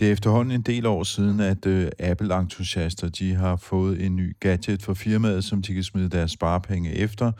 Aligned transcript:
Det 0.00 0.08
er 0.08 0.12
efterhånden 0.12 0.54
en 0.54 0.62
del 0.62 0.86
år 0.86 1.02
siden, 1.02 1.40
at 1.40 1.66
uh, 1.66 1.84
Apple-entusiaster 1.98 3.08
de 3.08 3.34
har 3.34 3.56
fået 3.56 4.06
en 4.06 4.16
ny 4.16 4.36
gadget 4.40 4.82
for 4.82 4.94
firmaet, 4.94 5.44
som 5.44 5.62
de 5.62 5.74
kan 5.74 5.84
smide 5.84 6.08
deres 6.08 6.30
sparepenge 6.30 6.94
efter. 6.94 7.32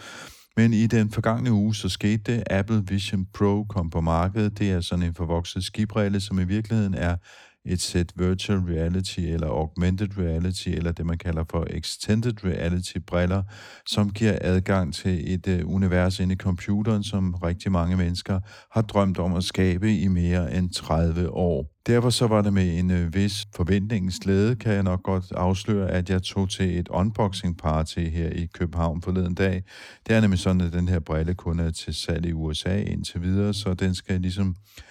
Men 0.57 0.73
i 0.73 0.87
den 0.87 1.11
forgangne 1.11 1.53
uge, 1.53 1.75
så 1.75 1.89
skete 1.89 2.33
det. 2.33 2.43
Apple 2.51 2.83
Vision 2.89 3.27
Pro 3.35 3.65
kom 3.65 3.91
på 3.91 4.01
markedet. 4.01 4.59
Det 4.59 4.71
er 4.71 4.81
sådan 4.81 5.05
en 5.05 5.15
forvokset 5.15 5.65
skibrille, 5.65 6.21
som 6.21 6.39
i 6.39 6.45
virkeligheden 6.45 6.95
er 6.95 7.17
et 7.65 7.81
sæt 7.81 8.13
virtual 8.17 8.59
reality 8.59 9.21
eller 9.21 9.47
augmented 9.47 10.19
reality, 10.19 10.69
eller 10.69 10.93
det 10.93 11.07
man 11.07 11.19
kalder 11.19 11.45
for 11.51 11.67
extended 11.71 12.45
reality 12.45 12.97
briller, 13.07 13.43
som 13.87 14.11
giver 14.11 14.39
adgang 14.41 14.95
til 14.95 15.35
et 15.35 15.63
uh, 15.63 15.75
univers 15.75 16.21
inde 16.21 16.33
i 16.33 16.37
computeren, 16.37 17.05
som 17.05 17.35
rigtig 17.35 17.73
mange 17.73 17.97
mennesker 17.97 18.41
har 18.71 18.83
drømt 18.83 19.19
om 19.19 19.35
at 19.35 19.45
skabe 19.45 19.97
i 19.97 20.09
mere 20.09 20.55
end 20.55 20.71
30 20.71 21.31
år. 21.31 21.67
Derfor 21.87 22.11
så 22.11 22.27
var 22.27 22.43
det 22.43 22.53
med 22.53 22.79
en 22.79 22.91
uh, 22.91 23.15
vis 23.15 23.47
forventningens 23.55 24.19
glæde, 24.19 24.57
kan 24.57 24.73
jeg 24.73 24.83
nok 24.83 25.03
godt 25.03 25.33
afsløre, 25.33 25.91
at 25.91 26.11
jeg 26.11 26.23
tog 26.23 26.51
til 26.51 26.79
et 26.79 26.89
unboxing 26.89 27.59
party 27.59 27.99
her 27.99 28.29
i 28.29 28.47
København 28.47 29.03
forleden 29.03 29.35
dag. 29.35 29.63
Det 30.07 30.17
er 30.17 30.21
nemlig 30.21 30.39
sådan, 30.39 30.61
at 30.61 30.73
den 30.73 30.89
her 30.89 30.99
brille 30.99 31.35
kun 31.35 31.61
er 31.61 31.71
til 31.71 31.95
salg 31.95 32.27
i 32.27 32.33
USA 32.33 32.81
indtil 32.81 33.23
videre, 33.23 33.55
så 33.55 33.75
den 33.75 33.95
skal 33.95 34.21
ligesom 34.21 34.49
øh, 34.49 34.90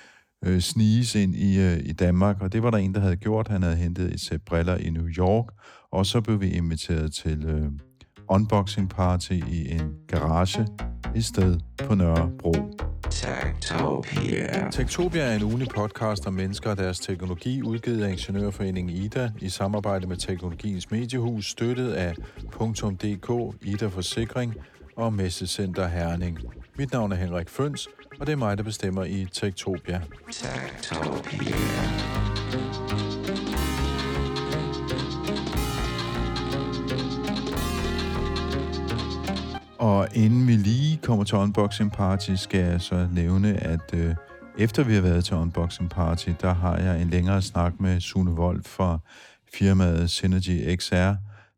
sniges 0.59 1.15
ind 1.15 1.35
i, 1.35 1.59
øh, 1.59 1.79
i 1.83 1.93
Danmark, 1.93 2.41
og 2.41 2.53
det 2.53 2.63
var 2.63 2.71
der 2.71 2.77
en, 2.77 2.93
der 2.93 2.99
havde 2.99 3.15
gjort. 3.15 3.47
Han 3.47 3.63
havde 3.63 3.75
hentet 3.75 4.13
et 4.13 4.21
sæt 4.21 4.41
briller 4.41 4.77
i 4.77 4.89
New 4.89 5.07
York, 5.07 5.45
og 5.91 6.05
så 6.05 6.21
blev 6.21 6.41
vi 6.41 6.49
inviteret 6.49 7.13
til 7.13 7.45
øh, 7.45 7.71
unboxing 8.29 8.89
party 8.89 9.31
i 9.31 9.71
en 9.71 9.93
garage 10.07 10.67
i 11.15 11.21
sted 11.21 11.59
på 11.77 11.95
Nørrebro. 11.95 12.53
Techtopia. 13.09 14.69
Techtopia 14.71 15.21
er 15.21 15.35
en 15.35 15.43
ugenlig 15.43 15.67
podcast 15.67 16.27
om 16.27 16.33
mennesker 16.33 16.69
og 16.69 16.77
deres 16.77 16.99
teknologi, 16.99 17.61
udgivet 17.61 18.03
af 18.03 18.11
Ingeniørforeningen 18.11 18.95
IDA 18.95 19.31
i 19.41 19.49
samarbejde 19.49 20.07
med 20.07 20.17
Teknologiens 20.17 20.91
Mediehus, 20.91 21.49
støttet 21.49 21.91
af 21.91 22.15
.dk, 22.53 23.55
IDA 23.61 23.87
Forsikring 23.87 24.55
og 24.95 25.13
Messecenter 25.13 25.87
Herning. 25.87 26.39
Mit 26.77 26.91
navn 26.91 27.11
er 27.11 27.15
Henrik 27.15 27.49
Føns, 27.49 27.87
og 28.19 28.27
det 28.27 28.33
er 28.33 28.37
mig, 28.37 28.57
der 28.57 28.63
bestemmer 28.63 29.03
i 29.03 29.27
Tektopia. 29.33 30.01
Tektopia. 30.31 31.55
Og 39.79 40.07
inden 40.13 40.47
vi 40.47 40.51
lige 40.51 40.97
kommer 40.97 41.23
til 41.23 41.37
unboxing 41.37 41.91
party, 41.91 42.31
skal 42.35 42.59
jeg 42.59 42.81
så 42.81 43.07
nævne, 43.13 43.57
at 43.57 43.93
øh, 43.93 44.15
efter 44.57 44.83
vi 44.83 44.93
har 44.93 45.01
været 45.01 45.25
til 45.25 45.35
unboxing 45.35 45.89
party, 45.89 46.29
der 46.41 46.53
har 46.53 46.77
jeg 46.77 47.01
en 47.01 47.09
længere 47.09 47.41
snak 47.41 47.79
med 47.79 47.99
Sune 47.99 48.31
Wolf 48.31 48.65
fra 48.65 48.99
firmaet 49.53 50.09
Synergy 50.09 50.75
XR, 50.75 51.13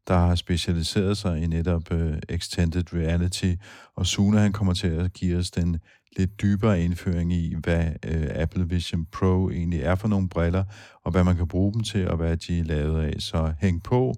der 0.08 0.18
har 0.18 0.36
specialiseret 0.36 1.18
sig 1.18 1.44
i 1.44 1.48
netop 1.48 1.92
uh, 1.92 2.14
extended 2.30 2.94
reality, 2.94 3.54
og 3.96 4.06
Sune 4.06 4.40
han 4.40 4.54
kommer 4.54 4.74
til 4.74 4.88
at 4.88 5.14
give 5.14 5.38
os 5.38 5.52
den 5.52 5.80
lidt 6.18 6.42
dybere 6.42 6.82
indføring 6.82 7.34
i, 7.34 7.56
hvad 7.64 7.86
øh, 8.06 8.28
Apple 8.36 8.70
Vision 8.70 9.06
Pro 9.06 9.50
egentlig 9.50 9.82
er 9.82 9.96
for 9.96 10.08
nogle 10.08 10.30
briller, 10.30 10.64
og 11.06 11.12
hvad 11.12 11.24
man 11.24 11.36
kan 11.36 11.48
bruge 11.48 11.74
dem 11.74 11.84
til, 11.84 12.08
og 12.08 12.18
hvad 12.18 12.38
de 12.38 12.60
er 12.60 12.64
lavet 12.64 13.04
af. 13.04 13.14
Så 13.20 13.54
hæng 13.62 13.84
på. 13.84 14.14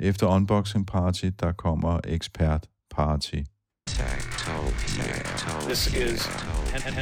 Efter 0.00 0.26
unboxing 0.26 0.86
party, 0.86 1.30
der 1.40 1.52
kommer 1.52 2.00
expert 2.04 2.66
party. 2.90 3.42
This 5.66 5.86
is 5.94 6.26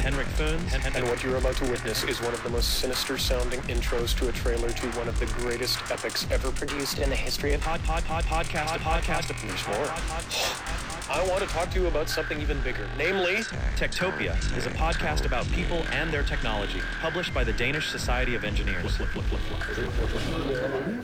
Henrik 0.07 0.27
Ferns, 0.27 0.73
and 0.73 1.05
what 1.05 1.19
you're 1.19 1.37
about 1.37 1.55
to 1.55 1.65
witness 1.65 2.03
is 2.03 2.21
one 2.21 2.33
of 2.33 2.41
the 2.43 2.49
most 2.49 2.79
sinister 2.79 3.17
sounding 3.17 3.61
intros 3.69 4.15
to 4.17 4.27
a 4.29 4.31
trailer 4.31 4.69
to 4.69 4.87
one 4.99 5.07
of 5.07 5.19
the 5.19 5.27
greatest 5.41 5.79
epics 5.91 6.27
ever 6.31 6.51
produced 6.51 6.99
in 6.99 7.09
the 7.09 7.15
history 7.15 7.53
of 7.53 7.61
pod, 7.61 7.79
pod, 7.83 8.03
pod, 8.03 8.23
podcast, 8.23 8.79
podcast. 8.79 9.27
There's 9.27 9.67
more. 9.67 10.96
I 11.09 11.25
want 11.25 11.41
to 11.41 11.47
talk 11.47 11.71
to 11.71 11.79
you 11.79 11.87
about 11.87 12.09
something 12.09 12.41
even 12.41 12.59
bigger, 12.61 12.85
namely 12.97 13.35
Techtopia 13.77 14.35
is 14.57 14.65
a 14.65 14.69
podcast 14.71 15.25
about 15.25 15.49
people 15.53 15.81
and 15.93 16.11
their 16.11 16.23
technology, 16.23 16.81
published 16.99 17.33
by 17.33 17.45
the 17.45 17.53
Danish 17.53 17.87
Society 17.89 18.35
of 18.35 18.43
Engineers. 18.43 18.99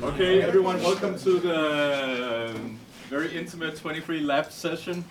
Okay, 0.04 0.42
everyone, 0.42 0.84
welcome 0.84 1.18
to 1.20 1.40
the 1.40 2.52
um, 2.54 2.78
very 3.10 3.34
intimate 3.34 3.78
23 3.78 4.20
lab 4.20 4.52
session 4.52 5.06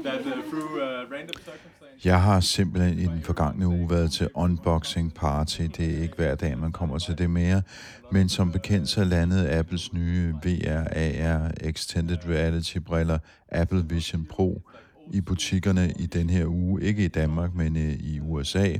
that 0.00 0.26
uh, 0.26 0.42
through 0.42 0.82
uh, 0.82 1.06
random 1.08 1.36
circumstances. 1.44 1.71
Jeg 2.04 2.22
har 2.22 2.40
simpelthen 2.40 2.98
i 2.98 3.06
den 3.06 3.22
forgangne 3.22 3.68
uge 3.68 3.90
været 3.90 4.12
til 4.12 4.28
unboxing 4.34 5.14
party. 5.14 5.60
Det 5.60 5.80
er 5.80 6.02
ikke 6.02 6.16
hver 6.16 6.34
dag, 6.34 6.58
man 6.58 6.72
kommer 6.72 6.98
til 6.98 7.18
det 7.18 7.30
mere. 7.30 7.62
Men 8.12 8.28
som 8.28 8.52
bekendt 8.52 8.88
så 8.88 9.04
landede 9.04 9.58
Apples 9.58 9.92
nye 9.92 10.34
VR, 10.44 10.84
AR, 10.96 11.50
Extended 11.60 12.18
Reality 12.28 12.78
briller, 12.78 13.18
Apple 13.48 13.84
Vision 13.88 14.24
Pro, 14.24 14.62
i 15.12 15.20
butikkerne 15.20 15.92
i 15.98 16.06
den 16.06 16.30
her 16.30 16.46
uge. 16.46 16.82
Ikke 16.82 17.04
i 17.04 17.08
Danmark, 17.08 17.54
men 17.54 17.76
øh, 17.76 17.92
i 17.92 18.20
USA. 18.20 18.76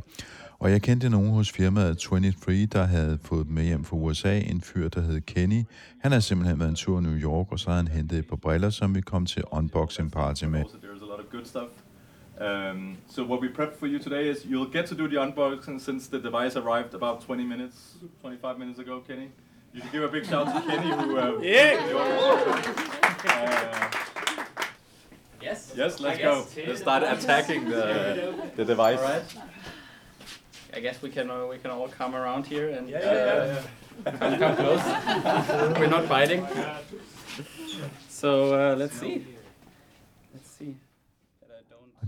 Og 0.59 0.71
jeg 0.71 0.83
kendte 0.83 1.09
nogen 1.09 1.31
hos 1.31 1.53
firmaet 1.53 1.99
23, 1.99 2.67
der 2.67 2.85
havde 2.85 3.19
fået 3.23 3.47
dem 3.47 3.55
med 3.55 3.65
hjem 3.65 3.85
fra 3.85 3.97
USA. 3.97 4.39
En 4.39 4.61
fyr, 4.61 4.89
der 4.89 5.01
hed 5.01 5.21
Kenny. 5.21 5.63
Han 6.01 6.13
har 6.13 6.21
simpelthen 6.21 6.59
været 6.59 6.69
en 6.69 6.75
tur 6.75 6.99
i 6.99 7.03
New 7.03 7.17
York, 7.17 7.53
og 7.53 7.59
så 7.59 7.71
har 7.71 7.77
han 7.77 7.89
hentet 7.89 8.19
et 8.19 8.27
par 8.29 8.37
briller, 8.37 8.71
som 8.71 8.95
vi 8.95 9.01
kom 9.01 9.27
til 9.27 9.43
unboxing 9.51 10.13
party 10.13 10.45
med. 10.45 10.65
Good 11.33 11.45
stuff. 11.45 11.82
Um, 12.39 12.99
so 13.09 13.25
what 13.25 13.41
we 13.41 13.49
prepped 13.49 13.75
for 13.77 13.87
you 13.87 13.99
today 13.99 14.29
is 14.29 14.45
you'll 14.45 14.67
get 14.67 14.87
to 14.87 14.95
do 14.95 15.07
the 15.07 15.17
unboxing 15.17 15.81
since 15.81 16.09
the 16.09 16.19
device 16.19 16.57
arrived 16.57 16.95
about 16.95 17.21
20 17.23 17.45
minutes, 17.45 17.97
25 18.21 18.59
minutes 18.59 18.79
ago, 18.79 19.01
Kenny. 19.07 19.31
You 19.73 19.81
should 19.83 19.93
give 19.93 20.03
a 20.03 20.09
big 20.09 20.27
shout 20.27 20.47
to 20.47 20.61
Kenny 20.69 20.91
who... 20.91 21.17
Uh, 21.19 21.39
Yeah! 21.43 21.79
Uh, 23.25 23.91
Yes. 25.41 25.73
yes, 25.77 25.99
let's 25.99 26.21
go. 26.21 26.47
Let's 26.69 26.81
start 26.81 27.03
attacking 27.03 27.69
the, 27.69 28.33
the 28.57 28.65
device. 28.65 28.99
All 29.01 29.05
right. 29.05 29.23
I 30.75 30.79
guess 30.81 31.03
we 31.03 31.11
can 31.11 31.31
uh, 31.31 31.47
we 31.47 31.59
can 31.59 31.71
all 31.73 31.89
come 31.89 32.15
around 32.15 32.47
here 32.47 32.69
and 32.71 32.89
Yeah, 32.89 33.01
yeah, 33.03 33.63
yeah. 34.07 34.13
come, 34.13 34.39
come 34.39 34.57
close. 34.57 34.81
We're 35.79 35.89
not 35.89 36.09
biting. 36.09 36.47
So 38.09 38.55
uh, 38.55 38.77
let's 38.77 38.99
see. 38.99 39.27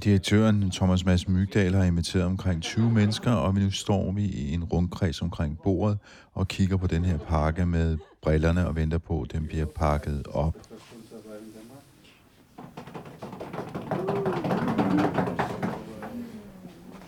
Direktøren 0.02 0.70
Thomas 0.70 1.04
Mads 1.04 1.28
Mygdal 1.28 1.74
har 1.74 1.84
inviteret 1.84 2.24
omkring 2.24 2.62
20 2.62 2.90
mennesker, 2.90 3.30
og 3.30 3.54
nu 3.54 3.70
står 3.70 4.12
vi 4.12 4.24
i 4.24 4.52
en 4.52 4.64
rundkreds 4.64 5.22
omkring 5.22 5.58
bordet 5.58 5.98
og 6.32 6.48
kigger 6.48 6.76
på 6.76 6.86
den 6.86 7.04
her 7.04 7.18
pakke 7.18 7.66
med 7.66 7.98
brillerne 8.22 8.66
og 8.66 8.76
venter 8.76 8.98
på, 8.98 9.22
at 9.22 9.32
den 9.32 9.46
bliver 9.46 9.64
pakket 9.64 10.26
op. 10.26 10.56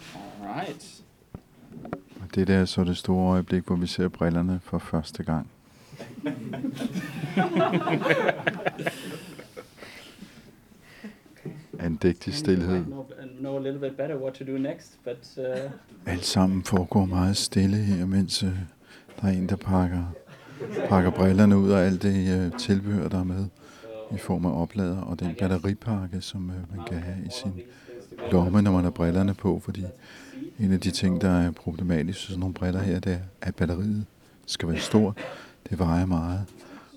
All 0.05 0.51
right. 0.61 1.03
Og 2.21 2.35
det 2.35 2.49
der 2.49 2.57
er 2.57 2.65
så 2.65 2.85
det 2.85 2.97
store 2.97 3.33
øjeblik, 3.33 3.67
hvor 3.67 3.77
vi 3.77 3.87
ser 3.87 4.09
brillerne 4.09 4.61
for 4.63 4.79
første 4.79 5.23
gang. 5.23 5.51
Andægtig 8.67 8.87
stillhed. 8.87 9.27
Know, 9.27 9.33
know 9.33 9.35
a 10.07 10.15
little 10.67 10.67
bit 10.67 10.73
better 10.87 10.95
what 10.97 11.43
to 11.43 11.45
do 11.45 11.53
next, 11.53 11.66
but 15.05 15.39
uh, 15.39 15.71
Alt 16.13 16.25
sammen 16.25 16.63
foregår 16.65 17.05
meget 17.05 17.37
stille 17.37 17.77
her, 17.77 18.07
mens 18.07 18.43
øh, 18.43 18.51
der 19.21 19.29
er 19.29 19.33
en, 19.33 19.49
der 19.49 19.57
pakker, 19.57 20.05
pakker 20.89 21.11
brillerne 21.11 21.59
ud 21.59 21.71
og 21.71 21.81
alt 21.81 22.03
det 22.03 22.39
øh, 22.39 22.59
tilbehør, 22.59 23.09
der 23.09 23.19
er 23.19 23.25
med 23.25 23.45
i 24.15 24.19
form 24.19 24.47
af 24.47 24.63
oplader 24.63 25.01
og 25.01 25.21
den 25.21 25.35
batteripakke, 25.39 26.21
som 26.21 26.51
øh, 26.51 26.77
man 26.77 26.87
kan 26.87 26.99
have 26.99 27.17
i 27.27 27.31
sin 27.43 27.53
lomme, 28.33 28.63
når 28.63 28.73
man 28.73 28.85
har 28.85 28.91
brillerne 28.91 29.35
på, 29.35 29.61
fordi 29.65 29.85
en 30.61 30.73
af 30.73 30.81
de 30.81 30.91
ting, 30.91 31.21
der 31.21 31.31
er 31.31 31.51
problematisk 31.51 32.21
for 32.21 32.27
sådan 32.27 32.41
nogle 32.41 32.55
briller 32.55 32.81
her, 32.81 32.99
det 32.99 33.13
er, 33.13 33.19
at 33.43 33.55
batteriet 33.55 34.05
skal 34.47 34.69
være 34.69 34.79
stort. 34.79 35.19
Det 35.71 35.79
vejer 35.79 36.07
meget, 36.07 36.45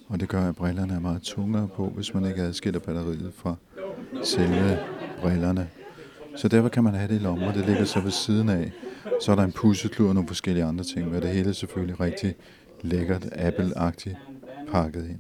og 0.08 0.20
det 0.20 0.30
gør, 0.30 0.50
at 0.50 0.56
brillerne 0.56 0.94
er 0.94 1.00
meget 1.00 1.22
tungere 1.22 1.68
på, 1.68 1.90
hvis 1.90 2.14
man 2.14 2.26
ikke 2.26 2.42
adskiller 2.42 2.80
batteriet 2.80 3.31
fra 3.36 3.56
selve 4.24 4.80
brillerne. 5.22 5.70
Så 6.36 6.48
derfor 6.48 6.70
kan 6.70 6.84
man 6.84 6.94
have 6.94 7.08
det 7.08 7.16
i 7.16 7.20
lommen, 7.24 7.48
og 7.48 7.54
det 7.54 7.66
ligger 7.66 7.86
så 7.86 8.00
ved 8.00 8.12
siden 8.12 8.50
af. 8.50 8.72
Så 9.22 9.32
er 9.32 9.36
der 9.36 9.44
en 9.44 9.52
pusseklud 9.52 10.08
og 10.08 10.14
nogle 10.14 10.28
forskellige 10.28 10.66
andre 10.66 10.84
ting, 10.84 11.12
men 11.12 11.22
det 11.22 11.30
hele 11.30 11.50
er 11.50 11.54
selvfølgelig 11.54 12.00
rigtig 12.00 12.36
lækkert 12.82 13.26
Apple-agtigt 13.26 14.16
pakket 14.72 15.10
ind. 15.10 15.20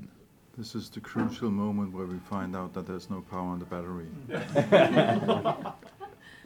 This 0.57 0.75
is 0.75 0.89
the 0.89 1.01
crucial 1.01 1.51
moment 1.51 1.93
where 1.95 2.07
we 2.07 2.19
find 2.29 2.55
out 2.55 2.71
that 2.73 2.85
there's 2.85 3.09
no 3.09 3.21
power 3.31 3.51
on 3.53 3.59
the 3.59 3.69
battery. 3.69 4.05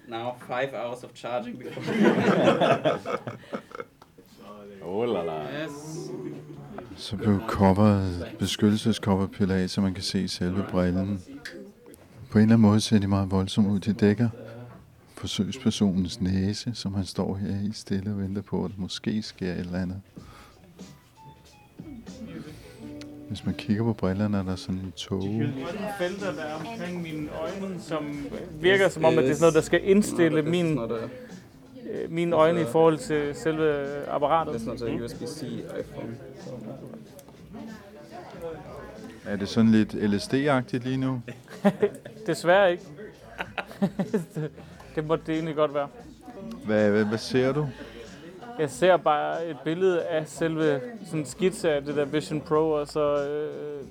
now 0.07 0.33
five 0.47 0.69
hours 0.73 1.03
of 1.03 1.09
charging 1.15 1.59
before. 1.59 1.83
Oh 4.85 5.05
la 5.05 5.23
la. 5.23 5.63
yes. 5.63 5.71
Så 6.97 7.15
blev 7.17 7.41
coveret, 7.47 8.27
beskyttelsescover 8.39 9.27
pillet 9.27 9.55
af, 9.55 9.69
så 9.69 9.81
man 9.81 9.93
kan 9.93 10.03
se 10.03 10.27
selve 10.27 10.65
brillen. 10.71 11.21
På 12.33 12.39
en 12.39 12.43
eller 12.43 12.55
anden 12.55 12.69
måde 12.69 12.81
ser 12.81 12.99
de 12.99 13.07
meget 13.07 13.31
voldsomt 13.31 13.67
ud. 13.67 13.79
De 13.79 13.93
dækker 13.93 14.29
forsøgspersonens 15.13 16.21
næse, 16.21 16.71
som 16.73 16.93
han 16.93 17.05
står 17.05 17.35
her 17.35 17.69
i 17.69 17.71
stille 17.73 18.11
og 18.11 18.17
venter 18.17 18.41
på, 18.41 18.65
at 18.65 18.71
der 18.71 18.81
måske 18.81 19.21
sker 19.21 19.51
et 19.51 19.59
eller 19.59 19.79
andet. 19.79 20.01
Hvis 23.27 23.45
man 23.45 23.55
kigger 23.55 23.83
på 23.83 23.93
brillerne, 23.93 24.37
er 24.37 24.43
der 24.43 24.55
sådan 24.55 24.81
en 24.81 24.91
tog. 24.95 25.21
felter, 25.97 26.33
der 26.35 26.41
er 26.41 26.55
omkring 26.55 27.01
mine 27.01 27.29
øjne, 27.31 27.79
som 27.79 28.25
virker 28.61 28.89
som 28.89 29.05
om, 29.05 29.17
at 29.17 29.23
det 29.23 29.29
er 29.29 29.33
sådan 29.33 29.43
noget, 29.43 29.55
der 29.55 29.61
skal 29.61 29.89
indstille 29.89 30.41
min, 30.41 30.79
øh, 30.79 32.11
mine 32.11 32.35
øjne 32.35 32.61
i 32.61 32.65
forhold 32.65 32.97
til 32.97 33.35
selve 33.35 33.85
apparatet. 34.07 34.53
That's 34.53 34.65
not 34.65 34.81
a 34.81 35.03
USB-C 35.03 35.41
iPhone. 35.79 36.17
Er 39.27 39.35
det 39.35 39.49
sådan 39.49 39.71
lidt 39.71 39.93
LSD-agtigt 39.93 40.83
lige 40.83 40.97
nu? 40.97 41.21
Desværre 42.27 42.71
ikke. 42.71 42.83
det, 44.35 44.51
det 44.95 45.05
måtte 45.05 45.23
det 45.27 45.35
egentlig 45.35 45.55
godt 45.55 45.73
være. 45.73 45.87
Hvad, 46.65 46.91
hvad, 46.91 47.05
hvad 47.05 47.17
ser 47.17 47.51
du? 47.51 47.67
Jeg 48.59 48.69
ser 48.69 48.97
bare 48.97 49.45
et 49.45 49.57
billede 49.63 50.03
af 50.03 50.27
selve 50.27 50.81
sådan 51.05 51.19
en 51.19 51.25
skitse 51.25 51.71
af 51.71 51.83
det 51.83 51.95
der 51.95 52.05
Vision 52.05 52.41
Pro, 52.41 52.71
og 52.71 52.87
så 52.87 53.27
øh, 53.27 53.83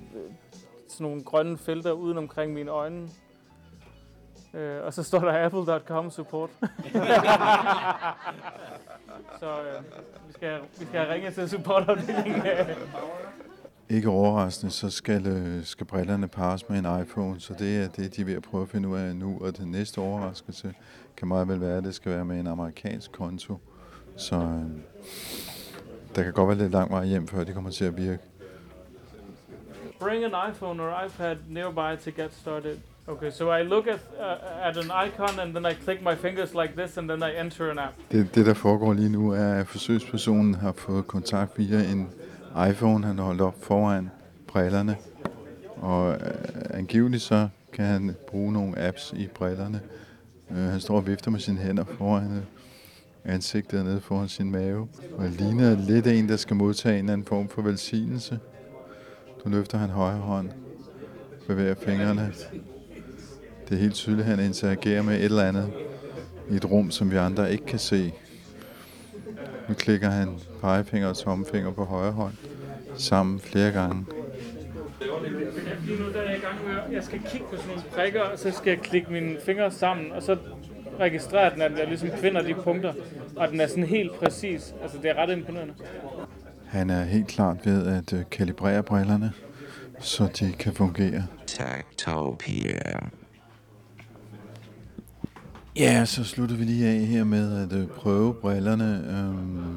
sådan 0.88 1.04
nogle 1.04 1.22
grønne 1.22 1.58
felter 1.58 1.92
uden 1.92 2.18
omkring 2.18 2.52
mine 2.52 2.70
øjne. 2.70 3.08
Øh, 4.54 4.84
og 4.84 4.94
så 4.94 5.02
står 5.02 5.18
der 5.18 5.44
apple.com 5.44 6.10
support. 6.10 6.50
så 9.40 9.46
øh, 9.46 9.82
vi, 10.28 10.32
skal, 10.32 10.60
vi 10.78 10.84
skal 10.84 11.00
have 11.00 11.14
ringet 11.14 11.34
til 11.34 11.50
supportafdelingen. 11.50 12.42
Ikke 13.92 14.08
overraskende, 14.08 14.72
så 14.72 14.90
skal, 14.90 15.26
øh, 15.26 15.64
skal 15.64 15.86
brillerne 15.86 16.28
pares 16.28 16.68
med 16.68 16.78
en 16.78 17.02
iPhone, 17.02 17.40
så 17.40 17.54
det 17.58 17.76
er 17.76 17.88
det, 17.88 18.16
de 18.16 18.20
er 18.20 18.24
ved 18.24 18.34
at 18.34 18.42
prøve 18.42 18.62
at 18.62 18.68
finde 18.68 18.88
ud 18.88 18.98
af 18.98 19.16
nu. 19.16 19.38
Og 19.40 19.58
den 19.58 19.70
næste 19.70 19.98
overraskelse 19.98 20.74
kan 21.16 21.28
meget 21.28 21.48
vel 21.48 21.60
være, 21.60 21.76
at 21.76 21.84
det 21.84 21.94
skal 21.94 22.12
være 22.12 22.24
med 22.24 22.40
en 22.40 22.46
amerikansk 22.46 23.12
konto. 23.12 23.58
Så 24.16 24.36
øh, 24.36 24.62
der 26.16 26.22
kan 26.22 26.32
godt 26.32 26.48
være 26.48 26.58
lidt 26.58 26.72
lang 26.72 26.90
vej 26.90 27.04
hjem, 27.04 27.28
før 27.28 27.44
det 27.44 27.54
kommer 27.54 27.70
til 27.70 27.84
at 27.84 27.96
virke. 27.96 28.22
Bring 30.00 30.24
an 30.24 30.50
iPhone 30.50 30.82
or 30.82 31.04
iPad 31.06 31.36
nearby 31.48 32.00
to 32.04 32.10
get 32.22 32.34
started. 32.34 32.76
Okay, 33.06 33.30
so 33.30 33.52
I 33.52 33.62
look 33.62 33.86
at 33.86 34.00
uh, 34.18 34.68
at 34.68 34.76
an 34.76 34.90
icon 35.06 35.40
and 35.40 35.54
then 35.54 35.66
I 35.72 35.74
click 35.84 36.02
my 36.02 36.14
fingers 36.16 36.54
like 36.54 36.72
this 36.76 36.98
and 36.98 37.08
then 37.08 37.22
I 37.22 37.40
enter 37.40 37.70
an 37.70 37.78
app. 37.78 37.94
Det, 38.12 38.34
det, 38.34 38.46
der 38.46 38.54
foregår 38.54 38.92
lige 38.92 39.08
nu, 39.08 39.30
er, 39.30 39.54
at 39.54 39.66
forsøgspersonen 39.66 40.54
har 40.54 40.72
fået 40.72 41.06
kontakt 41.06 41.58
via 41.58 41.92
en 41.92 42.10
iPhone, 42.70 43.06
han 43.06 43.18
holdt 43.18 43.40
op 43.40 43.64
foran 43.64 44.10
brillerne. 44.46 44.96
Og 45.76 46.12
øh, 46.12 46.20
angiveligt 46.70 47.22
så 47.22 47.48
kan 47.72 47.84
han 47.84 48.14
bruge 48.28 48.52
nogle 48.52 48.78
apps 48.78 49.14
i 49.16 49.28
brillerne. 49.34 49.80
Øh, 50.50 50.56
han 50.56 50.80
står 50.80 50.96
og 50.96 51.06
vifter 51.06 51.30
med 51.30 51.40
sine 51.40 51.58
hænder 51.58 51.84
foran 51.98 52.36
øh, 52.36 52.42
ansigtet 53.24 53.84
nede 53.84 54.00
foran 54.00 54.28
sin 54.28 54.50
mave. 54.50 54.88
Og 55.16 55.28
ligner 55.28 55.76
lidt 55.76 56.06
en, 56.06 56.28
der 56.28 56.36
skal 56.36 56.56
modtage 56.56 56.98
en 56.98 57.04
eller 57.04 57.12
anden 57.12 57.26
form 57.26 57.48
for 57.48 57.62
velsignelse. 57.62 58.38
Du 59.44 59.48
løfter 59.48 59.78
han 59.78 59.90
højre 59.90 60.18
hånd, 60.18 60.50
bevæger 61.46 61.74
fingrene. 61.74 62.32
Det 63.68 63.74
er 63.74 63.80
helt 63.80 63.94
tydeligt, 63.94 64.28
at 64.28 64.36
han 64.36 64.46
interagerer 64.46 65.02
med 65.02 65.14
et 65.14 65.24
eller 65.24 65.44
andet 65.44 65.72
i 66.50 66.54
et 66.54 66.70
rum, 66.70 66.90
som 66.90 67.10
vi 67.10 67.16
andre 67.16 67.52
ikke 67.52 67.66
kan 67.66 67.78
se. 67.78 68.12
Nu 69.68 69.74
klikker 69.74 70.10
han 70.10 70.28
pegefinger 70.60 71.08
og 71.08 71.16
tommelfinger 71.16 71.72
på 71.72 71.84
højre 71.84 72.12
hånd 72.12 72.32
sammen 72.96 73.40
flere 73.40 73.72
gange. 73.72 74.06
Lige 75.86 76.00
nu 76.00 76.12
der 76.12 76.20
er 76.20 76.28
jeg 76.28 76.38
i 76.38 76.40
gang 76.40 76.66
med, 76.66 76.76
at 76.86 76.92
jeg 76.92 77.04
skal 77.04 77.20
kigge 77.30 77.46
på 77.50 77.56
sådan 77.56 77.68
nogle 77.68 77.82
prikker, 77.90 78.20
og 78.20 78.38
så 78.38 78.50
skal 78.50 78.70
jeg 78.70 78.80
klikke 78.80 79.12
mine 79.12 79.36
fingre 79.46 79.70
sammen, 79.70 80.12
og 80.12 80.22
så 80.22 80.36
registrerer 81.00 81.50
den, 81.50 81.62
at 81.62 81.78
jeg 81.78 81.86
ligesom 81.88 82.08
finder 82.10 82.42
de 82.42 82.54
punkter, 82.54 82.92
og 83.36 83.48
den 83.48 83.60
er 83.60 83.66
sådan 83.66 83.84
helt 83.84 84.12
præcis. 84.14 84.74
Altså, 84.82 84.98
det 85.02 85.10
er 85.10 85.14
ret 85.14 85.30
imponerende. 85.30 85.74
Han 86.66 86.90
er 86.90 87.04
helt 87.04 87.28
klart 87.28 87.56
ved 87.66 87.86
at 87.86 88.12
øh, 88.12 88.20
kalibrere 88.30 88.82
brillerne, 88.82 89.32
så 90.00 90.28
de 90.40 90.52
kan 90.52 90.72
fungere. 90.72 91.26
Techtopia. 91.46 92.98
Ja, 95.76 96.04
så 96.04 96.24
slutter 96.24 96.56
vi 96.56 96.64
lige 96.64 96.86
af 96.86 97.00
her 97.06 97.24
med 97.24 97.56
at 97.62 97.72
øh, 97.72 97.86
prøve 97.86 98.34
brillerne. 98.34 99.04
Øhm, 99.18 99.76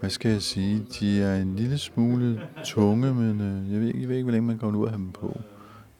hvad 0.00 0.10
skal 0.10 0.30
jeg 0.30 0.42
sige? 0.42 0.86
De 1.00 1.22
er 1.22 1.36
en 1.42 1.56
lille 1.56 1.78
smule 1.78 2.40
tunge, 2.64 3.14
men 3.14 3.40
øh, 3.40 3.72
jeg, 3.72 3.80
ved, 3.80 3.86
ikke- 3.86 4.00
jeg 4.00 4.08
ved 4.08 4.16
ikke, 4.16 4.24
hvor 4.24 4.32
længe 4.32 4.46
man 4.46 4.58
kommer 4.58 4.80
ud 4.80 4.88
have 4.88 4.98
dem 4.98 5.12
på. 5.12 5.32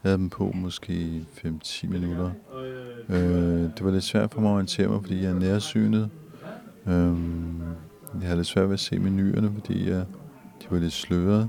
Jeg 0.04 0.10
havde 0.10 0.18
dem 0.18 0.30
på 0.30 0.52
måske 0.54 1.24
5-10 1.46 1.86
minutter. 1.88 2.30
Øh, 3.08 3.18
det 3.76 3.84
var 3.84 3.90
lidt 3.90 4.04
svært 4.04 4.32
for 4.34 4.40
mig 4.40 4.50
at 4.50 4.54
orientere 4.54 4.88
mig, 4.88 5.00
fordi 5.00 5.22
jeg 5.22 5.30
er 5.30 5.38
nærsynet. 5.38 6.10
Øhm, 6.86 7.60
jeg 8.14 8.22
havde 8.22 8.36
lidt 8.36 8.46
svært 8.48 8.66
ved 8.66 8.72
at 8.74 8.80
se 8.80 8.98
menuerne, 8.98 9.50
fordi 9.54 9.88
jeg, 9.90 10.04
de 10.62 10.66
var 10.70 10.78
lidt 10.78 10.92
sløret. 10.92 11.48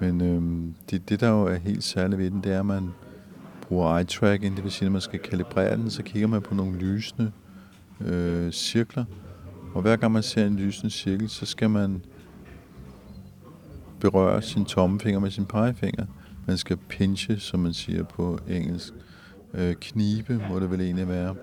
Men 0.00 0.20
øhm, 0.20 0.74
det, 0.90 1.08
det, 1.08 1.20
der 1.20 1.28
jo 1.30 1.42
er 1.46 1.54
helt 1.54 1.84
særligt 1.84 2.18
ved 2.18 2.30
den, 2.30 2.40
det 2.44 2.52
er, 2.52 2.60
at 2.60 2.66
man 2.66 2.88
bruger 3.72 3.96
eye 3.96 4.04
tracking, 4.04 4.56
det 4.56 4.64
vil 4.64 4.72
sige, 4.72 4.86
at 4.86 4.92
man 4.92 5.00
skal 5.00 5.18
kalibrere 5.18 5.76
den, 5.76 5.90
så 5.90 6.02
kigger 6.02 6.28
man 6.28 6.42
på 6.42 6.54
nogle 6.54 6.78
lysende 6.78 7.32
øh, 8.00 8.52
cirkler. 8.52 9.04
Og 9.74 9.82
hver 9.82 9.96
gang 9.96 10.12
man 10.12 10.22
ser 10.22 10.46
en 10.46 10.56
lysende 10.56 10.90
cirkel, 10.90 11.28
så 11.28 11.46
skal 11.46 11.70
man 11.70 12.02
berøre 14.00 14.42
sin 14.42 14.64
tommefinger 14.64 15.20
med 15.20 15.30
sin 15.30 15.46
pegefinger. 15.46 16.06
Man 16.46 16.58
skal 16.58 16.76
pinche, 16.76 17.38
som 17.38 17.60
man 17.60 17.72
siger 17.72 18.02
på 18.02 18.38
engelsk. 18.48 18.92
Øh, 19.54 19.74
knibe 19.74 20.42
må 20.50 20.60
det 20.60 20.70
vel 20.70 20.80
egentlig 20.80 21.08
være. 21.08 21.34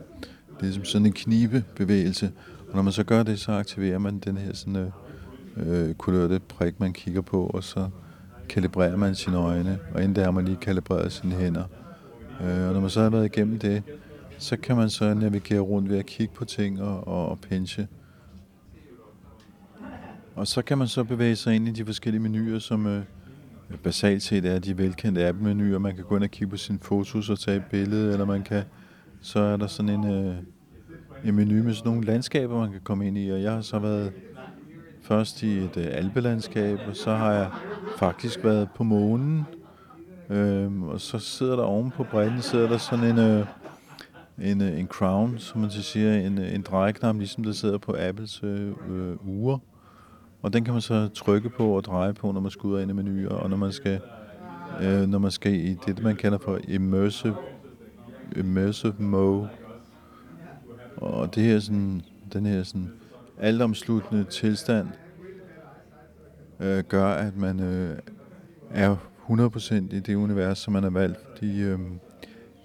Det 0.59 0.69
er 0.69 0.73
som 0.73 0.85
sådan 0.85 1.05
en 1.05 1.13
knibebevægelse. 1.13 2.31
Og 2.69 2.75
når 2.75 2.81
man 2.81 2.93
så 2.93 3.03
gør 3.03 3.23
det, 3.23 3.39
så 3.39 3.51
aktiverer 3.51 3.97
man 3.97 4.19
den 4.19 4.37
her 4.37 4.53
sådan, 4.53 4.75
øh, 4.75 5.89
øh, 5.89 5.93
kulørte 5.93 6.39
prik, 6.39 6.79
man 6.79 6.93
kigger 6.93 7.21
på, 7.21 7.45
og 7.45 7.63
så 7.63 7.89
kalibrerer 8.49 8.97
man 8.97 9.15
sine 9.15 9.37
øjne, 9.37 9.79
og 9.93 10.03
inden 10.03 10.15
der 10.15 10.23
har 10.23 10.31
man 10.31 10.45
lige 10.45 10.57
kalibreret 10.57 11.11
sine 11.11 11.35
hænder. 11.35 11.63
Øh, 12.41 12.67
og 12.67 12.73
når 12.73 12.79
man 12.79 12.89
så 12.89 13.01
har 13.01 13.09
været 13.09 13.25
igennem 13.25 13.59
det, 13.59 13.83
så 14.37 14.57
kan 14.57 14.75
man 14.75 14.89
så 14.89 15.13
navigere 15.13 15.59
rundt 15.59 15.89
ved 15.89 15.97
at 15.97 16.05
kigge 16.05 16.33
på 16.33 16.45
ting 16.45 16.81
og, 16.81 17.07
og, 17.07 17.29
og 17.29 17.39
pinche. 17.39 17.87
Og 20.35 20.47
så 20.47 20.61
kan 20.61 20.77
man 20.77 20.87
så 20.87 21.03
bevæge 21.03 21.35
sig 21.35 21.55
ind 21.55 21.67
i 21.67 21.71
de 21.71 21.85
forskellige 21.85 22.21
menuer, 22.21 22.59
som 22.59 22.87
øh, 22.87 23.03
basalt 23.83 24.23
set 24.23 24.45
er 24.45 24.59
de 24.59 24.77
velkendte 24.77 25.27
app-menuer. 25.27 25.77
Man 25.79 25.95
kan 25.95 26.03
gå 26.03 26.15
ind 26.15 26.23
og 26.23 26.31
kigge 26.31 26.51
på 26.51 26.57
sine 26.57 26.79
fotos 26.81 27.29
og 27.29 27.39
tage 27.39 27.57
et 27.57 27.63
billede, 27.71 28.11
eller 28.11 28.25
man 28.25 28.43
kan, 28.43 28.63
så 29.21 29.39
er 29.39 29.57
der 29.57 29.67
sådan 29.67 29.89
en, 29.89 30.11
øh, 30.11 30.35
en 31.25 31.35
menu 31.35 31.63
med 31.63 31.73
sådan 31.73 31.91
nogle 31.91 32.05
landskaber, 32.05 32.59
man 32.59 32.71
kan 32.71 32.81
komme 32.83 33.07
ind 33.07 33.17
i. 33.17 33.29
Og 33.29 33.41
jeg 33.41 33.51
har 33.51 33.61
så 33.61 33.79
været 33.79 34.11
først 35.01 35.43
i 35.43 35.57
et 35.57 35.77
øh, 35.77 35.87
alpelandskab, 35.89 36.79
og 36.87 36.95
så 36.95 37.15
har 37.15 37.33
jeg 37.33 37.49
faktisk 37.97 38.43
været 38.43 38.69
på 38.75 38.83
månen. 38.83 39.45
Øhm, 40.29 40.83
og 40.83 41.01
så 41.01 41.19
sidder 41.19 41.55
der 41.55 41.63
oven 41.63 41.91
på 41.91 42.03
bredden, 42.03 42.41
sidder 42.41 42.69
der 42.69 42.77
sådan 42.77 43.05
en, 43.05 43.17
øh, 43.17 43.45
en, 44.41 44.61
øh, 44.61 44.79
en 44.79 44.87
crown, 44.87 45.37
som 45.37 45.61
man 45.61 45.69
så 45.69 45.81
siger, 45.81 46.13
en, 46.13 46.37
øh, 46.37 46.55
en 46.55 46.61
drejeknap, 46.61 47.15
ligesom 47.15 47.43
der 47.43 47.51
sidder 47.51 47.77
på 47.77 47.95
Apples 47.99 48.43
øh, 48.43 48.71
øh, 48.89 49.27
ure. 49.27 49.59
Og 50.41 50.53
den 50.53 50.63
kan 50.63 50.73
man 50.73 50.81
så 50.81 51.07
trykke 51.07 51.49
på 51.49 51.77
og 51.77 51.83
dreje 51.83 52.13
på, 52.13 52.31
når 52.31 52.41
man 52.41 52.51
skal 52.51 52.67
ud 52.67 52.75
og 52.75 52.81
ind 52.81 52.91
i 52.91 52.93
menuer, 52.93 53.29
og 53.29 53.49
når 53.49 53.57
man 53.57 53.71
skal, 53.71 54.01
øh, 54.81 55.07
når 55.07 55.19
man 55.19 55.31
skal 55.31 55.53
i 55.53 55.77
det, 55.85 56.03
man 56.03 56.15
kalder 56.15 56.37
for 56.37 56.59
immersive, 56.67 57.35
immersive 58.35 58.95
mode. 58.99 59.49
Og 60.97 61.35
det 61.35 61.43
her 61.43 61.59
sådan, 61.59 62.01
den 62.33 62.45
her 62.45 62.63
sådan 62.63 62.91
altomsluttende 63.39 64.23
tilstand 64.23 64.87
øh, 66.59 66.83
gør, 66.83 67.07
at 67.07 67.37
man 67.37 67.59
øh, 67.59 67.97
er 68.69 68.95
100% 69.29 69.73
i 69.73 69.99
det 69.99 70.15
univers, 70.15 70.59
som 70.59 70.73
man 70.73 70.83
har 70.83 70.89
valgt. 70.89 71.17
Fordi 71.29 71.61
øh, 71.61 71.79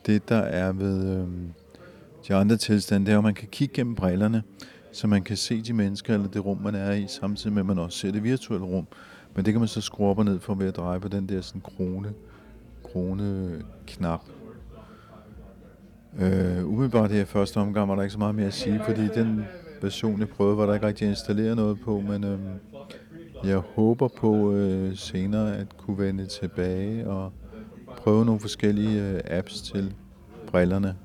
det, 0.06 0.28
der 0.28 0.37
er 0.37 0.73
ved 0.73 1.16
øh, 1.16 1.28
de 2.28 2.35
andre 2.35 2.56
tilstande, 2.56 3.06
det 3.06 3.12
er, 3.12 3.18
at 3.18 3.25
man 3.25 3.35
kan 3.35 3.49
kigge 3.49 3.75
gennem 3.75 3.94
brillerne, 3.94 4.42
så 4.92 5.06
man 5.06 5.23
kan 5.23 5.37
se 5.37 5.62
de 5.62 5.73
mennesker 5.73 6.14
eller 6.14 6.28
det 6.28 6.44
rum, 6.44 6.59
man 6.59 6.75
er 6.75 6.92
i, 6.92 7.06
samtidig 7.09 7.52
med, 7.52 7.62
at 7.62 7.66
man 7.66 7.78
også 7.78 7.99
ser 7.99 8.12
det 8.12 8.23
virtuelle 8.23 8.66
rum. 8.66 8.87
Men 9.35 9.44
det 9.44 9.52
kan 9.52 9.61
man 9.61 9.68
så 9.68 9.80
skrue 9.80 10.09
op 10.09 10.18
og 10.18 10.25
ned 10.25 10.40
for 10.40 10.54
ved 10.54 10.66
at 10.68 10.76
dreje 10.76 11.00
på 11.00 11.09
den 11.09 11.28
der 11.28 11.40
sådan 11.40 11.61
krone, 11.61 12.12
krone 12.83 13.62
knap. 13.87 14.21
Øh, 16.18 16.68
umiddelbart 16.68 17.11
her 17.11 17.23
i 17.23 17.25
første 17.25 17.56
omgang 17.56 17.88
var 17.88 17.94
der 17.94 18.02
ikke 18.02 18.12
så 18.12 18.18
meget 18.18 18.35
mere 18.35 18.47
at 18.47 18.54
sige, 18.54 18.80
fordi 18.87 19.09
den 19.09 19.44
version, 19.83 20.21
jeg 20.21 20.28
prøvede, 20.28 20.56
var 20.56 20.66
der 20.66 20.75
ikke 20.75 20.87
rigtig 20.87 21.09
installeret 21.09 21.56
noget 21.56 21.80
på, 21.80 22.00
men 22.00 22.25
øh, 22.25 22.38
jeg 23.46 23.58
håber 23.58 24.08
på 24.08 24.52
øh, 24.52 24.96
senere 24.96 25.56
at 25.56 25.76
kunne 25.76 25.98
vende 25.98 26.26
tilbage 26.26 27.08
og 27.10 27.32
prøve 27.96 28.24
nogle 28.24 28.40
forskellige 28.40 29.02
øh, 29.02 29.20
apps 29.26 29.62
til 29.62 29.94
brillerne. 30.46 30.96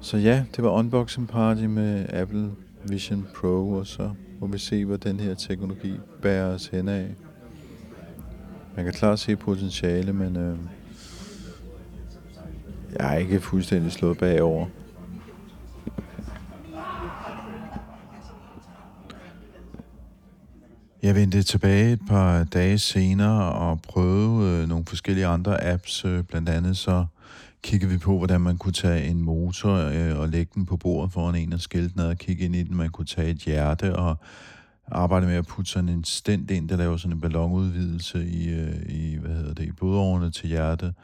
Så 0.00 0.16
ja, 0.16 0.44
det 0.56 0.64
var 0.64 0.70
unboxing 0.70 1.28
party 1.28 1.62
med 1.62 2.06
Apple 2.08 2.50
Vision 2.84 3.26
Pro, 3.34 3.70
og 3.70 3.86
så 3.86 4.10
må 4.40 4.46
vi 4.46 4.58
se, 4.58 4.84
hvad 4.84 4.98
den 4.98 5.20
her 5.20 5.34
teknologi 5.34 5.92
bærer 6.22 6.54
os 6.54 6.66
hen 6.66 6.88
af. 6.88 7.14
Man 8.76 8.84
kan 8.84 8.94
klart 8.94 9.18
se 9.18 9.36
potentiale, 9.36 10.12
men 10.12 10.36
øh, 10.36 10.56
jeg 12.98 13.14
er 13.14 13.18
ikke 13.18 13.40
fuldstændig 13.40 13.92
slået 13.92 14.18
bagover. 14.18 14.66
Jeg 21.12 21.20
vendte 21.20 21.42
tilbage 21.42 21.92
et 21.92 22.00
par 22.08 22.44
dage 22.44 22.78
senere 22.78 23.52
og 23.52 23.82
prøvede 23.82 24.62
øh, 24.62 24.68
nogle 24.68 24.84
forskellige 24.86 25.26
andre 25.26 25.64
apps. 25.64 26.04
Øh, 26.04 26.24
blandt 26.24 26.48
andet 26.48 26.76
så 26.76 27.06
kiggede 27.62 27.92
vi 27.92 27.98
på, 27.98 28.18
hvordan 28.18 28.40
man 28.40 28.58
kunne 28.58 28.72
tage 28.72 29.04
en 29.04 29.22
motor 29.22 29.74
øh, 29.74 30.18
og 30.18 30.28
lægge 30.28 30.52
den 30.54 30.66
på 30.66 30.76
bordet 30.76 31.12
foran 31.12 31.34
en 31.34 31.52
og 31.52 31.60
skilte 31.60 31.96
ned 31.96 32.06
og 32.06 32.16
kigge 32.16 32.44
ind 32.44 32.56
i 32.56 32.62
den. 32.62 32.76
Man 32.76 32.90
kunne 32.90 33.06
tage 33.06 33.30
et 33.30 33.36
hjerte 33.36 33.96
og 33.96 34.16
arbejde 34.92 35.26
med 35.26 35.34
at 35.34 35.46
putte 35.46 35.70
sådan 35.70 35.88
en 35.88 36.04
stent 36.04 36.50
ind, 36.50 36.68
der 36.68 36.76
laver 36.76 36.96
sådan 36.96 37.16
en 37.16 37.20
ballonudvidelse 37.20 38.26
i, 38.26 38.48
øh, 38.48 38.82
i 38.88 39.16
hvad 39.16 39.34
hedder 39.34 39.54
det, 39.54 39.64
i 39.64 39.72
blodårene 39.72 40.30
til 40.30 40.48
hjertet. 40.48 40.94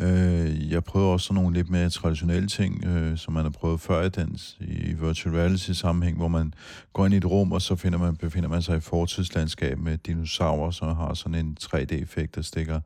Øh, 0.00 0.72
jeg 0.72 0.84
prøver 0.84 1.12
også 1.12 1.26
sådan 1.26 1.42
nogle 1.42 1.56
lidt 1.56 1.70
mere 1.70 1.90
traditionelle 1.90 2.48
ting, 2.48 2.84
øh, 2.84 3.18
som 3.18 3.34
man 3.34 3.42
har 3.42 3.50
prøvet 3.50 3.80
før 3.80 4.02
i, 4.02 4.08
dans, 4.08 4.56
i 4.60 4.94
virtual 4.94 5.34
reality 5.34 5.70
sammenhæng, 5.70 6.16
hvor 6.16 6.28
man 6.28 6.54
går 6.92 7.04
ind 7.06 7.14
i 7.14 7.16
et 7.16 7.24
rum, 7.24 7.52
og 7.52 7.62
så 7.62 7.76
finder 7.76 7.98
man, 7.98 8.16
befinder 8.16 8.48
man 8.48 8.62
sig 8.62 8.76
i 8.76 8.80
fortidslandskab 8.80 9.78
med 9.78 9.98
dinosaurer, 9.98 10.70
som 10.70 10.96
har 10.96 11.14
sådan 11.14 11.34
en 11.34 11.56
3D-effekt, 11.62 12.34
der 12.34 12.42
stikker 12.42 12.80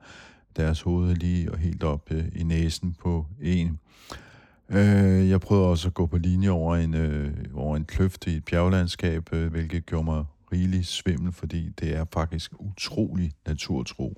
deres 0.57 0.81
hoved 0.81 1.14
lige 1.14 1.52
og 1.52 1.59
helt 1.59 1.83
op 1.83 2.11
øh, 2.11 2.25
i 2.37 2.43
næsen 2.43 2.97
på 3.02 3.26
en. 3.43 3.79
Øh, 4.69 5.29
jeg 5.29 5.40
prøvede 5.40 5.69
også 5.69 5.88
at 5.88 5.95
gå 5.95 6.07
på 6.07 6.19
linje 6.19 6.49
over 6.50 6.76
en, 6.76 6.95
øh, 6.95 7.33
over 7.55 7.76
en 7.76 7.85
kløft 7.85 8.26
i 8.26 8.37
et 8.37 8.45
bjerglandskab, 8.45 9.33
øh, 9.33 9.50
hvilket 9.50 9.87
gjorde 9.87 10.05
mig 10.05 10.25
rigelig 10.52 10.87
svimmel, 10.87 11.33
fordi 11.33 11.69
det 11.69 11.97
er 11.97 12.05
faktisk 12.12 12.52
utrolig 12.59 13.33
naturtro 13.47 14.17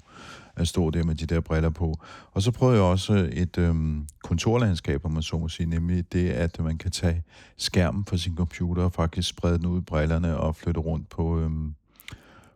at 0.57 0.69
stå 0.69 0.91
der 0.91 1.05
med 1.05 1.15
de 1.15 1.27
der 1.27 1.41
briller 1.41 1.71
på. 1.71 2.01
Og 2.33 2.43
så 2.43 2.51
prøvede 2.51 2.77
jeg 2.77 2.85
også 2.85 3.31
et 3.33 3.59
øhm, 3.59 4.07
kontorlandskab, 4.25 5.05
om 5.05 5.11
man 5.11 5.23
så 5.23 5.39
må 5.39 5.49
sige, 5.49 5.67
nemlig 5.67 6.13
det, 6.13 6.31
at 6.31 6.61
man 6.61 6.79
kan 6.79 6.91
tage 6.91 7.23
skærmen 7.57 8.05
fra 8.05 8.17
sin 8.17 8.37
computer 8.37 8.83
og 8.83 8.93
faktisk 8.93 9.29
sprede 9.29 9.59
den 9.59 9.67
ud 9.67 9.79
i 9.79 9.85
brillerne 9.85 10.37
og 10.37 10.57
flytte 10.57 10.81
rundt 10.81 11.09
på, 11.09 11.41
øhm, 11.41 11.75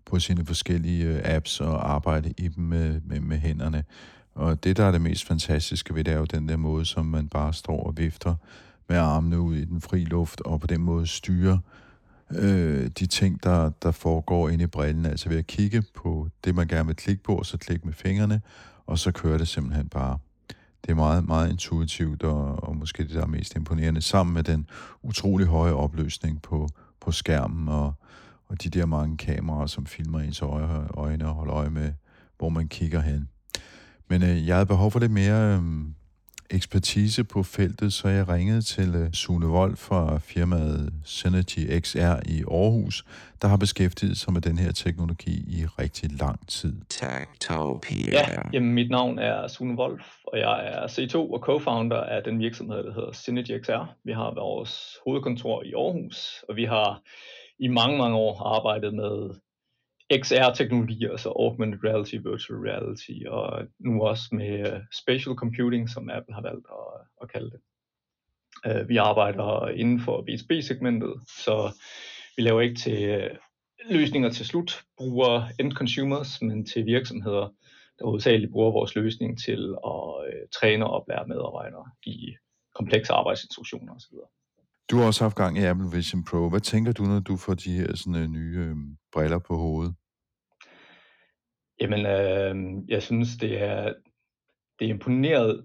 på 0.05 0.19
sine 0.19 0.47
forskellige 0.47 1.05
øh, 1.05 1.21
apps 1.25 1.61
og 1.61 1.93
arbejde 1.93 2.35
i 2.39 2.49
dem 2.49 2.65
med, 2.65 3.01
med, 3.05 3.21
med 3.21 3.39
hænderne. 3.39 3.85
Og 4.35 4.65
det, 4.65 4.77
der 4.77 4.85
er 4.85 4.93
det 4.93 5.01
mest 5.01 5.27
fantastiske 5.27 5.95
ved 5.95 6.05
det, 6.05 6.15
er 6.15 6.19
jo 6.19 6.25
den 6.25 6.49
der 6.49 6.57
måde, 6.57 6.85
som 6.85 7.07
man 7.07 7.29
bare 7.29 7.53
står 7.53 7.87
og 7.87 7.99
vifter 7.99 8.35
med 8.89 8.97
armene 8.97 9.41
ud 9.41 9.57
i 9.57 9.65
den 9.65 9.81
fri 9.81 10.05
luft, 10.05 10.41
og 10.41 10.61
på 10.61 10.67
den 10.67 10.81
måde 10.81 11.07
styrer 11.07 11.59
øh, 12.31 12.87
de 12.87 13.07
ting, 13.07 13.43
der, 13.43 13.71
der 13.83 13.91
foregår 13.91 14.49
inde 14.49 14.65
i 14.65 14.67
brillen, 14.67 15.07
altså 15.07 15.29
ved 15.29 15.39
at 15.39 15.47
kigge 15.47 15.83
på 15.95 16.29
det, 16.45 16.55
man 16.55 16.69
gerne 16.69 16.87
vil 16.87 16.97
klikke 16.97 17.23
på, 17.23 17.37
og 17.37 17.47
så 17.47 17.59
klikke 17.59 17.85
med 17.85 17.95
fingrene, 17.95 18.41
og 18.87 18.99
så 18.99 19.13
kører 19.13 19.39
det 19.39 19.49
simpelthen 19.49 19.89
bare. 19.89 20.19
Det 20.85 20.93
er 20.93 20.97
meget, 20.97 21.27
meget 21.27 21.51
intuitivt, 21.51 22.23
og, 22.23 22.69
og 22.69 22.77
måske 22.77 23.03
det, 23.03 23.15
der 23.15 23.23
er 23.23 23.27
mest 23.27 23.57
imponerende, 23.57 24.03
sammen 24.03 24.35
med 24.35 24.43
den 24.43 24.69
utrolig 25.03 25.47
høje 25.47 25.73
opløsning 25.73 26.43
på, 26.43 26.69
på 27.01 27.13
skærmen, 27.13 27.69
og, 27.69 27.93
og 28.49 28.63
de 28.63 28.71
der 28.71 28.87
mange 28.87 29.17
kameraer, 29.17 29.67
som 29.67 29.87
filmer 29.87 30.21
ens 30.21 30.43
øje, 30.43 30.87
øjne 30.95 31.29
og 31.29 31.35
holder 31.35 31.55
øje 31.55 31.71
med, 31.71 31.93
hvor 32.39 32.49
man 32.49 32.69
kigger 32.69 33.01
hen. 33.01 33.29
Men 34.09 34.23
øh, 34.23 34.47
jeg 34.47 34.57
havde 34.57 34.67
behov 34.67 34.91
for 34.91 34.99
lidt 34.99 35.13
mere 35.13 35.57
øh, 35.57 35.63
ekspertise 36.51 37.25
på 37.25 37.43
feltet, 37.43 37.93
så 37.93 38.09
jeg 38.09 38.29
ringede 38.29 38.63
til 38.63 38.97
uh, 38.97 39.13
Sune 39.13 39.47
Vold 39.47 39.77
fra 39.77 40.19
firmaet 40.19 40.93
Synergy 41.05 41.81
XR 41.81 42.17
i 42.27 42.43
Aarhus, 42.51 43.05
der 43.43 43.49
har 43.49 43.57
beskæftiget 43.57 44.17
sig 44.17 44.33
med 44.33 44.41
den 44.41 44.59
her 44.59 44.73
teknologi 44.73 45.45
i 45.49 45.65
rigtig 45.79 46.11
lang 46.21 46.49
tid. 46.49 46.75
Techtopia. 46.89 48.11
Ja, 48.13 48.41
jamen 48.53 48.73
mit 48.73 48.91
navn 48.91 49.19
er 49.19 49.49
Sune 49.49 49.79
Wolf, 49.79 50.07
og 50.25 50.39
jeg 50.39 50.67
er 50.67 50.87
C2 50.87 51.17
og 51.17 51.41
co-founder 51.49 52.01
af 52.15 52.23
den 52.25 52.39
virksomhed, 52.39 52.85
der 52.85 52.93
hedder 52.93 53.13
Synergy 53.13 53.63
XR. 53.65 53.95
Vi 54.05 54.13
har 54.13 54.35
vores 54.35 54.97
hovedkontor 55.05 55.63
i 55.63 55.73
Aarhus, 55.73 56.45
og 56.49 56.57
vi 56.57 56.65
har 56.65 57.03
i 57.59 57.69
mange, 57.69 57.99
mange 57.99 58.17
år 58.17 58.43
arbejdet 58.43 58.95
med 58.95 59.31
XR-teknologier, 60.13 61.11
altså 61.11 61.29
augmented 61.29 61.85
reality, 61.85 62.15
virtual 62.15 62.61
reality, 62.61 63.27
og 63.27 63.67
nu 63.79 64.03
også 64.03 64.29
med 64.33 64.73
uh, 64.73 64.81
spatial 64.93 65.35
computing, 65.37 65.91
som 65.91 66.11
Apple 66.11 66.35
har 66.35 66.43
valgt 66.43 66.67
at, 66.71 67.07
at 67.23 67.31
kalde 67.33 67.51
det. 67.51 67.61
Uh, 68.67 68.89
vi 68.89 68.97
arbejder 68.97 69.69
inden 69.69 70.01
for 70.01 70.17
B2B-segmentet, 70.23 71.15
så 71.45 71.73
vi 72.37 72.43
laver 72.43 72.61
ikke 72.61 72.77
til 72.77 73.17
uh, 73.17 73.37
løsninger 73.91 74.31
til 74.31 74.47
slutbrugere, 74.47 75.49
end 75.61 75.73
consumers, 75.73 76.43
men 76.43 76.67
til 76.67 76.87
virksomheder, 76.87 77.55
der 77.99 78.05
hovedsageligt 78.07 78.53
bruger 78.53 78.71
vores 78.71 78.95
løsning 78.95 79.39
til 79.39 79.75
at 79.87 80.05
uh, 80.27 80.49
træne 80.61 80.87
og 80.87 80.91
oplære 80.91 81.29
medarbejdere 81.29 81.87
i 82.03 82.37
komplekse 82.75 83.13
arbejdsinstruktioner 83.13 83.95
osv. 83.95 84.15
Du 84.91 84.97
har 84.97 85.07
også 85.07 85.25
haft 85.25 85.37
gang 85.37 85.59
i 85.59 85.65
Apple 85.65 85.91
Vision 85.93 86.25
Pro. 86.25 86.49
Hvad 86.49 86.61
tænker 86.61 86.93
du, 86.93 87.03
når 87.03 87.21
du 87.21 87.37
får 87.37 87.55
de 87.55 87.73
her 87.73 87.97
sådan, 87.97 88.23
øh, 88.23 88.29
nye 88.29 88.59
øh, 88.59 88.77
briller 89.13 89.39
på 89.39 89.57
hovedet? 89.57 89.95
Jamen, 91.81 92.07
øh, 92.07 92.55
jeg 92.89 93.03
synes, 93.03 93.29
det 93.41 93.63
er, 93.63 93.93
det 94.79 94.85
er 94.85 94.91
imponeret, 94.91 95.65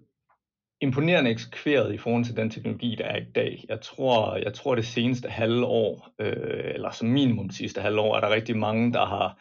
imponerende 0.82 1.32
eksekveret 1.32 1.94
i 1.94 1.98
forhold 1.98 2.26
til 2.26 2.36
den 2.36 2.50
teknologi, 2.50 2.96
der 2.96 3.06
er 3.06 3.18
i 3.18 3.32
dag. 3.36 3.66
Jeg 3.70 3.82
tror, 3.82 4.36
jeg 4.36 4.54
tror 4.54 4.76
det 4.76 4.86
seneste 4.86 5.30
halve 5.30 5.66
år, 5.66 6.10
øh, 6.20 6.74
eller 6.74 6.92
som 6.92 7.08
minimum 7.08 7.48
det 7.48 7.58
sidste 7.58 7.82
halve 7.82 8.00
år, 8.00 8.16
er 8.16 8.20
der 8.20 8.30
rigtig 8.30 8.58
mange, 8.58 8.94
der 8.94 9.06
har, 9.06 9.40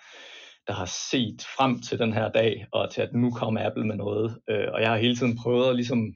der 0.66 0.72
har 0.72 0.86
set 1.10 1.42
frem 1.56 1.80
til 1.80 1.98
den 1.98 2.12
her 2.12 2.28
dag, 2.30 2.66
og 2.72 2.90
til 2.90 3.02
at 3.02 3.12
nu 3.14 3.30
kommer 3.30 3.66
Apple 3.66 3.86
med 3.86 3.96
noget. 3.96 4.38
Øh, 4.50 4.68
og 4.72 4.80
jeg 4.80 4.90
har 4.90 4.96
hele 4.96 5.16
tiden 5.16 5.38
prøvet 5.42 5.68
at 5.68 5.76
ligesom 5.76 6.14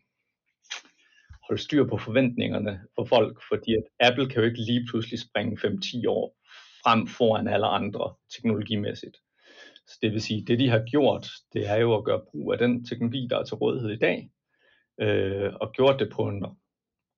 holde 1.48 1.62
styr 1.62 1.84
på 1.86 1.98
forventningerne 1.98 2.80
for 2.94 3.04
folk, 3.04 3.40
fordi 3.48 3.74
at 3.74 3.84
Apple 4.00 4.28
kan 4.28 4.42
jo 4.42 4.48
ikke 4.48 4.62
lige 4.62 4.86
pludselig 4.90 5.20
springe 5.20 5.58
5-10 5.68 6.08
år 6.08 6.36
frem 6.82 7.06
foran 7.06 7.48
alle 7.48 7.66
andre 7.66 8.14
teknologimæssigt. 8.34 9.16
Så 9.86 9.98
det 10.02 10.12
vil 10.12 10.22
sige, 10.22 10.44
det 10.46 10.58
de 10.58 10.68
har 10.68 10.82
gjort, 10.90 11.28
det 11.52 11.68
er 11.68 11.76
jo 11.76 11.94
at 11.94 12.04
gøre 12.04 12.22
brug 12.30 12.52
af 12.52 12.58
den 12.58 12.84
teknologi, 12.84 13.26
der 13.30 13.38
er 13.38 13.44
til 13.44 13.54
rådighed 13.54 13.90
i 13.90 13.98
dag, 13.98 14.30
øh, 15.00 15.52
og 15.60 15.72
gjort 15.72 16.00
det 16.00 16.10
på 16.12 16.28
en 16.28 16.44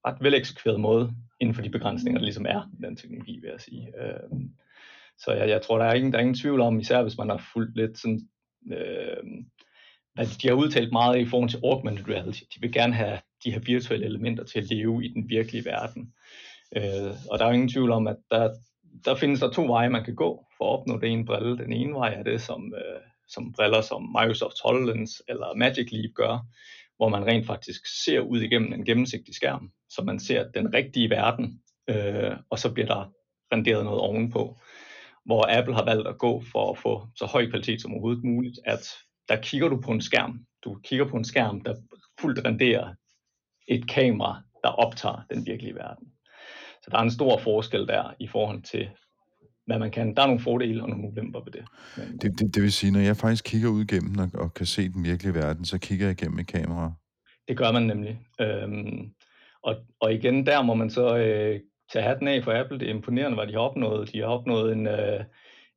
ret 0.06 0.16
veleksekveret 0.20 0.80
måde, 0.80 1.12
inden 1.40 1.54
for 1.54 1.62
de 1.62 1.70
begrænsninger, 1.70 2.18
der 2.18 2.24
ligesom 2.24 2.46
er 2.48 2.70
den 2.80 2.96
teknologi, 2.96 3.38
vil 3.40 3.50
jeg 3.50 3.60
sige. 3.60 3.92
Øh, 4.02 4.40
så 5.18 5.32
jeg, 5.32 5.48
jeg 5.48 5.62
tror, 5.62 5.78
der 5.78 5.84
er, 5.84 5.94
ingen, 5.94 6.12
der 6.12 6.18
er 6.18 6.22
ingen 6.22 6.40
tvivl 6.42 6.60
om, 6.60 6.78
især 6.78 7.02
hvis 7.02 7.18
man 7.18 7.28
har 7.28 7.48
fulgt 7.52 7.76
lidt 7.76 7.98
sådan, 7.98 8.28
øh, 8.72 9.24
at 10.18 10.28
de 10.42 10.48
har 10.48 10.54
udtalt 10.54 10.92
meget 10.92 11.18
i 11.18 11.26
forhold 11.26 11.50
til 11.50 11.60
augmented 11.64 12.08
reality. 12.08 12.42
De 12.54 12.60
vil 12.60 12.72
gerne 12.72 12.94
have 12.94 13.18
de 13.44 13.52
her 13.52 13.60
virtuelle 13.60 14.06
elementer 14.06 14.44
til 14.44 14.58
at 14.58 14.70
leve 14.70 15.04
i 15.04 15.08
den 15.08 15.28
virkelige 15.28 15.64
verden. 15.64 16.12
Øh, 16.76 17.12
og 17.30 17.38
der 17.38 17.46
er 17.46 17.52
ingen 17.52 17.68
tvivl 17.68 17.90
om, 17.90 18.06
at 18.06 18.16
der, 18.30 18.54
der 19.04 19.14
findes 19.14 19.40
der 19.40 19.50
to 19.50 19.66
veje, 19.66 19.88
man 19.88 20.04
kan 20.04 20.14
gå 20.14 20.46
for 20.58 20.64
at 20.64 20.80
opnå 20.80 21.00
det 21.00 21.08
ene 21.08 21.24
brille. 21.24 21.58
Den 21.58 21.72
ene 21.72 21.94
vej 21.94 22.14
er 22.14 22.22
det, 22.22 22.40
som, 22.40 22.74
øh, 22.74 23.00
som 23.28 23.52
briller 23.52 23.80
som 23.80 24.02
Microsoft 24.02 24.56
HoloLens 24.64 25.22
eller 25.28 25.54
Magic 25.56 25.88
Leap 25.92 26.14
gør, 26.14 26.46
hvor 26.96 27.08
man 27.08 27.26
rent 27.26 27.46
faktisk 27.46 27.80
ser 28.04 28.20
ud 28.20 28.40
igennem 28.40 28.72
en 28.72 28.84
gennemsigtig 28.84 29.34
skærm, 29.34 29.70
så 29.90 30.02
man 30.02 30.20
ser 30.20 30.50
den 30.50 30.74
rigtige 30.74 31.10
verden, 31.10 31.60
øh, 31.88 32.36
og 32.50 32.58
så 32.58 32.72
bliver 32.72 32.86
der 32.86 33.12
renderet 33.52 33.84
noget 33.84 34.00
ovenpå. 34.00 34.58
Hvor 35.24 35.58
Apple 35.58 35.74
har 35.74 35.84
valgt 35.84 36.08
at 36.08 36.18
gå 36.18 36.42
for 36.52 36.72
at 36.72 36.78
få 36.78 37.06
så 37.16 37.26
høj 37.26 37.50
kvalitet 37.50 37.82
som 37.82 37.92
overhovedet 37.92 38.24
muligt, 38.24 38.58
at 38.64 38.88
der 39.28 39.36
kigger 39.42 39.68
du 39.68 39.80
på 39.80 39.90
en 39.90 40.00
skærm. 40.00 40.46
Du 40.64 40.78
kigger 40.84 41.08
på 41.08 41.16
en 41.16 41.24
skærm, 41.24 41.60
der 41.60 41.74
fuldt 42.20 42.44
renderer 42.44 42.94
et 43.68 43.88
kamera, 43.88 44.42
der 44.64 44.68
optager 44.68 45.22
den 45.30 45.46
virkelige 45.46 45.74
verden. 45.74 46.12
Så 46.82 46.90
der 46.90 46.98
er 46.98 47.02
en 47.02 47.10
stor 47.10 47.38
forskel 47.38 47.86
der 47.86 48.14
i 48.20 48.26
forhold 48.26 48.62
til, 48.62 48.88
hvad 49.66 49.78
man 49.78 49.90
kan. 49.90 50.14
Der 50.14 50.22
er 50.22 50.26
nogle 50.26 50.40
fordele 50.40 50.82
og 50.82 50.88
nogle 50.88 51.08
ulemper 51.08 51.40
ved 51.44 51.52
det. 51.52 51.64
Men, 51.96 52.18
Det, 52.18 52.38
det, 52.38 52.54
det 52.54 52.62
vil 52.62 52.72
sige, 52.72 52.92
når 52.92 53.00
jeg 53.00 53.16
faktisk 53.16 53.44
kigger 53.44 53.68
ud 53.68 53.82
igennem 53.82 54.18
og, 54.18 54.30
og 54.34 54.54
kan 54.54 54.66
se 54.66 54.88
den 54.88 55.04
virkelige 55.04 55.34
verden, 55.34 55.64
så 55.64 55.78
kigger 55.78 56.06
jeg 56.06 56.20
igennem 56.20 56.38
et 56.38 56.46
kamera. 56.46 56.92
det 57.48 57.56
gør 57.56 57.72
man 57.72 57.82
nemlig. 57.82 58.20
Øhm, 58.40 59.12
og, 59.62 59.76
og 60.00 60.12
igen, 60.14 60.46
der 60.46 60.62
må 60.62 60.74
man 60.74 60.90
så 60.90 61.16
øh, 61.16 61.60
tage 61.92 62.04
hatten 62.04 62.28
af 62.28 62.44
for 62.44 62.60
Apple. 62.60 62.78
Det 62.78 62.88
er 62.88 62.94
imponerende, 62.94 63.36
hvad 63.36 63.46
de 63.46 63.52
har 63.52 63.60
opnået. 63.60 64.12
De 64.12 64.18
har 64.18 64.26
opnået 64.26 64.72
en, 64.72 64.86
øh, 64.86 65.24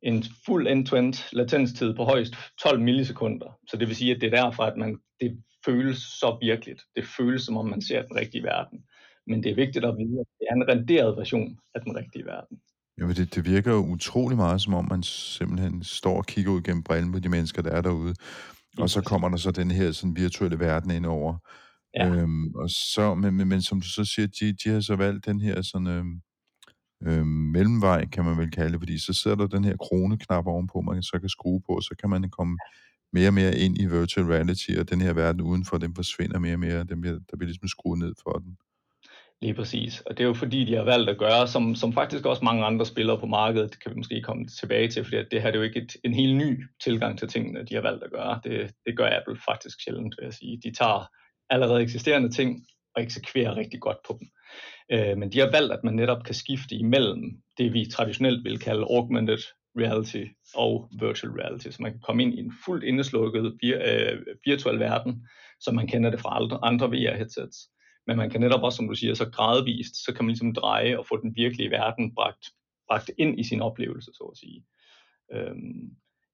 en 0.03 0.24
fuld 0.46 0.68
end-to-end 0.68 1.13
latenstid 1.34 1.96
på 1.96 2.03
højst 2.03 2.34
12 2.63 2.79
millisekunder. 2.79 3.58
Så 3.68 3.77
det 3.77 3.88
vil 3.88 3.96
sige, 3.96 4.15
at 4.15 4.22
det 4.22 4.34
er 4.34 4.44
derfor, 4.44 4.63
at 4.63 4.77
man, 4.77 4.98
det 5.22 5.44
føles 5.65 5.98
så 5.98 6.38
virkeligt. 6.41 6.82
Det 6.96 7.06
føles, 7.18 7.41
som 7.41 7.58
om 7.58 7.65
man 7.65 7.82
ser 7.82 8.01
den 8.01 8.15
rigtige 8.15 8.44
verden. 8.44 8.79
Men 9.27 9.44
det 9.44 9.51
er 9.51 9.56
vigtigt 9.56 9.86
at 9.86 9.96
vide, 9.98 10.20
at 10.20 10.27
det 10.39 10.48
er 10.50 10.56
en 10.56 10.68
renderet 10.68 11.18
version 11.18 11.58
af 11.75 11.82
den 11.82 11.96
rigtige 11.96 12.25
verden. 12.25 12.58
Jamen, 12.98 13.15
det, 13.15 13.36
det 13.36 13.46
virker 13.46 13.72
jo 13.72 13.86
utrolig 13.86 14.38
meget, 14.38 14.62
som 14.62 14.74
om 14.74 14.88
man 14.89 15.03
simpelthen 15.03 15.84
står 15.84 16.18
og 16.18 16.25
kigger 16.25 16.51
ud 16.51 16.62
gennem 16.62 16.84
brillen 16.84 17.12
på 17.12 17.20
de 17.20 17.29
mennesker, 17.29 17.62
der 17.62 17.72
er 17.72 17.82
derude. 17.82 18.15
Og 18.77 18.89
så 18.89 19.01
kommer 19.01 19.29
der 19.29 19.38
så 19.38 19.51
den 19.51 19.72
her 19.72 19.91
sådan, 19.91 20.15
virtuelle 20.15 20.60
verden 20.60 20.91
ind 20.91 21.06
over. 21.06 21.38
Ja. 21.96 22.10
Øhm, 22.10 22.56
og 22.56 22.70
så, 22.70 23.15
men, 23.15 23.34
men, 23.34 23.48
men 23.48 23.62
som 23.62 23.82
du 23.82 23.88
så 23.88 24.06
siger, 24.06 24.27
de, 24.27 24.53
de 24.63 24.70
har 24.70 24.82
så 24.82 24.96
valgt 24.96 25.25
den 25.25 25.41
her 25.41 25.62
sådan, 25.62 25.88
øhm, 25.88 26.22
øh, 27.08 27.25
mellemvej, 27.25 28.06
kan 28.06 28.25
man 28.25 28.38
vel 28.38 28.51
kalde 28.51 28.72
det, 28.72 28.82
fordi 28.82 29.00
så 29.00 29.13
sidder 29.13 29.38
der 29.38 29.48
den 29.48 29.63
her 29.63 29.77
kroneknap 29.77 30.48
ovenpå, 30.48 30.82
man 30.82 31.03
så 31.03 31.20
kan 31.20 31.29
skrue 31.29 31.62
på, 31.68 31.74
og 31.75 31.84
så 31.84 31.96
kan 32.00 32.10
man 32.10 32.29
komme 32.29 32.58
mere 33.13 33.27
og 33.27 33.34
mere 33.34 33.58
ind 33.58 33.77
i 33.77 33.86
virtual 33.86 34.25
reality, 34.25 34.72
og 34.79 34.89
den 34.89 35.01
her 35.01 35.13
verden 35.13 35.41
udenfor, 35.41 35.77
den 35.77 35.96
forsvinder 35.96 36.39
mere 36.39 36.53
og 36.53 36.60
mere, 36.60 36.84
den 36.84 37.01
bliver, 37.01 37.20
der 37.32 37.38
bliver 37.38 37.48
ligesom 37.48 37.68
skruet 37.68 38.00
ned 38.00 38.13
for 38.24 38.32
den. 38.32 38.58
Lige 39.41 39.53
præcis. 39.53 40.01
Og 40.01 40.18
det 40.18 40.24
er 40.24 40.27
jo 40.27 40.34
fordi, 40.34 40.65
de 40.65 40.75
har 40.75 40.84
valgt 40.84 41.10
at 41.10 41.18
gøre, 41.18 41.48
som, 41.48 41.75
som 41.75 41.94
faktisk 41.94 42.25
også 42.25 42.46
mange 42.46 42.65
andre 42.65 42.86
spillere 42.86 43.20
på 43.20 43.25
markedet, 43.25 43.72
det 43.72 43.84
kan 43.84 43.91
vi 43.91 43.98
måske 43.98 44.22
komme 44.22 44.48
tilbage 44.48 44.88
til, 44.88 45.03
fordi 45.03 45.18
det 45.32 45.41
her 45.41 45.51
det 45.51 45.56
er 45.56 45.60
jo 45.60 45.70
ikke 45.70 45.82
et, 45.82 45.96
en 46.03 46.13
helt 46.13 46.38
ny 46.38 46.65
tilgang 46.84 47.20
til 47.20 47.27
tingene, 47.27 47.65
de 47.65 47.75
har 47.75 47.82
valgt 47.82 48.03
at 48.03 48.12
gøre. 48.12 48.39
Det, 48.44 48.74
det 48.86 48.98
gør 48.98 49.10
Apple 49.20 49.41
faktisk 49.50 49.84
sjældent, 49.84 50.15
vil 50.18 50.25
jeg 50.25 50.34
sige. 50.34 50.62
De 50.63 50.72
tager 50.75 51.10
allerede 51.50 51.82
eksisterende 51.82 52.29
ting 52.29 52.65
og 52.96 53.03
eksekverer 53.03 53.56
rigtig 53.56 53.79
godt 53.79 53.98
på 54.08 54.18
dem. 54.20 54.27
Øh, 54.91 55.18
men 55.18 55.32
de 55.32 55.39
har 55.39 55.51
valgt, 55.51 55.74
at 55.74 55.84
man 55.84 55.94
netop 55.94 56.24
kan 56.24 56.36
skifte 56.36 56.75
imellem 56.75 57.41
det, 57.58 57.74
vi 57.74 57.86
traditionelt 57.86 58.44
vil 58.44 58.60
kalde 58.60 58.84
augmented 58.84 59.39
reality 59.79 60.25
og 60.56 60.89
virtual 61.00 61.34
reality, 61.34 61.70
så 61.70 61.77
man 61.82 61.91
kan 61.91 62.01
komme 62.01 62.24
ind 62.24 62.34
i 62.34 62.39
en 62.39 62.53
fuldt 62.65 62.84
indeslukket 62.84 63.58
øh, 63.63 64.18
virtuel 64.46 64.79
verden, 64.79 65.27
som 65.60 65.75
man 65.75 65.88
kender 65.88 66.10
det 66.10 66.20
fra 66.20 66.41
andre, 66.41 66.60
andre 66.63 66.88
VR-headsets 66.88 67.70
men 68.10 68.18
man 68.18 68.29
kan 68.29 68.41
netop 68.41 68.63
også, 68.63 68.75
som 68.75 68.88
du 68.88 68.96
siger, 68.96 69.13
så 69.13 69.29
gradvist, 69.29 70.06
så 70.06 70.13
kan 70.13 70.25
man 70.25 70.29
ligesom 70.29 70.53
dreje 70.53 70.98
og 70.98 71.06
få 71.06 71.22
den 71.22 71.36
virkelige 71.36 71.72
verden 71.72 72.15
bragt, 72.15 72.46
bragt 72.88 73.12
ind 73.18 73.39
i 73.39 73.44
sin 73.44 73.62
oplevelse, 73.62 74.12
så 74.13 74.24
at 74.24 74.38
sige. 74.38 74.65
Øhm, 75.34 75.89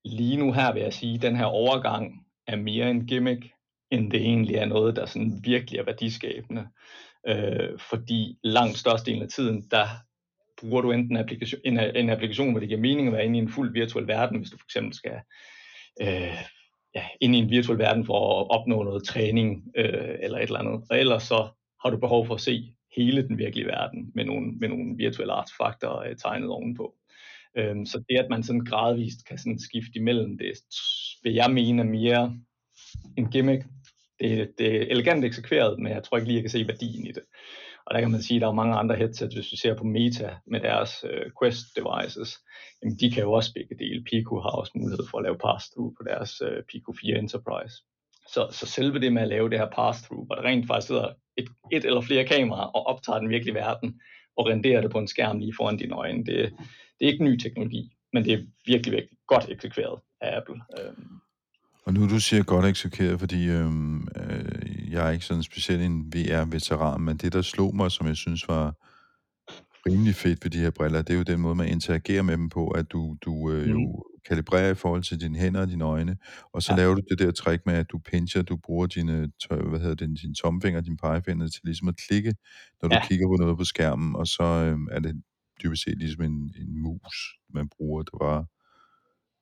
lige 0.05 0.37
nu 0.37 0.51
her 0.53 0.73
vil 0.73 0.81
jeg 0.81 0.93
sige, 0.93 1.15
at 1.15 1.21
den 1.21 1.35
her 1.35 1.45
overgang 1.45 2.25
er 2.47 2.55
mere 2.55 2.91
en 2.91 3.07
gimmick, 3.07 3.45
end 3.91 4.11
det 4.11 4.21
egentlig 4.21 4.55
er 4.55 4.65
noget, 4.65 4.95
der 4.95 5.05
sådan 5.05 5.39
virkelig 5.43 5.79
er 5.79 5.83
værdiskabende. 5.83 6.67
Øh, 7.27 7.79
fordi 7.89 8.37
langt 8.43 8.77
størstedelen 8.77 9.23
af 9.23 9.29
tiden, 9.29 9.67
der 9.71 9.87
bruger 10.61 10.81
du 10.81 10.91
enten 10.91 11.17
applikation, 11.17 11.61
en, 11.65 11.79
en 11.79 12.09
applikation, 12.09 12.51
hvor 12.51 12.59
det 12.59 12.69
giver 12.69 12.81
mening 12.81 13.07
at 13.07 13.13
være 13.13 13.25
inde 13.25 13.39
i 13.39 13.41
en 13.41 13.49
fuld 13.49 13.73
virtuel 13.73 14.07
verden, 14.07 14.37
hvis 14.37 14.49
du 14.49 14.57
for 14.57 14.65
eksempel 14.65 14.93
skal 14.93 15.19
øh, 16.01 16.37
ja, 16.95 17.03
ind 17.21 17.35
i 17.35 17.39
en 17.39 17.49
virtuel 17.49 17.79
verden 17.79 18.05
for 18.05 18.41
at 18.41 18.47
opnå 18.49 18.83
noget 18.83 19.03
træning 19.03 19.63
øh, 19.77 20.15
eller 20.19 20.37
et 20.37 20.43
eller 20.43 20.59
andet. 20.59 20.83
Og 20.89 20.99
ellers 20.99 21.23
så 21.23 21.47
har 21.83 21.89
du 21.89 21.97
behov 21.97 22.27
for 22.27 22.33
at 22.35 22.41
se 22.41 22.75
hele 22.95 23.27
den 23.27 23.37
virkelige 23.37 23.67
verden 23.67 24.11
med 24.15 24.25
nogle, 24.25 24.51
med 24.51 24.69
nogle 24.69 24.97
virtuelle 24.97 25.33
artefakter 25.33 25.97
øh, 25.97 26.15
tegnet 26.15 26.49
ovenpå. 26.49 26.95
Øhm, 27.57 27.85
så 27.85 28.03
det, 28.09 28.17
at 28.17 28.29
man 28.29 28.43
sådan 28.43 28.65
gradvist 28.65 29.27
kan 29.27 29.37
sådan 29.37 29.59
skifte 29.59 29.95
imellem, 29.95 30.37
det 30.37 30.51
vil 31.23 31.33
jeg 31.33 31.51
mene 31.51 31.81
er 31.81 31.85
mere 31.85 32.37
en 33.17 33.31
gimmick. 33.31 33.65
Det, 34.19 34.51
det 34.57 34.75
er 34.75 34.81
elegant 34.81 35.25
eksekveret, 35.25 35.79
men 35.79 35.91
jeg 35.91 36.03
tror 36.03 36.17
ikke 36.17 36.27
lige, 36.27 36.35
jeg 36.35 36.43
kan 36.43 36.49
se 36.49 36.67
værdien 36.67 37.07
i 37.07 37.11
det. 37.11 37.23
Og 37.85 37.93
der 37.93 37.99
kan 38.01 38.11
man 38.11 38.21
sige, 38.21 38.37
at 38.37 38.41
der 38.41 38.47
er 38.47 38.61
mange 38.61 38.75
andre 38.75 38.95
headsets, 38.95 39.35
hvis 39.35 39.51
vi 39.51 39.57
ser 39.57 39.75
på 39.75 39.83
Meta 39.83 40.35
med 40.47 40.59
deres 40.59 41.05
øh, 41.09 41.31
Quest 41.39 41.65
devices, 41.75 42.39
jamen 42.81 42.97
de 42.99 43.11
kan 43.11 43.23
jo 43.23 43.31
også 43.31 43.53
begge 43.53 43.75
dele. 43.79 44.03
Pico 44.03 44.39
har 44.39 44.49
også 44.49 44.71
mulighed 44.75 45.05
for 45.11 45.17
at 45.17 45.23
lave 45.23 45.37
pass-through 45.45 45.93
på 45.97 46.03
deres 46.09 46.41
øh, 46.41 46.63
Pico 46.69 46.93
4 47.01 47.17
Enterprise. 47.17 47.75
Så, 48.33 48.47
så 48.51 48.65
selve 48.65 48.99
det 48.99 49.13
med 49.13 49.21
at 49.21 49.27
lave 49.27 49.49
det 49.49 49.59
her 49.59 49.69
pass-through, 49.69 50.25
hvor 50.25 50.35
der 50.35 50.43
rent 50.43 50.67
faktisk 50.67 50.87
sidder 50.87 51.07
et, 51.37 51.47
et 51.71 51.85
eller 51.85 52.01
flere 52.01 52.25
kameraer 52.25 52.67
og 52.77 52.87
optager 52.87 53.19
den 53.19 53.29
virkelige 53.29 53.55
verden, 53.55 54.01
og 54.37 54.47
renderer 54.47 54.81
det 54.81 54.91
på 54.91 54.99
en 54.99 55.07
skærm 55.07 55.39
lige 55.39 55.53
foran 55.57 55.77
dine 55.77 55.95
øjne, 55.95 56.25
det, 56.25 56.53
det 56.99 57.07
er 57.07 57.11
ikke 57.11 57.23
ny 57.23 57.37
teknologi, 57.37 57.91
men 58.13 58.25
det 58.25 58.33
er 58.33 58.37
virkelig, 58.65 58.93
virkelig 58.93 59.17
godt 59.27 59.49
eksekveret 59.49 59.99
af 60.21 60.37
Apple. 60.37 60.61
Øhm. 60.79 61.19
Og 61.85 61.93
nu 61.93 62.09
du 62.09 62.19
siger 62.19 62.43
godt 62.43 62.65
eksekveret, 62.65 63.19
fordi 63.19 63.49
øhm, 63.49 64.07
øh, 64.15 64.91
jeg 64.91 65.07
er 65.07 65.11
ikke 65.11 65.25
sådan 65.25 65.43
specielt 65.43 65.81
en 65.81 66.13
VR-veteran, 66.13 67.01
men 67.01 67.17
det 67.17 67.33
der 67.33 67.41
slog 67.41 67.75
mig, 67.75 67.91
som 67.91 68.07
jeg 68.07 68.15
synes 68.15 68.47
var 68.47 68.73
rimelig 69.89 70.15
fedt 70.15 70.43
ved 70.43 70.51
de 70.51 70.59
her 70.59 70.69
briller, 70.69 71.01
det 71.01 71.13
er 71.13 71.17
jo 71.17 71.23
den 71.23 71.39
måde, 71.39 71.55
man 71.55 71.67
interagerer 71.67 72.21
med 72.21 72.37
dem 72.37 72.49
på, 72.49 72.67
at 72.67 72.91
du, 72.91 73.17
du 73.21 73.51
øh, 73.51 73.65
mm. 73.65 73.71
jo 73.71 74.03
kalibrerer 74.27 74.71
i 74.71 74.75
forhold 74.75 75.03
til 75.03 75.21
dine 75.21 75.37
hænder 75.37 75.61
og 75.61 75.67
dine 75.67 75.83
øjne, 75.83 76.17
og 76.53 76.63
så 76.63 76.71
ja. 76.73 76.77
laver 76.77 76.95
du 76.95 77.01
det 77.09 77.19
der 77.19 77.31
trick 77.31 77.65
med, 77.65 77.73
at 77.73 77.91
du 77.91 77.97
pincher, 77.97 78.41
du 78.41 78.57
bruger 78.57 78.87
dine, 78.87 79.31
hvad 79.49 79.79
hedder 79.79 79.95
det, 79.95 80.21
dine 80.21 80.35
tomfinger, 80.35 80.81
dine 80.81 80.97
pegefinger 80.97 81.47
til 81.47 81.61
ligesom 81.63 81.87
at 81.87 81.95
klikke, 82.07 82.35
når 82.81 82.89
du 82.89 82.95
ja. 82.95 83.07
kigger 83.07 83.27
på 83.27 83.35
noget 83.39 83.57
på 83.57 83.63
skærmen, 83.63 84.15
og 84.15 84.27
så 84.27 84.43
øh, 84.43 84.77
er 84.91 84.99
det 84.99 85.21
dybest 85.63 85.83
set 85.83 85.97
ligesom 85.97 86.23
en, 86.23 86.53
en 86.61 86.81
mus, 86.81 87.37
man 87.53 87.69
bruger. 87.77 88.03
Det 88.03 88.13
var, 88.21 88.45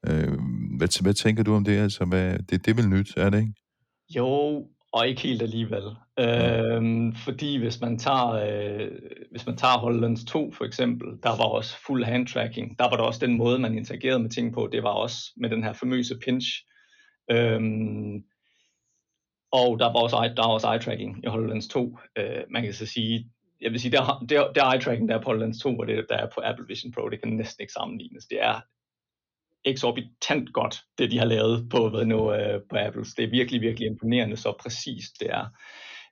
øh, 0.07 0.39
hvad, 0.77 1.03
hvad 1.03 1.13
tænker 1.13 1.43
du 1.43 1.53
om 1.55 1.63
det? 1.63 1.77
Altså, 1.77 2.05
hvad, 2.05 2.39
det, 2.39 2.65
det 2.65 2.67
er 2.67 2.75
vel 2.75 2.89
nyt, 2.89 3.17
er 3.17 3.29
det 3.29 3.39
ikke? 3.39 3.53
Jo, 4.16 4.68
og 4.94 5.07
ikke 5.07 5.22
helt 5.22 5.42
alligevel. 5.42 5.83
Øhm, 6.20 7.16
fordi 7.16 7.57
hvis 7.57 7.81
man 7.81 8.00
tager, 8.00 8.29
øh, 8.29 8.92
hvis 9.31 9.46
man 9.46 9.57
tager 9.57 9.77
HoloLens 9.77 10.25
2 10.25 10.51
for 10.51 10.66
eksempel, 10.66 11.07
der 11.24 11.29
var 11.29 11.46
også 11.46 11.77
fuld 11.87 12.03
hand 12.03 12.27
tracking. 12.27 12.79
Der 12.79 12.89
var 12.89 12.98
der 12.98 13.03
også 13.03 13.25
den 13.25 13.37
måde, 13.37 13.59
man 13.59 13.77
interagerede 13.77 14.20
med 14.20 14.29
ting 14.29 14.53
på. 14.53 14.70
Det 14.72 14.83
var 14.83 14.89
også 14.89 15.18
med 15.37 15.50
den 15.50 15.63
her 15.63 15.74
famøse 15.74 16.16
pinch. 16.25 16.48
Øhm, 17.31 18.24
og 19.51 19.79
der 19.79 19.85
var 19.85 20.00
også, 20.00 20.33
der 20.37 20.48
var 20.48 20.53
også 20.53 20.72
eye 20.74 20.79
tracking 20.79 21.25
i 21.25 21.27
HoloLens 21.27 21.68
2. 21.68 21.98
Øh, 22.18 22.44
man 22.50 22.63
kan 22.63 22.74
så 22.74 22.85
sige, 22.85 23.29
jeg 23.61 23.72
vil 23.72 23.79
sige, 23.79 23.92
der, 23.92 24.25
der, 24.29 24.51
der 24.51 24.74
eye 24.74 24.81
tracking, 24.81 25.09
der 25.09 25.16
er 25.16 25.22
på 25.22 25.29
HoloLens 25.29 25.59
2, 25.59 25.77
og 25.77 25.87
det 25.87 26.05
der 26.09 26.18
er 26.18 26.29
på 26.35 26.42
Apple 26.44 26.66
Vision 26.68 26.92
Pro, 26.92 27.09
det 27.09 27.22
kan 27.22 27.33
næsten 27.33 27.61
ikke 27.61 27.74
sammenlignes. 27.74 28.25
Det 28.25 28.44
er 28.44 28.61
eksorbitant 29.66 30.54
godt, 30.54 30.82
det 30.98 31.12
de 31.12 31.18
har 31.18 31.26
lavet 31.26 31.68
på, 31.70 31.90
hvad 31.90 32.06
nu, 32.06 32.34
øh, 32.34 32.62
på 32.70 32.78
Apples. 32.78 33.14
Det 33.14 33.24
er 33.24 33.30
virkelig, 33.30 33.62
virkelig 33.62 33.88
imponerende, 33.88 34.38
så 34.38 34.54
præcist 34.60 35.20
det 35.20 35.30
er. 35.30 35.46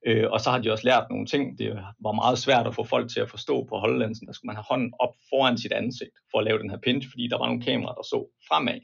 Øh, 0.08 0.32
og 0.32 0.42
så 0.42 0.52
har 0.52 0.60
de 0.60 0.72
også 0.72 0.88
lært 0.88 1.08
nogle 1.10 1.26
ting. 1.26 1.60
Det 1.60 1.70
var 2.00 2.12
meget 2.12 2.38
svært 2.38 2.68
at 2.68 2.76
få 2.76 2.84
folk 2.84 3.12
til 3.12 3.20
at 3.20 3.30
forstå 3.30 3.64
på 3.70 3.78
hollandsen. 3.78 4.28
Der 4.28 4.34
skulle 4.34 4.50
man 4.50 4.56
have 4.56 4.66
hånden 4.70 4.94
op 5.00 5.14
foran 5.30 5.58
sit 5.58 5.72
ansigt 5.72 6.16
for 6.32 6.38
at 6.38 6.44
lave 6.44 6.60
den 6.60 6.70
her 6.70 6.78
pinch, 6.78 7.10
fordi 7.12 7.28
der 7.28 7.38
var 7.38 7.46
nogle 7.46 7.62
kameraer, 7.62 7.96
der 7.96 8.04
så 8.04 8.30
fremad. 8.48 8.80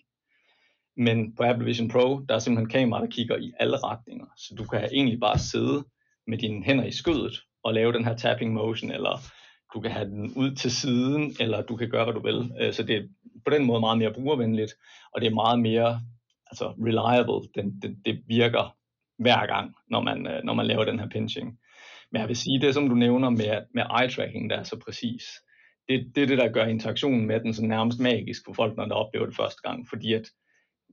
Men 0.98 1.36
på 1.36 1.44
Apple 1.44 1.66
Vision 1.66 1.90
Pro, 1.90 2.20
der 2.30 2.36
er 2.36 2.40
simpelthen 2.40 2.70
kameraer, 2.70 3.04
der 3.06 3.12
kigger 3.12 3.38
i 3.38 3.52
alle 3.60 3.78
retninger. 3.78 4.26
Så 4.38 4.56
du 4.58 4.64
kan 4.64 4.90
egentlig 4.92 5.20
bare 5.20 5.40
sidde 5.40 5.86
med 6.28 6.38
dine 6.38 6.64
hænder 6.64 6.86
i 6.86 6.92
skødet 6.92 7.36
og 7.64 7.74
lave 7.74 7.94
den 7.94 8.06
her 8.06 8.16
tapping 8.16 8.54
motion, 8.54 8.92
eller 8.92 9.20
du 9.74 9.80
kan 9.80 9.92
have 9.92 10.06
den 10.06 10.34
ud 10.36 10.56
til 10.56 10.72
siden, 10.72 11.36
eller 11.40 11.62
du 11.62 11.76
kan 11.76 11.90
gøre, 11.90 12.04
hvad 12.04 12.14
du 12.14 12.22
vil. 12.22 12.52
Øh, 12.60 12.74
så 12.74 12.84
det 12.84 12.96
er 12.96 13.02
på 13.46 13.50
den 13.50 13.66
måde 13.66 13.80
meget 13.80 13.98
mere 13.98 14.14
brugervenligt, 14.14 14.74
og 15.14 15.22
det 15.22 15.28
er 15.28 15.34
meget 15.34 15.60
mere 15.60 16.02
altså 16.52 16.68
reliable. 16.70 17.50
Den, 17.56 17.82
det, 17.82 17.98
det 18.06 18.24
virker 18.28 18.76
hver 19.18 19.46
gang, 19.46 19.76
når 19.90 20.02
man, 20.02 20.28
øh, 20.28 20.44
når 20.44 20.54
man 20.54 20.66
laver 20.66 20.86
den 20.86 21.00
her 21.00 21.10
pinching. 21.10 21.60
Men 22.12 22.20
jeg 22.20 22.28
vil 22.28 22.36
sige, 22.36 22.62
det 22.62 22.74
som 22.74 22.90
du 22.90 22.96
nævner 22.96 23.30
med, 23.30 23.62
med 23.74 23.84
eye 24.02 24.10
tracking, 24.10 24.50
der 24.50 24.56
er 24.56 24.64
så 24.64 24.80
præcis, 24.86 25.24
det, 25.90 26.12
det 26.16 26.24
er 26.24 26.28
det, 26.28 26.38
der 26.38 26.52
gør 26.52 26.66
interaktionen 26.66 27.28
med 27.28 27.40
den 27.40 27.54
så 27.54 27.66
nærmest 27.66 28.00
magisk 28.00 28.42
for 28.46 28.54
folk, 28.54 28.78
når 28.78 28.86
de 28.86 28.92
oplever 28.92 29.26
det 29.26 29.36
første 29.36 29.62
gang. 29.62 29.88
Fordi 29.90 30.14
at 30.14 30.30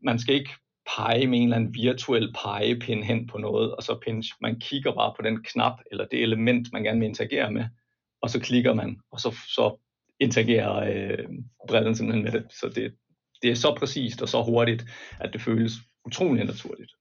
man 0.03 0.19
skal 0.19 0.35
ikke 0.35 0.51
pege 0.97 1.27
med 1.27 1.39
en 1.39 1.45
eller 1.45 1.57
anden 1.57 1.75
virtuel 1.75 2.33
pegepind 2.33 3.05
hen 3.05 3.27
på 3.27 3.39
noget, 3.39 3.75
og 3.75 3.83
så 3.83 3.99
pinch. 4.05 4.33
Man 4.41 4.61
kigger 4.61 4.93
bare 4.93 5.13
på 5.17 5.23
den 5.23 5.43
knap, 5.43 5.81
eller 5.91 6.07
det 6.07 6.23
element, 6.23 6.73
man 6.73 6.83
gerne 6.83 7.01
vil 7.01 7.09
interagere 7.09 7.51
med, 7.53 7.65
og 8.25 8.31
så 8.31 8.41
klikker 8.41 8.75
man, 8.75 8.97
og 9.13 9.21
så, 9.21 9.31
så 9.49 9.77
interagerer 10.21 10.75
øh, 10.93 11.29
brillen 11.69 11.97
simpelthen 11.97 12.25
med 12.25 12.33
det. 12.33 12.45
Så 12.61 12.69
det, 12.69 12.95
det 13.43 13.51
er 13.51 13.55
så 13.55 13.75
præcist 13.79 14.23
og 14.23 14.29
så 14.29 14.43
hurtigt, 14.43 14.85
at 15.21 15.33
det 15.33 15.41
føles 15.43 15.73
utrolig 16.05 16.45
naturligt. 16.45 16.93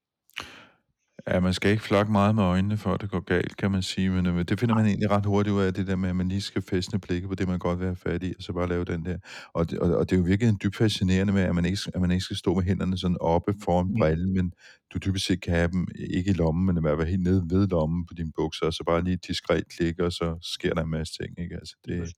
Ja, 1.28 1.40
man 1.40 1.54
skal 1.54 1.72
ikke 1.72 1.84
flakke 1.84 2.12
meget 2.12 2.36
med 2.36 2.44
øjnene, 2.44 2.78
for 2.78 2.94
at 2.94 3.02
det 3.02 3.12
går 3.12 3.20
galt, 3.20 3.58
kan 3.58 3.72
man 3.72 3.82
sige. 3.82 4.10
Men 4.10 4.26
øh, 4.26 4.46
det 4.46 4.60
finder 4.60 4.76
man 4.76 4.86
egentlig 4.86 5.12
ret 5.12 5.26
hurtigt 5.26 5.54
ud 5.54 5.62
af, 5.62 5.74
det 5.74 5.88
der 5.88 5.96
med, 5.96 6.10
at 6.10 6.16
man 6.16 6.30
lige 6.30 6.42
skal 6.42 6.62
fæstne 6.62 7.00
blikket 7.00 7.30
på 7.30 7.36
det, 7.36 7.48
man 7.48 7.60
godt 7.60 7.80
vil 7.80 7.86
have 7.86 7.96
fat 7.96 8.24
i, 8.24 8.34
og 8.38 8.44
så 8.44 8.54
bare 8.54 8.70
lave 8.70 8.86
den 8.86 9.06
der. 9.06 9.18
Og 9.54 9.70
det, 9.70 9.80
og, 9.80 9.98
og 9.98 10.10
det 10.10 10.16
er 10.16 10.20
jo 10.20 10.26
virkelig 10.26 10.50
en 10.50 10.60
dybt 10.64 10.76
fascinerende 10.76 11.34
med, 11.34 11.42
at 11.42 11.56
man, 11.56 11.66
ikke, 11.66 11.80
at 11.96 12.02
man 12.02 12.12
ikke 12.12 12.24
skal 12.24 12.38
stå 12.38 12.56
med 12.56 12.64
hænderne 12.64 12.98
sådan 12.98 13.18
oppe 13.22 13.54
foran 13.64 13.88
mm. 13.88 14.00
brillen, 14.00 14.34
men 14.34 14.52
du 14.94 15.00
dybest 15.06 15.26
set 15.26 15.42
kan 15.42 15.54
have 15.54 15.72
dem 15.72 15.88
ikke 16.10 16.32
i 16.32 16.34
lommen, 16.34 16.66
men 16.66 16.78
i 16.78 16.82
hvert 16.82 16.98
fald 16.98 17.10
helt 17.10 17.24
nede 17.24 17.44
ved 17.50 17.68
lommen 17.68 18.06
på 18.06 18.14
dine 18.14 18.32
bukser, 18.36 18.66
og 18.66 18.74
så 18.74 18.84
bare 18.84 19.04
lige 19.04 19.18
diskret 19.28 19.64
klikke, 19.78 20.06
og 20.06 20.12
så 20.12 20.38
sker 20.42 20.74
der 20.74 20.82
en 20.84 20.90
masse 20.90 21.14
ting. 21.22 21.40
Ikke? 21.40 21.56
Altså, 21.56 21.76
det, 21.86 22.14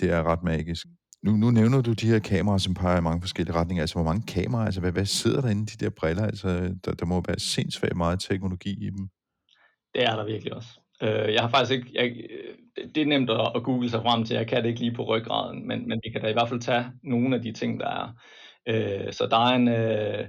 det 0.00 0.10
er 0.10 0.22
ret 0.22 0.42
magisk. 0.42 0.86
Nu, 1.22 1.36
nu 1.36 1.50
nævner 1.50 1.82
du 1.82 1.92
de 1.92 2.06
her 2.06 2.18
kameraer, 2.18 2.58
som 2.58 2.74
peger 2.74 2.98
i 2.98 3.00
mange 3.00 3.20
forskellige 3.20 3.56
retninger. 3.56 3.82
Altså, 3.82 3.94
hvor 3.94 4.04
mange 4.04 4.26
kameraer, 4.26 4.64
altså, 4.64 4.80
hvad, 4.80 4.92
hvad 4.92 5.04
sidder 5.04 5.40
der 5.40 5.48
inde 5.48 5.62
i 5.62 5.64
de 5.64 5.84
der 5.84 5.90
briller? 5.90 6.26
Altså, 6.26 6.48
der, 6.84 6.94
der 6.94 7.06
må 7.06 7.22
være 7.26 7.38
sindssygt 7.38 7.96
meget 7.96 8.20
teknologi 8.20 8.86
i 8.86 8.90
dem. 8.90 9.08
Det 9.94 10.04
er 10.04 10.16
der 10.16 10.24
virkelig 10.24 10.54
også. 10.54 10.80
Øh, 11.02 11.34
jeg 11.34 11.42
har 11.42 11.48
faktisk 11.48 11.72
ikke, 11.72 11.90
jeg, 11.94 12.06
øh, 12.06 12.54
det 12.94 13.02
er 13.02 13.06
nemt 13.06 13.30
at, 13.30 13.52
at 13.54 13.62
google 13.62 13.90
sig 13.90 14.02
frem 14.02 14.24
til, 14.24 14.36
jeg 14.36 14.46
kan 14.46 14.62
det 14.62 14.68
ikke 14.68 14.80
lige 14.80 14.94
på 14.94 15.04
ryggraden, 15.04 15.68
men, 15.68 15.88
men 15.88 16.00
vi 16.04 16.10
kan 16.10 16.22
da 16.22 16.28
i 16.28 16.32
hvert 16.32 16.48
fald 16.48 16.60
tage 16.60 16.86
nogle 17.02 17.36
af 17.36 17.42
de 17.42 17.52
ting, 17.52 17.80
der 17.80 17.88
er. 17.88 18.08
Øh, 18.68 19.12
så 19.12 19.26
der 19.30 19.36
er 19.36 19.54
en, 19.54 19.68
øh, 19.68 20.28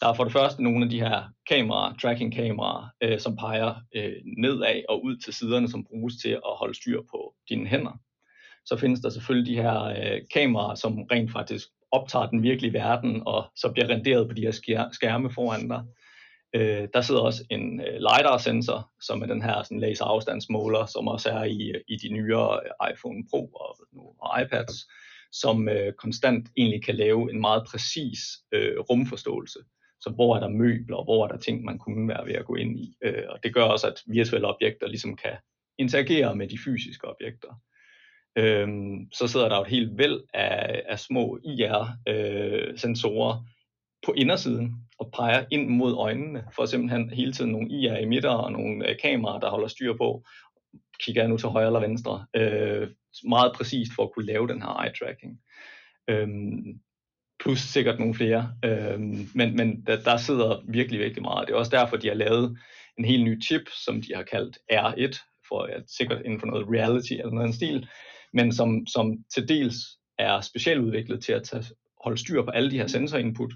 der 0.00 0.08
er 0.08 0.14
for 0.14 0.24
det 0.24 0.32
første 0.32 0.62
nogle 0.62 0.84
af 0.84 0.90
de 0.90 1.00
her 1.00 1.22
kameraer, 1.50 1.94
tracking 2.02 2.34
kameraer, 2.34 2.88
øh, 3.02 3.18
som 3.18 3.36
peger 3.36 3.74
øh, 3.96 4.12
nedad 4.38 4.82
og 4.88 5.04
ud 5.04 5.16
til 5.16 5.34
siderne, 5.34 5.68
som 5.68 5.84
bruges 5.84 6.14
til 6.16 6.30
at 6.30 6.56
holde 6.58 6.74
styr 6.74 7.00
på 7.10 7.34
dine 7.48 7.66
hænder 7.66 7.98
så 8.66 8.76
findes 8.76 9.00
der 9.00 9.10
selvfølgelig 9.10 9.54
de 9.54 9.62
her 9.62 9.84
øh, 9.84 10.20
kameraer, 10.34 10.74
som 10.74 11.02
rent 11.02 11.32
faktisk 11.32 11.68
optager 11.92 12.26
den 12.26 12.42
virkelige 12.42 12.72
verden, 12.72 13.22
og 13.26 13.44
så 13.56 13.72
bliver 13.72 13.88
renderet 13.88 14.28
på 14.28 14.34
de 14.34 14.40
her 14.40 14.88
skærme 14.92 15.30
foran 15.30 15.68
dig. 15.68 15.82
Øh, 16.54 16.88
der 16.94 17.00
sidder 17.00 17.20
også 17.20 17.44
en 17.50 17.80
øh, 17.80 17.94
LiDAR-sensor, 17.94 18.90
som 19.00 19.22
er 19.22 19.26
den 19.26 19.42
her 19.42 19.62
sådan, 19.62 19.80
laserafstandsmåler, 19.80 20.86
som 20.86 21.08
også 21.08 21.30
er 21.30 21.44
i, 21.44 21.70
øh, 21.70 21.80
i 21.88 21.96
de 21.96 22.08
nyere 22.08 22.60
øh, 22.64 22.92
iPhone 22.92 23.24
Pro 23.30 23.46
og, 23.46 23.76
og 24.18 24.42
iPads, 24.42 24.88
som 25.32 25.68
øh, 25.68 25.92
konstant 25.92 26.48
egentlig 26.56 26.84
kan 26.84 26.94
lave 26.94 27.32
en 27.32 27.40
meget 27.40 27.62
præcis 27.70 28.18
øh, 28.52 28.78
rumforståelse. 28.78 29.58
Så 30.00 30.10
hvor 30.10 30.36
er 30.36 30.40
der 30.40 30.48
møbler, 30.48 31.04
hvor 31.04 31.24
er 31.24 31.28
der 31.28 31.38
ting, 31.38 31.64
man 31.64 31.78
kunne 31.78 32.08
være 32.08 32.26
ved 32.26 32.34
at 32.34 32.44
gå 32.44 32.54
ind 32.54 32.78
i. 32.78 32.96
Øh, 33.02 33.22
og 33.28 33.38
det 33.42 33.54
gør 33.54 33.62
også, 33.62 33.86
at 33.86 34.02
virtuelle 34.06 34.48
objekter 34.48 34.86
ligesom 34.86 35.16
kan 35.16 35.36
interagere 35.78 36.36
med 36.36 36.48
de 36.48 36.58
fysiske 36.64 37.08
objekter. 37.08 37.60
Øhm, 38.36 39.12
så 39.12 39.28
sidder 39.28 39.48
der 39.48 39.56
jo 39.56 39.62
et 39.62 39.68
helt 39.68 39.98
væld 39.98 40.20
af, 40.34 40.82
af 40.88 40.98
små 40.98 41.38
IR-sensorer 41.44 43.36
øh, 43.36 43.42
på 44.06 44.12
indersiden 44.12 44.74
og 44.98 45.10
peger 45.12 45.44
ind 45.50 45.68
mod 45.68 45.96
øjnene, 45.96 46.44
for 46.54 46.66
simpelthen 46.66 47.10
hele 47.10 47.32
tiden 47.32 47.52
nogle 47.52 47.70
IR-emitter 47.70 48.30
og 48.30 48.52
nogle 48.52 48.88
øh, 48.88 48.96
kameraer, 49.02 49.40
der 49.40 49.50
holder 49.50 49.68
styr 49.68 49.96
på, 49.96 50.22
kigger 51.00 51.22
jeg 51.22 51.28
nu 51.28 51.36
til 51.36 51.48
højre 51.48 51.66
eller 51.66 51.80
venstre, 51.80 52.26
øh, 52.36 52.88
meget 53.24 53.52
præcist 53.54 53.92
for 53.94 54.02
at 54.02 54.12
kunne 54.12 54.26
lave 54.26 54.48
den 54.48 54.62
her 54.62 54.68
eye-tracking. 54.68 55.42
Øhm, 56.08 56.80
plus 57.40 57.58
sikkert 57.58 57.98
nogle 57.98 58.14
flere, 58.14 58.52
øhm, 58.64 59.28
men, 59.34 59.56
men 59.56 59.82
der, 59.86 60.02
der 60.02 60.16
sidder 60.16 60.62
virkelig, 60.68 61.00
virkelig 61.00 61.22
meget. 61.22 61.48
Det 61.48 61.54
er 61.54 61.58
også 61.58 61.76
derfor, 61.76 61.96
de 61.96 62.08
har 62.08 62.14
lavet 62.14 62.58
en 62.98 63.04
helt 63.04 63.24
ny 63.24 63.42
chip, 63.44 63.62
som 63.84 64.02
de 64.02 64.14
har 64.14 64.22
kaldt 64.22 64.58
R1, 64.72 65.42
for 65.48 65.62
at 65.62 65.84
sikkert 65.86 66.22
inden 66.24 66.40
for 66.40 66.46
noget 66.46 66.66
reality 66.68 67.12
eller 67.12 67.30
noget 67.30 67.54
stil, 67.54 67.88
men 68.32 68.52
som, 68.52 68.86
som 68.86 69.24
til 69.34 69.48
dels 69.48 69.76
er 70.18 70.40
specialudviklet 70.40 71.24
til 71.24 71.32
at 71.32 71.42
tage, 71.42 71.64
holde 72.04 72.18
styr 72.18 72.42
på 72.42 72.50
alle 72.50 72.70
de 72.70 72.78
her 72.78 72.86
sensorinput, 72.86 73.52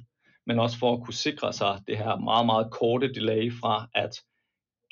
men 0.46 0.58
også 0.58 0.78
for 0.78 0.92
at 0.92 1.02
kunne 1.04 1.14
sikre 1.14 1.52
sig 1.52 1.80
det 1.88 1.98
her 1.98 2.16
meget, 2.16 2.46
meget 2.46 2.70
korte 2.70 3.12
delay 3.12 3.52
fra, 3.52 3.88
at 3.94 4.20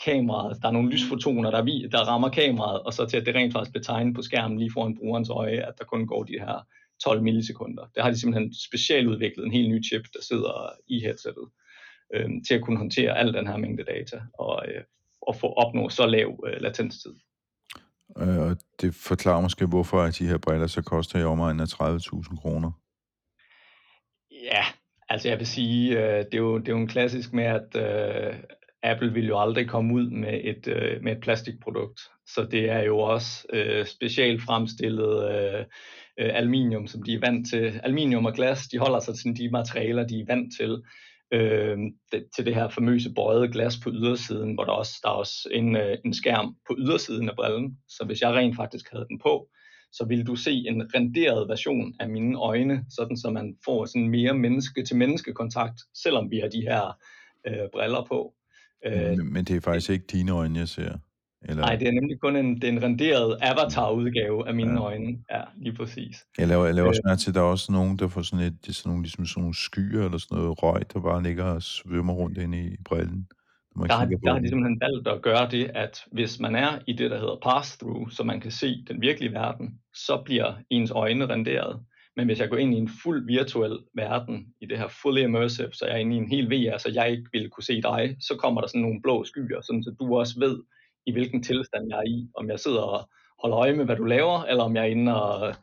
kameraet, 0.05 0.63
der 0.63 0.69
er 0.69 0.73
nogle 0.73 0.91
lysfotoner, 0.91 1.51
der, 1.51 1.63
vi, 1.63 1.89
der 1.93 1.99
rammer 1.99 2.29
kameraet, 2.29 2.83
og 2.83 2.93
så 2.93 3.07
til 3.07 3.17
at 3.17 3.27
det 3.27 3.35
rent 3.35 3.53
faktisk 3.53 3.73
bliver 3.73 3.85
tegnet 3.85 4.15
på 4.15 4.23
skærmen 4.23 4.59
lige 4.59 4.73
foran 4.73 4.97
brugerens 4.97 5.31
øje, 5.31 5.67
at 5.69 5.75
der 5.79 5.85
kun 5.85 6.07
går 6.07 6.23
de 6.25 6.39
her 6.41 6.67
12 7.05 7.23
millisekunder. 7.23 7.87
Der 7.95 8.03
har 8.03 8.11
de 8.11 8.21
simpelthen 8.21 8.55
specialudviklet 8.55 9.47
en 9.47 9.53
helt 9.53 9.71
ny 9.71 9.85
chip, 9.85 10.03
der 10.15 10.23
sidder 10.23 10.71
i 10.87 11.01
headsettet, 11.01 11.49
øh, 12.15 12.31
til 12.49 12.55
at 12.55 12.63
kunne 12.63 12.79
håndtere 12.79 13.19
al 13.19 13.35
den 13.35 13.47
her 13.47 13.57
mængde 13.57 13.85
data 13.85 14.21
og, 14.39 14.65
øh, 14.69 14.83
og 15.23 15.37
få 15.37 15.47
opnå 15.53 15.89
så 15.89 16.07
lav 16.07 16.45
øh, 16.47 16.61
latenstid. 16.61 17.15
Øh, 18.19 18.39
og 18.39 18.57
det 18.81 18.95
forklarer 18.95 19.41
måske, 19.41 19.67
hvorfor 19.67 20.03
at 20.03 20.19
de 20.19 20.29
her 20.29 20.39
briller 20.39 20.67
så 20.67 20.83
koster 20.83 21.19
i 21.19 21.25
omegnen 21.25 21.61
af 21.61 21.67
30.000 21.67 22.41
kroner. 22.41 22.71
Ja, 24.31 24.65
altså 25.09 25.29
jeg 25.29 25.39
vil 25.39 25.47
sige, 25.47 25.99
øh, 25.99 26.25
det, 26.25 26.35
er 26.35 26.39
jo, 26.39 26.59
det 26.59 26.69
er 26.69 26.73
jo 26.73 26.79
en 26.79 26.89
klassisk 26.89 27.33
med, 27.33 27.45
at 27.45 27.77
øh, 27.77 28.35
Apple 28.83 29.13
vil 29.13 29.27
jo 29.27 29.41
aldrig 29.41 29.69
komme 29.69 29.95
ud 29.95 30.11
med 30.11 30.41
et, 30.45 30.69
øh, 30.69 31.03
med 31.03 31.13
et 31.13 31.21
plastikprodukt. 31.21 32.01
Så 32.27 32.49
det 32.51 32.71
er 32.71 32.83
jo 32.83 32.99
også 32.99 33.47
øh, 33.53 33.87
specielt 33.87 34.43
fremstillet 34.43 35.31
øh, 35.31 35.65
øh, 36.21 36.31
aluminium, 36.35 36.87
som 36.87 37.03
de 37.03 37.15
er 37.15 37.21
vant 37.21 37.49
til. 37.51 37.81
Aluminium 37.83 38.25
og 38.25 38.35
glas, 38.35 38.69
de 38.69 38.79
holder 38.79 39.01
sig 39.01 39.15
til 39.15 39.37
de 39.37 39.51
materialer, 39.51 40.07
de 40.07 40.21
er 40.21 40.27
vant 40.27 40.53
til 40.61 40.83
øh, 41.33 41.79
det, 42.13 42.25
til 42.37 42.47
det 42.47 42.55
her 42.55 42.69
famøse 42.69 43.15
bøjede 43.15 43.53
glas 43.53 43.77
på 43.85 43.91
ydersiden, 43.91 44.55
hvor 44.55 44.65
der 44.65 44.73
også 44.73 45.01
der 45.03 45.09
er 45.09 45.13
også 45.13 45.49
en, 45.53 45.77
øh, 45.77 45.99
en 46.05 46.15
skærm 46.15 46.57
på 46.69 46.77
ydersiden 46.79 47.29
af 47.29 47.37
brillen. 47.37 47.79
Så 47.89 48.05
hvis 48.07 48.21
jeg 48.21 48.33
rent 48.33 48.57
faktisk 48.57 48.93
havde 48.93 49.07
den 49.09 49.19
på, 49.19 49.49
så 49.93 50.05
vil 50.09 50.27
du 50.27 50.37
se 50.37 50.53
en 50.53 50.95
renderet 50.95 51.49
version 51.49 51.95
af 52.01 52.09
mine 52.09 52.39
øjne, 52.39 52.85
sådan 52.91 53.17
så 53.17 53.31
man 53.31 53.57
får 53.65 53.85
sådan 53.85 54.09
mere 54.09 54.35
menneske-til-menneske 54.35 55.33
kontakt, 55.33 55.81
selvom 55.95 56.31
vi 56.31 56.39
har 56.39 56.49
de 56.49 56.61
her 56.61 56.97
øh, 57.47 57.69
briller 57.73 58.05
på. 58.09 58.35
Øh, 58.87 59.19
men, 59.19 59.33
men 59.33 59.45
det 59.45 59.57
er 59.57 59.61
faktisk 59.61 59.91
ikke 59.91 60.05
dine 60.13 60.33
øjne, 60.33 60.59
jeg 60.59 60.69
ser? 60.69 60.99
Eller? 61.43 61.63
Nej, 61.63 61.77
det 61.77 61.89
er 61.89 61.93
nemlig 61.93 62.21
kun 62.21 62.37
en, 62.37 62.55
det 62.55 62.65
er 62.65 62.69
en 62.69 62.83
renderet 62.83 63.39
avatar-udgave 63.41 64.49
af 64.49 64.55
mine 64.55 64.73
ja. 64.73 64.81
øjne. 64.81 65.19
Ja, 65.31 65.43
lige 65.57 65.75
præcis. 65.75 66.25
Jeg 66.39 66.49
laver, 66.49 66.65
jeg 66.65 66.75
laver 66.75 66.89
også 66.89 67.03
øh. 67.05 67.09
mærke 67.09 67.21
til, 67.21 67.31
at 67.31 67.35
der 67.35 67.41
er 67.41 67.45
også 67.45 67.73
nogen, 67.73 67.99
der 67.99 68.09
får 68.09 68.23
sådan, 68.23 68.47
et, 68.47 68.57
det 68.63 68.69
er 68.69 68.73
sådan 68.73 68.91
nogle, 68.91 69.03
ligesom 69.03 69.27
sådan 69.27 69.41
nogle 69.41 69.55
skyer 69.55 70.05
eller 70.05 70.19
sådan 70.19 70.39
noget 70.39 70.63
røg, 70.63 70.83
der 70.93 71.01
bare 71.01 71.23
ligger 71.23 71.45
og 71.45 71.63
svømmer 71.63 72.13
rundt 72.13 72.39
ind 72.39 72.55
i 72.55 72.77
brillen. 72.85 73.29
Der 73.87 73.95
har, 73.95 74.07
der 74.07 74.33
har 74.33 74.39
de 74.39 74.49
simpelthen 74.49 74.81
valgt 74.81 75.09
at 75.09 75.23
gøre 75.23 75.51
det, 75.51 75.71
at 75.75 76.05
hvis 76.13 76.41
man 76.41 76.55
er 76.55 76.79
i 76.87 76.93
det, 76.93 77.11
der 77.11 77.19
hedder 77.19 77.37
pass-through, 77.47 78.11
så 78.11 78.23
man 78.25 78.41
kan 78.41 78.51
se 78.51 78.85
den 78.89 79.01
virkelige 79.01 79.33
verden, 79.33 79.81
så 79.95 80.23
bliver 80.25 80.55
ens 80.71 80.91
øjne 80.91 81.27
renderet. 81.27 81.81
Men 82.17 82.27
hvis 82.27 82.41
jeg 82.41 82.49
går 82.51 82.57
ind 82.57 82.75
i 82.75 82.77
en 82.77 82.91
fuld 83.03 83.27
virtuel 83.27 83.79
verden, 83.95 84.47
i 84.61 84.67
det 84.67 84.79
her 84.79 84.89
fully 85.03 85.23
immersive, 85.23 85.73
så 85.73 85.87
jeg 85.87 85.95
er 85.95 85.99
inde 85.99 86.17
i 86.17 86.19
en 86.19 86.29
hel 86.29 86.47
VR, 86.51 86.79
så 86.79 86.91
jeg 86.95 87.11
ikke 87.11 87.29
vil 87.33 87.51
kunne 87.51 87.65
se 87.65 87.83
dig, 87.83 88.17
så 88.21 88.37
kommer 88.39 88.61
der 88.61 88.69
sådan 88.69 88.81
nogle 88.81 89.03
blå 89.03 89.25
skyer, 89.25 89.61
sådan 89.61 89.83
så 89.83 89.95
du 90.01 90.17
også 90.17 90.35
ved, 90.39 90.59
i 91.09 91.13
hvilken 91.13 91.43
tilstand 91.43 91.85
jeg 91.91 91.99
er 91.99 92.09
i. 92.17 92.29
Om 92.35 92.51
jeg 92.51 92.59
sidder 92.61 92.81
og 92.81 93.09
holder 93.43 93.59
øje 93.59 93.73
med, 93.73 93.85
hvad 93.85 93.97
du 93.97 94.05
laver, 94.05 94.45
eller 94.45 94.65
om 94.65 94.77
jeg 94.77 94.83
er 94.83 94.93
inde 94.97 95.23
og, 95.23 95.55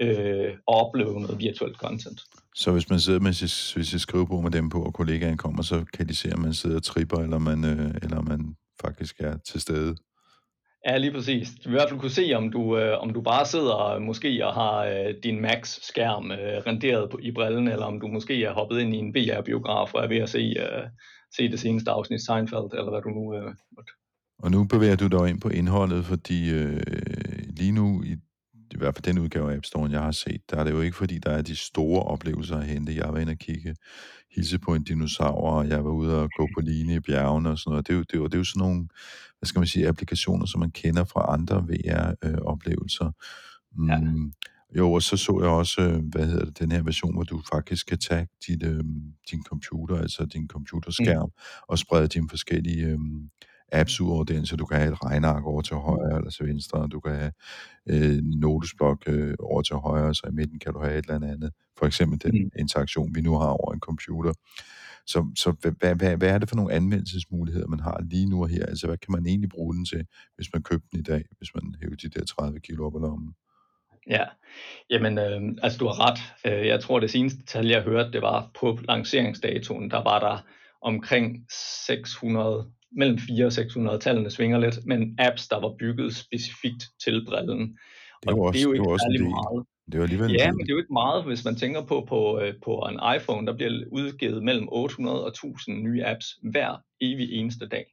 øh, 0.00 0.50
og 0.66 0.74
oplever 0.74 1.20
noget 1.20 1.38
virtuelt 1.38 1.76
content. 1.76 2.20
Så 2.54 2.72
hvis 2.72 2.90
man 2.90 3.00
sidder 3.00 3.20
med 3.20 3.32
sit, 3.32 3.86
sit 3.86 4.00
skrivebord 4.00 4.42
med 4.42 4.50
dem 4.50 4.68
på, 4.70 4.82
og 4.82 4.94
kollegaen 4.94 5.36
kommer, 5.36 5.62
så 5.62 5.84
kan 5.92 6.08
de 6.08 6.16
se, 6.16 6.32
om 6.32 6.40
man 6.40 6.54
sidder 6.54 6.76
og 6.76 6.82
tripper, 6.82 7.16
eller 7.16 7.38
man, 7.38 7.64
øh, 7.64 7.94
eller 8.02 8.20
man 8.22 8.56
faktisk 8.80 9.20
er 9.20 9.36
til 9.36 9.60
stede? 9.60 9.96
Ja, 10.88 10.96
lige 10.96 11.12
præcis. 11.12 11.48
Du 11.48 11.68
vil 11.68 11.76
i 11.76 11.78
hvert 11.78 11.88
fald 11.88 12.00
kunne 12.00 12.20
se, 12.22 12.32
om 12.34 12.50
du, 12.50 12.78
øh, 12.78 13.02
om 13.02 13.12
du 13.12 13.20
bare 13.20 13.46
sidder 13.46 13.98
måske 13.98 14.46
og 14.46 14.54
har 14.54 14.84
øh, 14.84 15.14
din 15.22 15.40
Max-skærm 15.40 16.30
øh, 16.30 16.58
renderet 16.66 17.10
på, 17.10 17.18
i 17.22 17.32
brillen, 17.32 17.68
eller 17.68 17.86
om 17.86 18.00
du 18.00 18.06
måske 18.06 18.44
er 18.44 18.52
hoppet 18.52 18.80
ind 18.80 18.94
i 18.94 18.98
en 18.98 19.14
VR-biograf 19.14 19.94
og 19.94 20.04
er 20.04 20.08
ved 20.08 20.16
at 20.16 20.28
se, 20.28 20.54
øh, 20.58 20.84
se 21.36 21.48
det 21.48 21.60
seneste 21.60 21.90
afsnit 21.90 22.26
Seinfeld, 22.26 22.70
eller 22.78 22.90
hvad 22.90 23.02
du 23.02 23.08
nu 23.08 23.34
øh, 23.34 23.54
måtte 23.76 23.92
og 24.38 24.50
nu 24.50 24.64
bevæger 24.64 24.96
du 24.96 25.06
dig 25.06 25.28
ind 25.28 25.40
på 25.40 25.48
indholdet, 25.48 26.04
fordi 26.04 26.50
øh, 26.50 26.80
lige 27.48 27.72
nu, 27.72 28.02
i, 28.02 28.12
i 28.70 28.76
hvert 28.78 28.94
fald 28.94 29.02
den 29.02 29.18
udgave 29.18 29.52
af 29.52 29.56
App 29.56 29.64
Store, 29.64 29.90
jeg 29.90 30.00
har 30.00 30.12
set, 30.12 30.40
der 30.50 30.56
er 30.56 30.64
det 30.64 30.70
jo 30.70 30.80
ikke, 30.80 30.96
fordi 30.96 31.18
der 31.18 31.30
er 31.30 31.42
de 31.42 31.56
store 31.56 32.02
oplevelser 32.02 32.56
at 32.56 32.66
hente. 32.66 32.94
Jeg 32.94 33.08
var 33.12 33.18
inde 33.18 33.30
og 33.30 33.38
kigge, 33.38 33.76
hilse 34.34 34.58
på 34.58 34.74
en 34.74 34.84
dinosaur, 34.84 35.50
og 35.50 35.68
jeg 35.68 35.84
var 35.84 35.90
ude 35.90 36.22
og 36.22 36.30
gå 36.36 36.48
på 36.54 36.60
line 36.60 36.94
i 36.94 37.00
bjergene 37.00 37.50
og 37.50 37.58
sådan 37.58 37.70
noget. 37.70 37.86
Det 37.86 37.92
er 37.92 37.96
jo, 37.96 38.02
det 38.02 38.14
er 38.14 38.18
jo, 38.18 38.24
det 38.24 38.34
er 38.34 38.38
jo 38.38 38.44
sådan 38.44 38.60
nogle, 38.60 38.88
hvad 39.38 39.46
skal 39.46 39.58
man 39.58 39.66
sige, 39.68 39.88
applikationer, 39.88 40.46
som 40.46 40.60
man 40.60 40.70
kender 40.70 41.04
fra 41.04 41.32
andre 41.32 41.56
VR-oplevelser. 41.68 43.10
Mm, 43.76 43.88
ja. 43.88 44.00
Jo, 44.76 44.92
og 44.92 45.02
så 45.02 45.16
så 45.16 45.38
jeg 45.40 45.50
også, 45.50 45.80
øh, 45.82 46.02
hvad 46.12 46.26
hedder 46.26 46.44
det, 46.44 46.58
den 46.58 46.72
her 46.72 46.82
version, 46.82 47.14
hvor 47.14 47.22
du 47.22 47.42
faktisk 47.52 47.86
kan 47.86 47.98
tage 47.98 48.26
dit, 48.46 48.62
øh, 48.62 48.84
din 49.30 49.42
computer, 49.42 49.96
altså 49.96 50.24
din 50.24 50.48
computerskærm, 50.48 51.26
mm. 51.26 51.62
og 51.68 51.78
sprede 51.78 52.08
dine 52.08 52.28
forskellige 52.28 52.86
øh, 52.86 52.98
apps 53.72 54.00
ud 54.00 54.10
over 54.10 54.24
den, 54.24 54.46
så 54.46 54.56
du 54.56 54.66
kan 54.66 54.78
have 54.78 54.92
et 54.92 55.04
regneark 55.04 55.44
over 55.44 55.62
til 55.62 55.76
højre 55.76 56.16
eller 56.16 56.30
til 56.30 56.46
venstre, 56.46 56.78
og 56.78 56.92
du 56.92 57.00
kan 57.00 57.14
have 57.14 57.32
øh, 57.88 58.18
en 58.18 58.40
notesblok 58.40 59.02
øh, 59.06 59.34
over 59.40 59.62
til 59.62 59.76
højre, 59.76 60.14
så 60.14 60.26
i 60.28 60.34
midten 60.34 60.58
kan 60.58 60.72
du 60.72 60.80
have 60.80 60.98
et 60.98 61.06
eller 61.08 61.32
andet. 61.32 61.50
For 61.78 61.86
eksempel 61.86 62.22
den 62.22 62.42
mm. 62.42 62.50
interaktion, 62.58 63.14
vi 63.14 63.20
nu 63.20 63.38
har 63.38 63.48
over 63.48 63.72
en 63.72 63.80
computer. 63.80 64.32
Så, 65.06 65.26
så 65.36 65.50
hvad, 65.60 65.94
hvad, 65.94 66.16
hvad 66.16 66.28
er 66.28 66.38
det 66.38 66.48
for 66.48 66.56
nogle 66.56 66.72
anvendelsesmuligheder, 66.72 67.66
man 67.66 67.80
har 67.80 68.02
lige 68.10 68.26
nu 68.26 68.42
og 68.42 68.48
her? 68.48 68.66
Altså, 68.66 68.86
hvad 68.86 68.98
kan 68.98 69.12
man 69.12 69.26
egentlig 69.26 69.50
bruge 69.50 69.74
den 69.74 69.84
til, 69.84 70.06
hvis 70.36 70.52
man 70.52 70.62
købte 70.62 70.88
den 70.92 71.00
i 71.00 71.02
dag, 71.02 71.24
hvis 71.38 71.54
man 71.54 71.74
hæver 71.82 71.96
de 71.96 72.08
der 72.08 72.24
30 72.24 72.60
kilo 72.60 72.86
op 72.86 72.94
i 72.94 72.98
lommen? 72.98 73.34
Ja, 74.10 74.24
jamen 74.90 75.18
øh, 75.18 75.40
altså 75.62 75.78
du 75.78 75.86
har 75.86 76.10
ret. 76.10 76.18
Øh, 76.46 76.66
jeg 76.66 76.80
tror 76.80 77.00
det 77.00 77.10
seneste 77.10 77.44
tal, 77.44 77.66
jeg 77.66 77.82
hørte, 77.82 78.12
det 78.12 78.22
var 78.22 78.50
på 78.60 78.78
lanceringsdatoen, 78.88 79.90
der 79.90 80.02
var 80.02 80.18
der 80.18 80.38
omkring 80.82 81.46
600 81.86 82.70
mellem 82.96 83.18
400 83.18 83.46
og 83.46 83.52
600, 83.52 83.98
tallene 83.98 84.30
svinger 84.30 84.58
lidt, 84.58 84.86
men 84.86 85.16
apps, 85.18 85.48
der 85.48 85.60
var 85.60 85.74
bygget 85.78 86.16
specifikt 86.16 86.82
til 87.04 87.24
brillen. 87.28 87.78
Det 88.22 88.36
var, 88.36 88.42
også, 88.42 88.52
det 88.52 88.60
er 88.60 88.62
jo 88.62 88.72
ikke 88.72 88.82
det 88.82 88.88
var 88.88 88.92
også 88.92 89.06
en 89.20 89.30
meget. 89.30 89.66
Det 89.92 90.00
var 90.00 90.04
alligevel 90.04 90.32
ja, 90.32 90.52
men 90.52 90.60
det 90.60 90.70
er 90.70 90.74
jo 90.74 90.78
ikke 90.78 90.92
meget, 90.92 91.24
hvis 91.24 91.44
man 91.44 91.56
tænker 91.56 91.82
på, 91.86 92.06
på, 92.08 92.40
øh, 92.40 92.54
på 92.64 92.72
en 92.90 93.00
iPhone, 93.16 93.46
der 93.46 93.56
bliver 93.56 93.84
udgivet 93.92 94.42
mellem 94.42 94.68
800 94.72 95.24
og 95.24 95.28
1000 95.28 95.82
nye 95.82 96.04
apps 96.04 96.26
hver 96.42 96.82
evig 97.00 97.32
eneste 97.32 97.68
dag. 97.68 97.84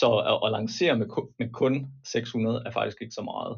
Så 0.00 0.08
at, 0.18 0.38
at 0.46 0.52
lancere 0.52 0.98
med, 0.98 1.06
med 1.38 1.52
kun 1.52 1.86
600 2.04 2.62
er 2.66 2.70
faktisk 2.70 3.02
ikke 3.02 3.14
så 3.14 3.22
meget. 3.22 3.56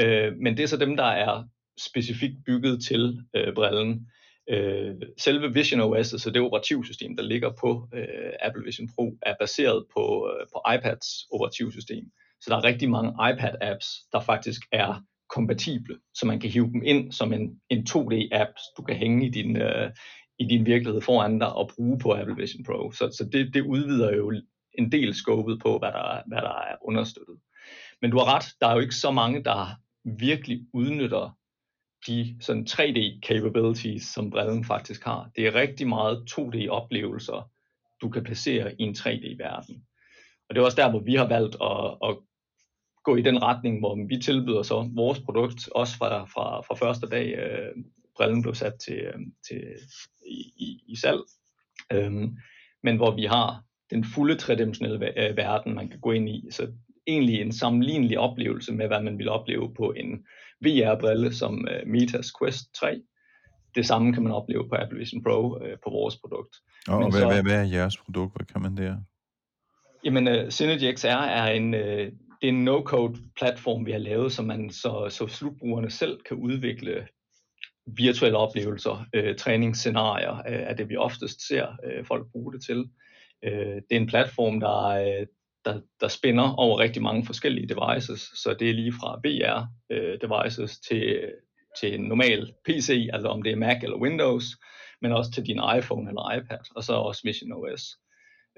Øh, 0.00 0.36
men 0.36 0.56
det 0.56 0.62
er 0.62 0.66
så 0.66 0.76
dem, 0.76 0.96
der 0.96 1.04
er 1.04 1.44
specifikt 1.78 2.36
bygget 2.46 2.82
til 2.82 3.22
øh, 3.34 3.54
brillen. 3.54 4.06
Øh, 4.50 4.94
selve 5.18 5.54
Vision 5.54 5.80
OS, 5.80 6.12
altså 6.12 6.30
det 6.30 6.42
operativsystem, 6.42 7.16
der 7.16 7.22
ligger 7.22 7.50
på 7.60 7.88
øh, 7.94 8.32
Apple 8.42 8.64
Vision 8.64 8.88
Pro, 8.94 9.18
er 9.22 9.34
baseret 9.40 9.84
på, 9.94 10.30
øh, 10.30 10.46
på 10.52 10.62
iPads 10.74 11.06
operativsystem. 11.32 12.04
Så 12.40 12.50
der 12.50 12.56
er 12.56 12.64
rigtig 12.64 12.90
mange 12.90 13.10
iPad-apps, 13.10 14.08
der 14.12 14.20
faktisk 14.20 14.60
er 14.72 15.02
kompatible, 15.28 15.96
så 16.14 16.26
man 16.26 16.40
kan 16.40 16.50
hive 16.50 16.66
dem 16.72 16.82
ind 16.84 17.12
som 17.12 17.32
en, 17.32 17.60
en 17.70 17.86
2D-app, 17.90 18.52
du 18.76 18.82
kan 18.82 18.96
hænge 18.96 19.26
i 19.26 19.30
din, 19.30 19.56
øh, 19.56 19.90
i 20.38 20.44
din 20.44 20.66
virkelighed 20.66 21.00
foran 21.00 21.38
dig 21.38 21.52
og 21.52 21.70
bruge 21.76 21.98
på 21.98 22.14
Apple 22.14 22.36
Vision 22.36 22.64
Pro. 22.64 22.92
Så, 22.92 23.14
så 23.18 23.28
det, 23.32 23.54
det 23.54 23.60
udvider 23.60 24.16
jo 24.16 24.32
en 24.78 24.92
del 24.92 25.14
skåbet 25.14 25.60
på, 25.62 25.78
hvad 25.78 25.88
der, 25.88 26.22
hvad 26.26 26.38
der 26.38 26.58
er 26.70 26.76
understøttet. 26.82 27.36
Men 28.02 28.10
du 28.10 28.18
har 28.18 28.34
ret, 28.34 28.44
der 28.60 28.66
er 28.66 28.74
jo 28.74 28.80
ikke 28.80 28.94
så 28.94 29.10
mange, 29.10 29.44
der 29.44 29.66
virkelig 30.04 30.66
udnytter 30.72 31.36
de 32.06 32.36
sådan 32.40 32.66
3D 32.70 33.20
capabilities, 33.20 34.02
som 34.02 34.30
brillen 34.30 34.64
faktisk 34.64 35.04
har. 35.04 35.30
Det 35.36 35.46
er 35.46 35.54
rigtig 35.54 35.88
meget 35.88 36.24
2D 36.30 36.68
oplevelser, 36.68 37.50
du 38.00 38.08
kan 38.08 38.24
placere 38.24 38.80
i 38.80 38.82
en 38.82 38.94
3D-verden. 38.98 39.84
Og 40.48 40.54
det 40.54 40.60
er 40.60 40.64
også 40.64 40.76
der, 40.76 40.90
hvor 40.90 41.00
vi 41.00 41.14
har 41.14 41.28
valgt 41.28 41.56
at, 41.60 42.08
at 42.08 42.16
gå 43.04 43.16
i 43.16 43.22
den 43.22 43.42
retning, 43.42 43.78
hvor 43.78 44.06
vi 44.08 44.18
tilbyder 44.22 44.62
så 44.62 44.90
vores 44.94 45.20
produkt, 45.20 45.68
også 45.74 45.96
fra, 45.96 46.24
fra, 46.24 46.60
fra 46.60 46.74
første 46.74 47.06
dag, 47.06 47.34
øh, 47.38 47.84
brillen 48.16 48.42
blev 48.42 48.54
sat 48.54 48.74
til, 48.74 48.98
øh, 48.98 49.20
til, 49.48 49.62
i, 50.26 50.40
i, 50.56 50.82
i 50.88 50.96
salg. 50.96 51.20
Øhm, 51.92 52.36
men 52.82 52.96
hvor 52.96 53.16
vi 53.16 53.24
har 53.24 53.62
den 53.90 54.04
fulde 54.04 54.36
tredimensionelle 54.36 55.28
øh, 55.28 55.36
verden, 55.36 55.74
man 55.74 55.88
kan 55.88 56.00
gå 56.00 56.12
ind 56.12 56.28
i. 56.28 56.48
Så 56.50 56.72
egentlig 57.06 57.40
en 57.40 57.52
sammenlignelig 57.52 58.18
oplevelse 58.18 58.72
med, 58.72 58.86
hvad 58.86 59.02
man 59.02 59.18
ville 59.18 59.32
opleve 59.32 59.74
på 59.74 59.92
en 59.92 60.26
VR-brille 60.64 61.34
som 61.34 61.54
uh, 61.54 61.88
Metas 61.88 62.32
Quest 62.38 62.74
3. 62.74 63.02
Det 63.74 63.86
samme 63.86 64.12
kan 64.12 64.22
man 64.22 64.32
opleve 64.32 64.68
på 64.68 64.74
Apple 64.78 64.98
Vision 64.98 65.22
Pro 65.22 65.56
uh, 65.56 65.60
på 65.84 65.90
vores 65.90 66.16
produkt. 66.16 66.56
Og, 66.88 66.94
og 66.96 67.10
hvad, 67.10 67.20
så, 67.20 67.26
hvad, 67.26 67.42
hvad 67.42 67.60
er 67.60 67.64
jeres 67.64 67.96
produkt? 67.96 68.36
Hvad 68.36 68.46
kan 68.46 68.62
man 68.62 68.76
der? 68.76 68.96
Jamen, 70.04 70.28
uh, 70.28 70.50
Synergy 70.50 70.96
XR 70.96 71.06
er 71.06 71.46
en, 71.46 71.74
uh, 71.74 71.80
det 72.40 72.48
er 72.48 72.48
en 72.48 72.68
no-code 72.68 73.18
platform, 73.36 73.86
vi 73.86 73.92
har 73.92 73.98
lavet, 73.98 74.32
så 74.32 74.42
man 74.42 74.70
så, 74.70 75.06
så 75.10 75.26
slutbrugerne 75.26 75.90
selv 75.90 76.20
kan 76.28 76.36
udvikle 76.36 77.06
virtuelle 77.86 78.38
oplevelser, 78.38 79.06
øh, 79.14 79.36
træningsscenarier, 79.36 80.36
øh, 80.36 80.60
er 80.70 80.74
det 80.74 80.88
vi 80.88 80.96
oftest 80.96 81.48
ser 81.48 81.66
øh, 81.84 82.04
folk 82.04 82.26
bruge 82.32 82.52
det 82.52 82.62
til. 82.64 82.88
Øh, 83.44 83.74
det 83.74 83.92
er 83.92 83.96
en 83.96 84.06
platform, 84.06 84.60
der, 84.60 84.86
øh, 84.86 85.26
der, 85.66 85.80
der 86.00 86.08
spænder 86.08 86.54
over 86.54 86.78
rigtig 86.78 87.02
mange 87.02 87.26
forskellige 87.26 87.68
devices, 87.68 88.20
så 88.20 88.56
det 88.58 88.70
er 88.70 88.74
lige 88.74 88.92
fra 88.92 89.20
VR 89.24 89.66
øh, 89.92 90.18
devices 90.20 90.80
til, 90.80 91.32
til 91.80 91.94
en 91.94 92.04
normal 92.04 92.52
PC, 92.64 93.08
altså 93.12 93.28
om 93.28 93.42
det 93.42 93.52
er 93.52 93.56
Mac 93.56 93.82
eller 93.82 93.96
Windows, 93.96 94.44
men 95.02 95.12
også 95.12 95.30
til 95.30 95.46
din 95.46 95.60
iPhone 95.78 96.08
eller 96.08 96.32
iPad, 96.38 96.58
og 96.76 96.84
så 96.84 96.92
også 96.92 97.20
Vision 97.24 97.52
OS. 97.52 97.82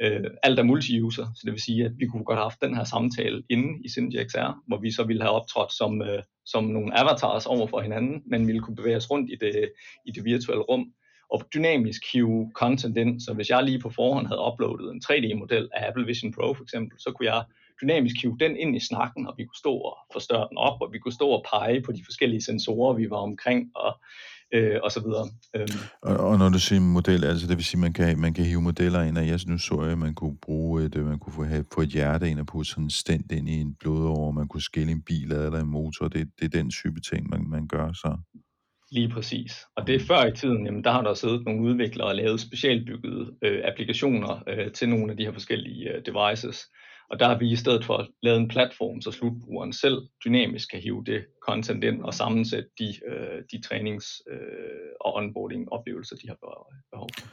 Øh, 0.03 0.31
alt 0.43 0.59
er 0.59 0.63
multi-user, 0.63 1.27
så 1.35 1.43
det 1.45 1.53
vil 1.53 1.63
sige, 1.63 1.85
at 1.85 1.93
vi 1.99 2.07
kunne 2.07 2.25
godt 2.25 2.39
have 2.39 2.51
haft 2.51 2.63
den 2.63 2.77
her 2.77 2.85
samtale 2.85 3.43
inde 3.51 3.85
i 3.85 3.89
Cindy 3.89 4.29
XR, 4.29 4.63
hvor 4.67 4.81
vi 4.81 4.91
så 4.91 5.05
ville 5.05 5.23
have 5.23 5.35
optrådt 5.35 5.73
som, 5.73 6.03
øh, 6.03 6.23
som 6.47 6.65
nogle 6.65 6.99
avatars 6.99 7.47
over 7.47 7.67
for 7.67 7.81
hinanden, 7.81 8.23
men 8.27 8.47
ville 8.47 8.61
kunne 8.61 8.77
bevæge 8.77 8.97
os 8.97 9.11
rundt 9.11 9.31
i 9.31 9.37
det, 9.41 9.73
i 10.07 10.11
det 10.11 10.25
virtuelle 10.25 10.63
rum, 10.63 10.93
og 11.31 11.43
dynamisk 11.55 12.03
hive 12.13 12.51
content 12.55 12.97
ind. 12.97 13.21
Så 13.21 13.35
hvis 13.35 13.51
jeg 13.51 13.65
lige 13.65 13.81
på 13.81 13.91
forhånd 13.91 14.27
havde 14.27 14.41
uploadet 14.53 14.93
en 14.93 15.03
3D-model 15.05 15.69
af 15.75 15.89
Apple 15.89 16.07
Vision 16.07 16.33
Pro 16.33 16.55
for 16.55 16.63
eksempel, 16.63 16.99
så 17.01 17.13
kunne 17.13 17.27
jeg 17.27 17.45
dynamisk 17.83 18.17
hive 18.23 18.37
den 18.41 18.57
ind 18.57 18.77
i 18.77 18.81
snakken, 18.81 19.27
og 19.27 19.35
vi 19.37 19.45
kunne 19.45 19.63
stå 19.65 19.75
og 19.75 19.97
forstørre 20.13 20.49
den 20.51 20.59
op, 20.59 20.81
og 20.81 20.93
vi 20.93 20.99
kunne 20.99 21.13
stå 21.13 21.29
og 21.29 21.45
pege 21.53 21.81
på 21.81 21.93
de 21.93 22.05
forskellige 22.05 22.43
sensorer, 22.43 22.95
vi 22.95 23.11
var 23.11 23.17
omkring, 23.17 23.71
og 23.75 24.01
øh, 24.55 24.77
og 24.83 24.93
så 24.93 25.01
videre. 25.01 25.29
Øhm. 25.57 25.79
Og, 26.03 26.17
og 26.17 26.39
når 26.39 26.49
du 26.49 26.59
siger 26.59 26.81
model, 26.81 27.25
altså 27.25 27.47
det 27.47 27.57
vil 27.57 27.65
sige, 27.65 27.81
man 27.81 27.93
kan, 27.93 28.19
man 28.19 28.35
kan 28.35 28.45
hive 28.45 28.63
modeller 28.63 29.03
ind, 29.03 29.19
og 29.19 29.27
jeg 29.27 29.41
nu 29.47 29.59
så 29.59 29.83
jeg, 29.83 29.93
at 29.93 29.99
man 29.99 30.15
kunne 30.15 30.37
bruge 30.37 30.85
et, 30.85 30.97
øh, 30.97 31.07
man 31.07 31.19
kunne 31.19 31.33
få, 31.33 31.45
have, 31.45 31.65
få 31.75 31.81
et 31.81 31.89
hjerte 31.89 32.31
ind 32.31 32.41
og 32.41 32.47
putte 32.47 32.71
sådan 32.71 32.85
en 32.85 32.91
stent 32.91 33.33
ind 33.33 33.49
i 33.49 33.61
en 33.61 33.75
blodår, 33.75 34.31
man 34.31 34.49
kunne 34.49 34.63
skille 34.63 34.93
en 34.93 35.03
bil 35.03 35.33
eller 35.33 35.61
en 35.61 35.67
motor, 35.67 36.09
det, 36.09 36.31
det 36.39 36.45
er 36.45 36.59
den 36.59 36.71
type 36.71 37.01
ting, 37.01 37.29
man, 37.29 37.49
man 37.49 37.69
gør 37.69 37.93
så. 37.93 38.17
Lige 38.91 39.09
præcis. 39.09 39.53
Og 39.77 39.87
det 39.87 39.95
er 39.95 40.01
før 40.01 40.27
i 40.27 40.33
tiden, 40.33 40.67
jamen 40.67 40.85
der 40.85 40.91
har 40.91 41.03
der 41.03 41.15
siddet 41.15 41.45
nogle 41.45 41.63
udviklere 41.63 42.09
og 42.09 42.15
lavet 42.15 42.41
specialbyggede 42.41 43.35
øh, 43.43 43.61
applikationer 43.65 44.43
øh, 44.49 44.73
til 44.73 44.89
nogle 44.89 45.11
af 45.11 45.17
de 45.17 45.25
her 45.25 45.33
forskellige 45.33 45.91
øh, 45.91 46.03
devices. 46.07 46.67
Og 47.11 47.21
der 47.21 47.29
har 47.29 47.39
vi 47.39 47.53
i 47.53 47.57
stedet 47.57 47.85
for 47.85 48.07
lavet 48.23 48.41
en 48.41 48.49
platform, 48.49 49.01
så 49.01 49.11
slutbrugeren 49.11 49.73
selv 49.73 49.99
dynamisk 50.25 50.71
kan 50.71 50.81
hive 50.81 51.05
det 51.07 51.25
content 51.49 51.85
ind 51.85 52.03
og 52.03 52.15
sammensætte 52.15 52.69
de, 52.79 52.89
øh, 53.09 53.43
de 53.53 53.61
trænings- 53.67 54.23
øh, 54.33 54.91
og 55.01 55.15
onboarding-oplevelser, 55.15 56.17
de 56.17 56.29
har 56.29 56.37
behov 56.93 57.09
for. 57.15 57.27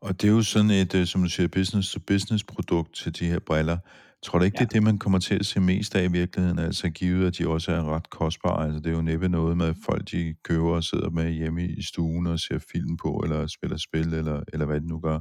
Og 0.00 0.22
det 0.22 0.28
er 0.28 0.32
jo 0.32 0.42
sådan 0.42 0.70
et, 0.70 0.94
øh, 0.94 1.06
som 1.06 1.22
du 1.22 1.28
siger, 1.28 1.48
business-to-business 1.48 2.44
produkt 2.44 2.94
til 2.94 3.18
de 3.18 3.24
her 3.26 3.38
briller. 3.38 3.78
Tror 4.22 4.38
du 4.38 4.44
ikke, 4.44 4.58
det 4.58 4.64
er 4.64 4.68
det, 4.68 4.82
man 4.82 4.98
kommer 4.98 5.18
til 5.18 5.34
at 5.34 5.46
se 5.46 5.60
mest 5.60 5.94
af 5.96 6.04
i 6.04 6.12
virkeligheden? 6.12 6.58
Altså 6.58 6.90
givet, 6.90 7.26
at 7.26 7.38
de 7.38 7.48
også 7.48 7.72
er 7.72 7.94
ret 7.94 8.10
kostbare. 8.10 8.64
Altså 8.64 8.80
det 8.80 8.86
er 8.86 8.96
jo 8.96 9.02
næppe 9.02 9.28
noget 9.28 9.56
med, 9.56 9.66
at 9.66 9.76
folk 9.84 10.10
de 10.10 10.34
køber 10.44 10.70
og 10.70 10.84
sidder 10.84 11.10
med 11.10 11.30
hjemme 11.30 11.64
i 11.64 11.82
stuen 11.82 12.26
og 12.26 12.40
ser 12.40 12.58
film 12.72 12.96
på, 12.96 13.20
eller 13.24 13.46
spiller 13.46 13.76
spil, 13.76 14.14
eller, 14.14 14.42
eller 14.52 14.66
hvad 14.66 14.80
det 14.80 14.88
nu 14.88 15.00
gør. 15.00 15.20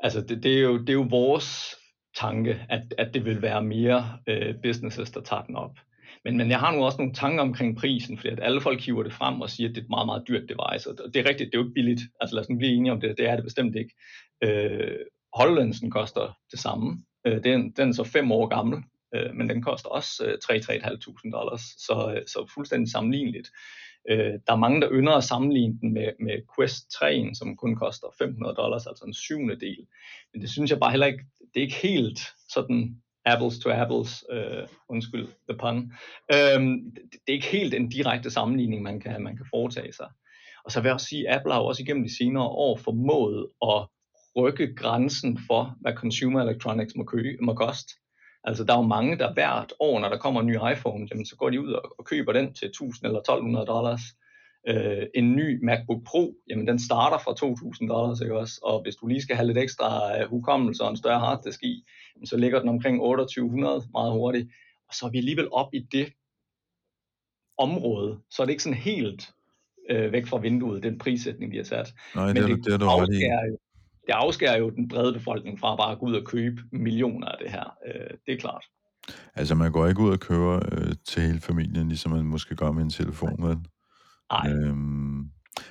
Altså 0.00 0.20
det, 0.20 0.42
det, 0.42 0.58
er 0.58 0.60
jo, 0.60 0.78
det 0.78 0.88
er 0.88 0.92
jo 0.92 1.06
vores 1.10 1.76
tanke, 2.16 2.66
at, 2.68 2.94
at 2.98 3.14
det 3.14 3.24
vil 3.24 3.42
være 3.42 3.62
mere 3.62 4.18
øh, 4.28 4.54
businesses, 4.62 5.10
der 5.10 5.20
tager 5.20 5.42
den 5.42 5.56
op. 5.56 5.78
Men, 6.24 6.36
men 6.36 6.50
jeg 6.50 6.60
har 6.60 6.72
nu 6.72 6.84
også 6.84 6.98
nogle 6.98 7.14
tanker 7.14 7.42
omkring 7.42 7.76
prisen, 7.76 8.18
fordi 8.18 8.28
at 8.28 8.40
alle 8.42 8.60
folk 8.60 8.80
hiver 8.80 9.02
det 9.02 9.12
frem 9.12 9.40
og 9.40 9.50
siger, 9.50 9.68
at 9.68 9.74
det 9.74 9.80
er 9.80 9.84
et 9.84 9.90
meget, 9.90 10.06
meget 10.06 10.24
dyrt 10.28 10.48
device. 10.48 10.90
Og 10.90 11.14
det 11.14 11.20
er 11.20 11.28
rigtigt, 11.28 11.52
det 11.52 11.54
er 11.54 11.58
jo 11.58 11.64
ikke 11.64 11.74
billigt. 11.74 12.00
Altså 12.20 12.34
lad 12.34 12.42
os 12.42 12.48
nu 12.48 12.56
blive 12.58 12.72
enige 12.72 12.92
om 12.92 13.00
det, 13.00 13.14
det 13.18 13.28
er 13.28 13.36
det 13.36 13.44
bestemt 13.44 13.76
ikke. 13.76 13.94
Øh, 14.44 14.96
HoloLensen 15.34 15.90
koster 15.90 16.38
det 16.50 16.58
samme. 16.58 17.02
Øh, 17.26 17.44
den, 17.44 17.70
den 17.70 17.88
er 17.88 17.92
så 17.92 18.04
fem 18.04 18.32
år 18.32 18.46
gammel, 18.46 18.82
øh, 19.14 19.34
men 19.34 19.48
den 19.48 19.62
koster 19.62 19.88
også 19.88 20.24
øh, 20.26 20.38
3-3.500 20.44 21.30
dollars, 21.30 21.60
så, 21.60 22.14
øh, 22.16 22.26
så 22.26 22.50
fuldstændig 22.54 22.90
sammenligneligt. 22.90 23.50
Øh, 24.10 24.32
der 24.46 24.52
er 24.52 24.56
mange, 24.56 24.80
der 24.80 24.88
ynder 24.92 25.12
at 25.12 25.24
sammenligne 25.24 25.78
den 25.80 25.92
med, 25.92 26.08
med 26.20 26.36
Quest 26.56 26.90
3, 26.90 27.30
som 27.34 27.56
kun 27.56 27.76
koster 27.76 28.06
500 28.18 28.54
dollars, 28.54 28.86
altså 28.86 29.04
en 29.04 29.14
syvende 29.14 29.60
del. 29.60 29.86
Men 30.32 30.42
det 30.42 30.50
synes 30.50 30.70
jeg 30.70 30.80
bare 30.80 30.90
heller 30.90 31.06
ikke, 31.06 31.24
det 31.54 31.60
er 31.60 31.66
ikke 31.66 31.82
helt 31.82 32.20
sådan 32.48 32.96
apples 33.24 33.58
to 33.58 33.70
apples, 33.70 34.24
øh, 34.30 34.66
undskyld 34.88 35.28
the 35.48 35.58
pun. 35.58 35.92
Øh, 36.34 36.60
det 37.12 37.28
er 37.28 37.32
ikke 37.32 37.46
helt 37.46 37.74
en 37.74 37.88
direkte 37.88 38.30
sammenligning, 38.30 38.82
man 38.82 39.00
kan, 39.00 39.22
man 39.22 39.36
kan 39.36 39.46
foretage 39.50 39.92
sig. 39.92 40.08
Og 40.64 40.72
så 40.72 40.80
vil 40.80 40.88
jeg 40.88 40.94
også 40.94 41.06
sige, 41.06 41.28
at 41.28 41.36
Apple 41.36 41.52
har 41.52 41.60
også 41.60 41.82
igennem 41.82 42.04
de 42.04 42.16
senere 42.16 42.44
år 42.44 42.76
formået 42.76 43.48
at 43.62 43.86
rykke 44.36 44.74
grænsen 44.74 45.38
for, 45.46 45.76
hvad 45.80 45.92
consumer 45.94 46.42
electronics 46.42 46.96
må, 46.96 47.04
kø, 47.04 47.36
må 47.40 47.54
koste. 47.54 47.94
Altså 48.44 48.64
der 48.64 48.72
er 48.74 48.78
jo 48.78 48.86
mange, 48.86 49.18
der 49.18 49.32
hvert 49.32 49.72
år, 49.80 50.00
når 50.00 50.08
der 50.08 50.18
kommer 50.18 50.40
en 50.40 50.46
ny 50.46 50.56
iPhone, 50.72 51.08
jamen, 51.10 51.26
så 51.26 51.36
går 51.36 51.50
de 51.50 51.60
ud 51.60 51.72
og, 51.72 51.94
og 51.98 52.04
køber 52.04 52.32
den 52.32 52.54
til 52.54 52.68
1000 52.68 53.06
eller 53.06 53.18
1200 53.18 53.66
dollars. 53.66 54.00
Øh, 54.68 55.06
en 55.14 55.36
ny 55.36 55.64
MacBook 55.64 56.04
Pro, 56.06 56.34
jamen 56.50 56.66
den 56.66 56.78
starter 56.78 57.18
fra 57.18 57.34
2000 57.34 57.88
dollars, 57.88 58.20
ikke 58.20 58.38
også? 58.38 58.60
Og 58.62 58.82
hvis 58.82 58.96
du 58.96 59.06
lige 59.06 59.22
skal 59.22 59.36
have 59.36 59.46
lidt 59.46 59.58
ekstra 59.58 59.88
uh, 60.22 60.30
hukommelse 60.30 60.84
og 60.84 60.90
en 60.90 60.96
større 60.96 61.18
harddisk 61.18 61.62
i, 61.62 61.84
jamen, 62.14 62.26
så 62.26 62.36
ligger 62.36 62.60
den 62.60 62.68
omkring 62.68 62.96
2800 62.98 63.88
meget 63.92 64.12
hurtigt. 64.12 64.48
Og 64.88 64.94
så 64.94 65.06
er 65.06 65.10
vi 65.10 65.18
alligevel 65.18 65.48
op 65.52 65.74
i 65.74 65.78
det 65.92 66.12
område, 67.58 68.18
så 68.30 68.42
er 68.42 68.46
det 68.46 68.52
ikke 68.52 68.62
sådan 68.62 68.78
helt 68.78 69.30
øh, 69.90 70.12
væk 70.12 70.26
fra 70.26 70.38
vinduet, 70.38 70.82
den 70.82 70.98
prissætning, 70.98 71.52
de 71.52 71.56
har 71.56 71.64
sat. 71.64 71.94
Nej, 72.14 72.26
Men 72.26 72.36
det, 72.36 72.48
det, 72.48 72.64
det 72.64 72.74
er 72.74 72.78
du 72.78 72.86
afskærer, 72.86 73.46
jo, 73.50 73.58
det 74.06 74.12
afskærer 74.12 74.58
jo 74.58 74.70
den 74.70 74.88
brede 74.88 75.12
befolkning 75.12 75.60
fra 75.60 75.76
bare 75.76 75.92
at 75.92 75.98
gå 75.98 76.06
ud 76.06 76.14
og 76.14 76.24
købe 76.24 76.62
millioner 76.72 77.26
af 77.26 77.36
det 77.42 77.50
her. 77.50 77.76
Øh, 77.86 78.10
det 78.26 78.34
er 78.34 78.38
klart. 78.38 78.64
Altså, 79.34 79.54
man 79.54 79.72
går 79.72 79.86
ikke 79.86 80.00
ud 80.00 80.12
og 80.12 80.20
køber 80.20 80.60
øh, 80.72 80.94
til 81.08 81.22
hele 81.22 81.40
familien, 81.40 81.88
ligesom 81.88 82.12
man 82.12 82.24
måske 82.24 82.56
gør 82.56 82.72
med 82.72 82.82
en 82.82 82.90
telefon, 82.90 83.48
vel? 83.48 83.58
Nej. 84.32 84.52
Øhm, 84.52 85.30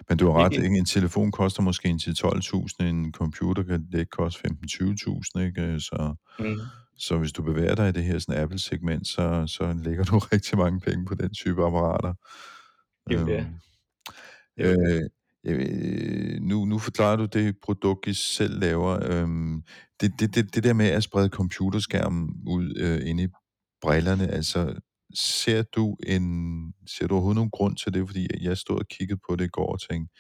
men 0.10 0.17
du 0.17 0.32
har 0.32 0.45
ret, 0.45 0.54
ikke? 0.54 0.78
en 0.78 0.86
telefon 0.86 1.32
koster 1.32 1.62
måske 1.62 1.89
en 1.89 2.00
til 2.00 2.12
12.000, 2.12 2.84
en 2.84 3.13
computer 3.13 3.63
kan 3.63 3.88
det 3.91 4.00
ikke 4.00 4.10
koste 4.10 4.48
15-20.000, 4.48 5.39
ikke? 5.39 5.80
Så, 5.80 6.15
mm. 6.39 6.60
så 6.98 7.17
hvis 7.17 7.32
du 7.32 7.43
bevæger 7.43 7.76
dig 7.76 7.89
i 7.89 7.91
det 7.91 8.04
her 8.04 8.19
sådan 8.19 8.41
Apple-segment, 8.41 9.08
så, 9.08 9.43
så 9.48 9.76
lægger 9.84 10.04
du 10.04 10.17
rigtig 10.34 10.58
mange 10.58 10.80
penge 10.80 11.06
på 11.06 11.15
den 11.15 11.34
type 11.34 11.65
apparater. 11.65 12.13
Det 13.10 13.19
er 13.19 13.26
det. 13.26 13.48
Øhm, 14.58 14.82
øh, 14.82 15.02
Øh, 15.45 16.41
nu, 16.41 16.65
nu 16.65 16.79
forklarer 16.79 17.15
du 17.15 17.25
det 17.25 17.55
produkt, 17.63 18.08
I 18.08 18.13
selv 18.13 18.60
laver. 18.60 19.12
Øhm, 19.12 19.63
det, 20.01 20.12
det, 20.19 20.36
det, 20.36 20.55
det 20.55 20.63
der 20.63 20.73
med 20.73 20.88
at 20.88 21.03
sprede 21.03 21.29
computerskærmen 21.29 22.29
ud 22.47 22.73
øh, 22.77 23.10
inde 23.10 23.23
i 23.23 23.27
brillerne, 23.81 24.27
altså 24.27 24.79
ser 25.13 25.63
du 25.63 25.97
en 26.08 26.73
ser 26.88 27.08
du 27.08 27.13
overhovedet 27.13 27.36
nogen 27.36 27.51
grund 27.51 27.75
til 27.75 27.93
det? 27.93 28.08
Fordi 28.08 28.27
jeg 28.41 28.58
stod 28.58 28.79
og 28.79 28.88
kiggede 28.88 29.19
på 29.29 29.36
det 29.36 29.45
i 29.45 29.47
går 29.47 29.71
og 29.71 29.81
tænkte, 29.89 30.13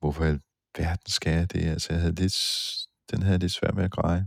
hvorfor 0.00 0.24
i 0.24 0.38
verden 0.78 1.10
skal 1.10 1.32
jeg 1.32 1.52
det? 1.52 1.62
Altså, 1.62 1.92
jeg 1.92 2.00
havde 2.00 2.14
lidt, 2.14 2.36
den 3.10 3.22
havde 3.22 3.38
lidt 3.38 3.52
svært 3.52 3.74
med 3.74 3.84
at 3.84 3.90
greje. 3.90 4.26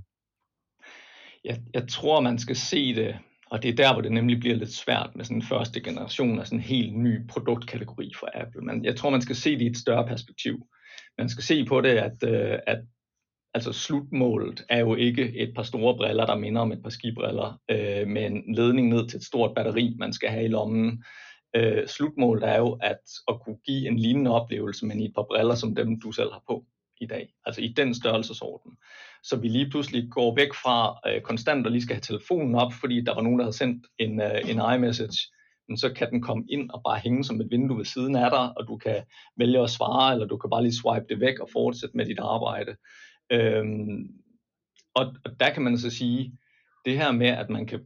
Jeg, 1.43 1.61
jeg 1.73 1.87
tror, 1.89 2.21
man 2.21 2.39
skal 2.39 2.55
se 2.55 2.95
det 2.95 3.15
og 3.51 3.63
det 3.63 3.69
er 3.69 3.75
der, 3.75 3.93
hvor 3.93 4.01
det 4.01 4.12
nemlig 4.12 4.39
bliver 4.39 4.55
lidt 4.55 4.73
svært 4.73 5.10
med 5.15 5.25
sådan 5.25 5.38
en 5.38 5.43
første 5.43 5.81
generation 5.81 6.39
af 6.39 6.47
sådan 6.47 6.60
en 6.60 6.63
helt 6.63 6.97
ny 6.97 7.27
produktkategori 7.27 8.12
for 8.19 8.29
Apple. 8.33 8.62
Men 8.62 8.86
jeg 8.86 8.95
tror, 8.95 9.10
man 9.10 9.21
skal 9.21 9.36
se 9.36 9.53
det 9.53 9.62
i 9.62 9.67
et 9.67 9.77
større 9.77 10.07
perspektiv. 10.07 10.67
Man 11.17 11.29
skal 11.29 11.43
se 11.43 11.65
på 11.65 11.81
det, 11.81 11.89
at, 11.89 12.23
øh, 12.23 12.60
at 12.67 12.79
altså 13.53 13.73
slutmålet 13.73 14.65
er 14.69 14.79
jo 14.79 14.95
ikke 14.95 15.38
et 15.38 15.53
par 15.55 15.63
store 15.63 15.97
briller, 15.97 16.25
der 16.25 16.36
minder 16.36 16.62
om 16.62 16.71
et 16.71 16.83
par 16.83 16.89
skibriller, 16.89 17.60
øh, 17.71 18.07
med 18.07 18.25
en 18.25 18.55
ledning 18.55 18.88
ned 18.88 19.07
til 19.07 19.17
et 19.17 19.23
stort 19.23 19.55
batteri, 19.55 19.95
man 19.99 20.13
skal 20.13 20.29
have 20.29 20.45
i 20.45 20.47
lommen. 20.47 21.03
Øh, 21.55 21.88
slutmålet 21.88 22.43
er 22.43 22.57
jo 22.57 22.77
at, 22.81 23.01
at 23.27 23.39
kunne 23.45 23.57
give 23.65 23.88
en 23.88 23.99
lignende 23.99 24.31
oplevelse, 24.31 24.86
men 24.86 24.99
i 24.99 25.05
et 25.05 25.15
par 25.15 25.25
briller 25.29 25.55
som 25.55 25.75
dem, 25.75 25.99
du 25.99 26.12
selv 26.12 26.31
har 26.31 26.43
på 26.47 26.65
i 27.01 27.05
dag. 27.05 27.33
Altså 27.45 27.62
i 27.62 27.67
den 27.67 27.93
størrelsesorden 27.93 28.77
så 29.23 29.36
vi 29.36 29.47
lige 29.47 29.69
pludselig 29.69 30.07
går 30.12 30.36
væk 30.36 30.53
fra 30.53 30.99
øh, 31.07 31.21
konstant 31.21 31.65
at 31.65 31.71
lige 31.71 31.81
skal 31.81 31.95
have 31.95 32.01
telefonen 32.01 32.55
op, 32.55 32.73
fordi 32.73 33.01
der 33.01 33.15
var 33.15 33.21
nogen, 33.21 33.39
der 33.39 33.45
havde 33.45 33.57
sendt 33.57 33.88
en, 33.99 34.21
øh, 34.21 34.49
en 34.49 34.62
iMessage, 34.75 35.19
men 35.67 35.77
så 35.77 35.93
kan 35.93 36.12
den 36.12 36.21
komme 36.21 36.45
ind 36.49 36.69
og 36.69 36.81
bare 36.83 36.99
hænge 36.99 37.23
som 37.23 37.41
et 37.41 37.51
vindue 37.51 37.77
ved 37.77 37.86
siden 37.86 38.15
af 38.15 38.31
dig, 38.31 38.57
og 38.57 38.67
du 38.67 38.77
kan 38.77 39.03
vælge 39.38 39.60
at 39.60 39.69
svare, 39.69 40.13
eller 40.13 40.27
du 40.27 40.38
kan 40.38 40.49
bare 40.49 40.63
lige 40.63 40.75
swipe 40.81 41.05
det 41.10 41.19
væk 41.19 41.39
og 41.39 41.49
fortsætte 41.53 41.97
med 41.97 42.05
dit 42.05 42.19
arbejde. 42.19 42.75
Øhm, 43.31 44.07
og, 44.95 45.15
og 45.25 45.39
der 45.39 45.49
kan 45.49 45.63
man 45.63 45.77
så 45.77 45.89
sige, 45.89 46.38
det 46.86 46.97
her 46.97 47.12
med, 47.12 47.27
at 47.27 47.49
man 47.49 47.65
kan 47.65 47.79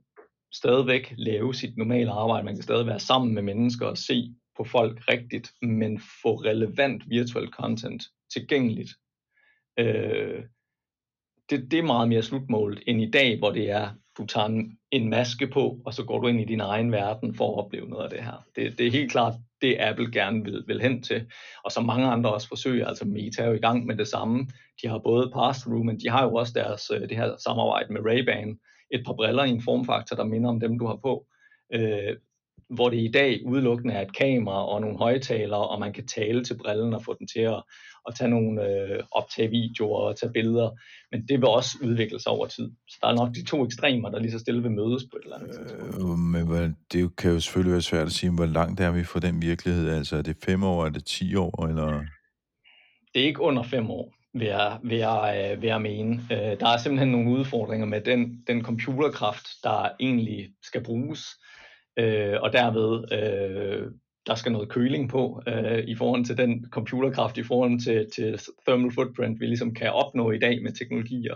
stadigvæk 0.54 1.14
lave 1.18 1.54
sit 1.54 1.78
normale 1.78 2.12
arbejde, 2.12 2.46
man 2.46 2.56
kan 2.56 2.64
stadig 2.64 2.86
være 2.86 3.00
sammen 3.00 3.34
med 3.34 3.42
mennesker 3.42 3.86
og 3.86 3.98
se 3.98 4.36
på 4.62 4.70
folk 4.70 5.02
rigtigt, 5.10 5.52
men 5.62 6.00
få 6.22 6.36
relevant 6.36 7.10
virtuel 7.10 7.48
content 7.48 8.04
tilgængeligt. 8.34 8.92
Øh, 9.80 10.44
det, 11.50 11.72
det 11.72 11.80
er 11.80 11.84
meget 11.84 12.10
mere 12.10 12.24
slutmålet 12.24 12.84
end 12.88 13.02
i 13.02 13.12
dag, 13.12 13.40
hvor 13.40 13.52
det 13.52 13.70
er, 13.70 13.90
du 14.18 14.26
tager 14.26 14.48
en, 14.48 14.78
en 14.92 15.10
maske 15.10 15.48
på, 15.48 15.82
og 15.86 15.94
så 15.94 16.04
går 16.04 16.20
du 16.20 16.28
ind 16.28 16.42
i 16.42 16.46
din 16.46 16.62
egen 16.62 16.92
verden 16.92 17.36
for 17.36 17.52
at 17.52 17.66
opleve 17.66 17.90
noget 17.90 18.04
af 18.04 18.10
det 18.10 18.24
her. 18.24 18.46
Det, 18.56 18.78
det 18.78 18.88
er 18.88 18.92
helt 18.92 19.12
klart 19.12 19.34
det, 19.62 19.78
Apple 19.80 20.12
gerne 20.12 20.44
vil, 20.44 20.64
vil 20.68 20.82
hen 20.82 21.04
til. 21.04 21.32
Og 21.66 21.72
så 21.72 21.82
mange 21.82 22.08
andre 22.08 22.34
også 22.34 22.48
forsøger, 22.48 22.88
altså 22.88 23.06
Meta 23.06 23.44
er 23.44 23.48
jo 23.48 23.54
i 23.54 23.66
gang 23.68 23.86
med 23.86 23.96
det 23.98 24.08
samme. 24.08 24.48
De 24.82 24.88
har 24.88 24.98
både 24.98 25.32
pass-through, 25.36 25.84
men 25.84 26.00
de 26.00 26.10
har 26.10 26.24
jo 26.24 26.34
også 26.34 26.54
deres, 26.56 26.92
øh, 26.94 27.10
det 27.10 27.18
her 27.18 27.38
samarbejde 27.38 27.94
med 27.94 28.02
Ray-Ban. 28.02 28.58
Et 28.92 29.06
par 29.06 29.14
briller 29.14 29.44
i 29.44 29.50
en 29.50 29.62
formfaktor, 29.62 30.16
der 30.16 30.24
minder 30.24 30.50
om 30.50 30.60
dem, 30.60 30.80
du 30.80 30.86
har 30.86 30.96
på. 30.96 31.26
Øh, 31.74 32.16
hvor 32.76 32.90
det 32.90 32.98
i 32.98 33.12
dag 33.14 33.42
udelukkende 33.46 33.94
er 33.94 34.02
et 34.02 34.18
kamera 34.18 34.66
og 34.68 34.82
nogle 34.82 34.98
højtalere, 34.98 35.68
og 35.68 35.80
man 35.80 35.94
kan 35.94 36.08
tale 36.08 36.44
til 36.44 36.58
brillen 36.58 36.94
og 36.94 37.04
få 37.04 37.16
den 37.20 37.28
til 37.28 37.40
at, 37.40 37.64
at 38.08 38.16
tage 38.16 38.30
nogle 38.30 38.68
øh, 38.68 39.04
optage 39.12 39.50
videoer 39.50 40.00
og 40.00 40.20
tage 40.20 40.32
billeder. 40.34 40.70
Men 41.12 41.22
det 41.28 41.40
vil 41.40 41.48
også 41.48 41.78
udvikle 41.84 42.20
sig 42.20 42.32
over 42.32 42.48
tid. 42.48 42.72
Så 42.88 42.98
der 43.02 43.08
er 43.08 43.16
nok 43.16 43.36
de 43.36 43.46
to 43.46 43.66
ekstremer, 43.66 44.10
der 44.10 44.20
lige 44.20 44.32
så 44.32 44.40
stille 44.40 44.62
vil 44.62 44.72
mødes 44.72 45.04
på 45.04 45.18
et 45.18 45.24
eller 45.24 45.38
andet 45.38 45.52
tidspunkt. 45.58 46.38
Øh, 46.38 46.48
men 46.48 46.78
det 46.94 47.16
kan 47.16 47.32
jo 47.32 47.40
selvfølgelig 47.40 47.74
være 47.74 47.82
svært 47.82 48.06
at 48.06 48.12
sige, 48.12 48.32
hvor 48.32 48.46
langt 48.46 48.80
er 48.80 48.92
vi 48.92 49.04
fra 49.04 49.20
den 49.20 49.42
virkelighed? 49.42 49.90
Altså 49.90 50.16
er 50.16 50.22
det 50.22 50.38
fem 50.46 50.64
år, 50.64 50.86
er 50.86 50.90
det 50.90 51.06
ti 51.06 51.36
år, 51.36 51.66
eller? 51.68 51.88
Det 53.14 53.22
er 53.22 53.26
ikke 53.26 53.42
under 53.42 53.64
fem 53.64 53.90
år 53.90 54.14
vil 54.34 54.48
jeg, 54.48 54.80
vil 54.84 54.98
jeg, 54.98 55.58
vil 55.60 55.68
jeg 55.68 55.82
mene. 55.82 56.22
Øh, 56.32 56.60
der 56.60 56.68
er 56.68 56.78
simpelthen 56.78 57.12
nogle 57.12 57.30
udfordringer 57.30 57.86
med 57.86 58.02
den, 58.02 58.44
den 58.48 58.64
computerkraft, 58.64 59.48
der 59.64 59.90
egentlig 60.00 60.50
skal 60.64 60.84
bruges 60.84 61.26
øh, 61.98 62.38
og 62.42 62.54
derved 62.54 63.12
øh, 63.12 63.92
der 64.28 64.36
skal 64.36 64.52
noget 64.52 64.70
køling 64.70 65.10
på 65.10 65.42
øh, 65.48 65.84
i 65.88 65.96
forhold 65.96 66.26
til 66.26 66.38
den 66.38 66.66
computerkraft, 66.70 67.38
i 67.38 67.44
forhold 67.44 67.80
til, 67.80 68.08
til 68.16 68.40
thermal 68.68 68.92
footprint, 68.92 69.40
vi 69.40 69.46
ligesom 69.46 69.74
kan 69.74 69.92
opnå 69.92 70.32
i 70.32 70.40
dag 70.40 70.64
med 70.64 70.72
teknologier. 70.72 71.36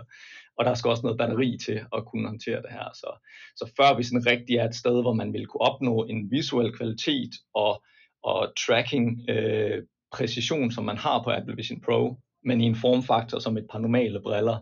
Og 0.58 0.64
der 0.64 0.74
skal 0.74 0.88
også 0.88 1.02
noget 1.02 1.18
batteri 1.18 1.58
til 1.64 1.80
at 1.96 2.06
kunne 2.06 2.28
håndtere 2.28 2.62
det 2.62 2.70
her. 2.70 2.88
Så, 2.94 3.28
så 3.56 3.72
før 3.76 3.96
vi 3.96 4.02
sådan 4.02 4.26
rigtig 4.26 4.56
er 4.56 4.68
et 4.68 4.74
sted, 4.74 5.02
hvor 5.02 5.12
man 5.12 5.32
vil 5.32 5.46
kunne 5.46 5.60
opnå 5.60 6.04
en 6.04 6.30
visuel 6.30 6.72
kvalitet 6.72 7.30
og, 7.54 7.84
og 8.22 8.52
tracking 8.66 9.30
øh, 9.30 9.82
præcision, 10.12 10.70
som 10.70 10.84
man 10.84 10.96
har 10.96 11.22
på 11.22 11.30
Apple 11.30 11.56
Vision 11.56 11.80
Pro, 11.80 12.16
men 12.44 12.60
i 12.60 12.64
en 12.64 12.76
formfaktor 12.76 13.38
som 13.38 13.56
et 13.56 13.66
par 13.70 13.78
normale 13.78 14.20
briller, 14.20 14.58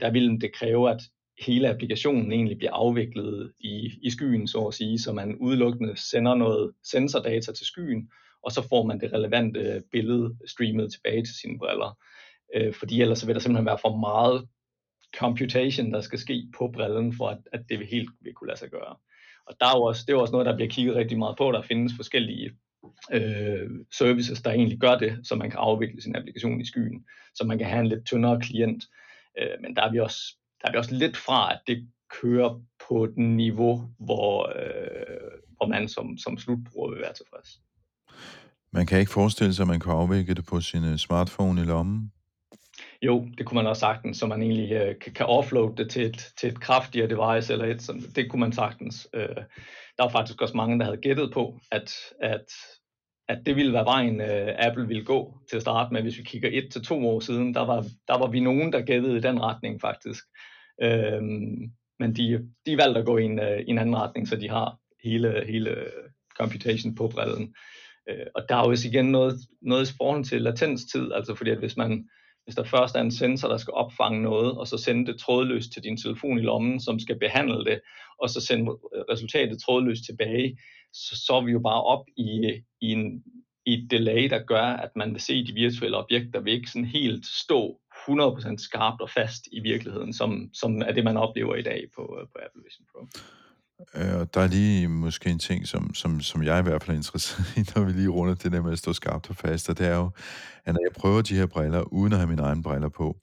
der 0.00 0.10
vil 0.10 0.40
det 0.40 0.54
kræve, 0.54 0.90
at 0.90 1.02
hele 1.46 1.68
applikationen 1.68 2.32
egentlig 2.32 2.58
bliver 2.58 2.72
afviklet 2.72 3.52
i, 3.60 3.90
i 4.02 4.10
skyen, 4.10 4.48
så 4.48 4.66
at 4.66 4.74
sige, 4.74 4.98
så 4.98 5.12
man 5.12 5.36
udelukkende 5.36 5.96
sender 5.96 6.34
noget 6.34 6.72
sensordata 6.84 7.52
til 7.52 7.66
skyen, 7.66 8.10
og 8.42 8.52
så 8.52 8.68
får 8.68 8.86
man 8.86 9.00
det 9.00 9.12
relevante 9.12 9.82
billede 9.92 10.36
streamet 10.46 10.92
tilbage 10.92 11.24
til 11.24 11.34
sine 11.34 11.58
briller. 11.58 11.98
Øh, 12.54 12.74
fordi 12.74 13.00
ellers 13.00 13.26
vil 13.26 13.34
der 13.34 13.40
simpelthen 13.40 13.66
være 13.66 13.78
for 13.82 13.96
meget 13.96 14.48
computation, 15.16 15.92
der 15.92 16.00
skal 16.00 16.18
ske 16.18 16.48
på 16.58 16.70
brillen, 16.74 17.12
for 17.12 17.28
at, 17.28 17.38
at 17.52 17.60
det 17.68 17.78
vil 17.78 17.86
helt 17.86 18.10
vil 18.20 18.34
kunne 18.34 18.48
lade 18.48 18.58
sig 18.58 18.70
gøre. 18.70 18.96
Og 19.46 19.54
der 19.60 19.66
er 19.66 19.78
jo 19.78 19.82
også, 19.82 20.04
det 20.06 20.12
er 20.12 20.16
også 20.16 20.32
noget, 20.32 20.46
der 20.46 20.56
bliver 20.56 20.70
kigget 20.70 20.96
rigtig 20.96 21.18
meget 21.18 21.36
på. 21.38 21.52
Der 21.52 21.62
findes 21.62 21.92
forskellige 21.96 22.50
øh, 23.12 23.70
services, 23.92 24.42
der 24.42 24.50
egentlig 24.50 24.78
gør 24.78 24.98
det, 24.98 25.18
så 25.24 25.34
man 25.34 25.50
kan 25.50 25.58
afvikle 25.58 26.02
sin 26.02 26.16
applikation 26.16 26.60
i 26.60 26.66
skyen, 26.66 27.04
så 27.34 27.44
man 27.44 27.58
kan 27.58 27.66
have 27.66 27.80
en 27.80 27.86
lidt 27.86 28.06
tyndere 28.06 28.40
klient. 28.40 28.84
Øh, 29.38 29.62
men 29.62 29.76
der 29.76 29.82
er 29.82 29.92
vi 29.92 29.98
også 29.98 30.37
der 30.62 30.68
er 30.68 30.72
vi 30.72 30.78
også 30.78 30.94
lidt 30.94 31.16
fra, 31.16 31.52
at 31.52 31.60
det 31.66 31.88
kører 32.22 32.60
på 32.88 33.04
et 33.04 33.16
niveau, 33.16 33.88
hvor, 33.98 34.52
øh, 34.56 35.30
hvor 35.56 35.66
man 35.66 35.88
som, 35.88 36.18
som 36.18 36.38
slutbruger 36.38 36.90
vil 36.90 37.00
være 37.00 37.12
tilfreds. 37.12 37.60
Man 38.70 38.86
kan 38.86 38.98
ikke 38.98 39.12
forestille 39.12 39.54
sig, 39.54 39.62
at 39.62 39.68
man 39.68 39.80
kan 39.80 39.92
afvikle 39.92 40.34
det 40.34 40.46
på 40.46 40.60
sin 40.60 40.84
øh, 40.84 40.96
smartphone 40.96 41.60
i 41.60 41.64
lommen? 41.64 42.12
Jo, 43.02 43.28
det 43.38 43.46
kunne 43.46 43.54
man 43.54 43.66
også 43.66 43.80
sagtens, 43.80 44.18
så 44.18 44.26
man 44.26 44.42
egentlig 44.42 44.72
øh, 44.72 44.98
kan, 44.98 45.12
kan 45.12 45.26
offloade 45.26 45.76
det 45.76 45.90
til 45.90 46.06
et, 46.06 46.32
til 46.40 46.48
et 46.48 46.60
kraftigere 46.60 47.08
device 47.08 47.52
eller 47.52 47.66
et, 47.66 47.82
sådan, 47.82 48.02
det 48.16 48.30
kunne 48.30 48.40
man 48.40 48.52
sagtens. 48.52 49.08
Øh, 49.14 49.36
der 49.96 50.02
var 50.02 50.08
faktisk 50.08 50.42
også 50.42 50.56
mange, 50.56 50.78
der 50.78 50.84
havde 50.84 50.96
gættet 50.96 51.32
på, 51.32 51.60
at, 51.70 51.92
at, 52.20 52.52
at 53.28 53.38
det 53.46 53.56
ville 53.56 53.72
være 53.72 53.84
vejen, 53.84 54.20
øh, 54.20 54.54
Apple 54.58 54.88
ville 54.88 55.04
gå 55.04 55.34
til 55.50 55.56
at 55.56 55.62
starte 55.62 55.92
med. 55.92 56.02
Hvis 56.02 56.18
vi 56.18 56.22
kigger 56.22 56.48
et 56.52 56.68
til 56.72 56.82
to 56.82 57.08
år 57.08 57.20
siden, 57.20 57.54
der 57.54 57.66
var, 57.66 57.86
der 58.08 58.18
var 58.18 58.26
vi 58.26 58.40
nogen, 58.40 58.72
der 58.72 58.82
gættede 58.82 59.16
i 59.16 59.20
den 59.20 59.42
retning 59.42 59.80
faktisk. 59.80 60.24
Øhm, 60.82 61.72
men 61.98 62.16
de, 62.16 62.48
de 62.66 62.76
valgte 62.76 63.00
at 63.00 63.06
gå 63.06 63.18
i 63.18 63.24
en, 63.24 63.38
øh, 63.38 63.64
en 63.66 63.78
anden 63.78 63.96
retning, 63.96 64.28
så 64.28 64.36
de 64.36 64.48
har 64.48 64.78
hele, 65.04 65.44
hele 65.46 65.76
computation 66.38 66.94
på 66.94 67.08
brillen. 67.08 67.54
Øh, 68.10 68.26
og 68.34 68.42
der 68.48 68.56
er 68.56 68.60
jo 68.60 68.70
også 68.70 68.88
igen 68.88 69.12
noget, 69.12 69.34
noget 69.62 69.90
i 69.90 69.94
forhold 69.96 70.24
til 70.24 70.42
latenstid, 70.42 71.12
altså 71.12 71.34
fordi 71.34 71.50
at 71.50 71.58
hvis 71.58 71.76
man 71.76 72.08
hvis 72.48 72.56
der 72.56 72.64
først 72.64 72.94
er 72.96 73.00
en 73.00 73.10
sensor, 73.10 73.48
der 73.48 73.56
skal 73.56 73.74
opfange 73.74 74.22
noget, 74.22 74.58
og 74.58 74.66
så 74.66 74.78
sende 74.78 75.12
det 75.12 75.20
trådløst 75.20 75.72
til 75.72 75.84
din 75.84 75.96
telefon 75.96 76.38
i 76.38 76.42
lommen, 76.42 76.80
som 76.80 76.98
skal 76.98 77.18
behandle 77.18 77.64
det, 77.64 77.80
og 78.22 78.30
så 78.30 78.40
sende 78.40 78.70
resultatet 79.12 79.62
trådløst 79.62 80.04
tilbage, 80.04 80.58
så, 80.92 81.22
så 81.26 81.32
er 81.32 81.44
vi 81.44 81.52
jo 81.52 81.58
bare 81.58 81.82
op 81.82 82.04
i, 82.16 82.28
i, 82.80 82.92
en, 82.92 83.22
i 83.66 83.72
et 83.74 83.90
delay, 83.90 84.30
der 84.30 84.38
gør, 84.38 84.62
at 84.62 84.90
man 84.96 85.12
vil 85.12 85.20
se 85.20 85.46
de 85.46 85.52
virtuelle 85.52 85.96
objekter 85.96 86.40
vil 86.40 86.52
ikke 86.52 86.70
sådan 86.70 86.84
helt 86.84 87.26
stå 87.26 87.80
100% 88.08 88.56
skarpt 88.56 89.00
og 89.00 89.10
fast 89.10 89.48
i 89.52 89.60
virkeligheden, 89.60 90.12
som, 90.12 90.50
som 90.54 90.82
er 90.82 90.92
det, 90.92 91.04
man 91.04 91.16
oplever 91.16 91.54
i 91.54 91.62
dag 91.62 91.84
på, 91.96 92.18
øh, 92.20 92.26
på 92.26 92.38
Apple 92.46 92.62
Vision 92.64 92.86
Pro. 92.92 93.06
Øh, 93.94 94.26
der 94.34 94.40
er 94.40 94.46
lige 94.46 94.88
måske 94.88 95.30
en 95.30 95.38
ting, 95.38 95.66
som, 95.66 95.94
som, 95.94 96.20
som 96.20 96.42
jeg 96.42 96.58
i 96.58 96.62
hvert 96.62 96.82
fald 96.82 96.94
er 96.94 96.98
interesseret 96.98 97.56
i, 97.56 97.60
når 97.76 97.84
vi 97.84 97.92
lige 97.92 98.08
runder 98.08 98.34
det 98.34 98.52
der 98.52 98.62
med 98.62 98.72
at 98.72 98.78
stå 98.78 98.92
skarpt 98.92 99.30
og 99.30 99.36
fast, 99.36 99.68
og 99.68 99.78
det 99.78 99.86
er 99.86 99.96
jo, 99.96 100.10
at 100.64 100.74
når 100.74 100.80
jeg 100.84 100.92
prøver 100.96 101.22
de 101.22 101.34
her 101.34 101.46
briller, 101.46 101.80
uden 101.80 102.12
at 102.12 102.18
have 102.18 102.28
mine 102.28 102.42
egne 102.42 102.62
briller 102.62 102.88
på, 102.88 103.16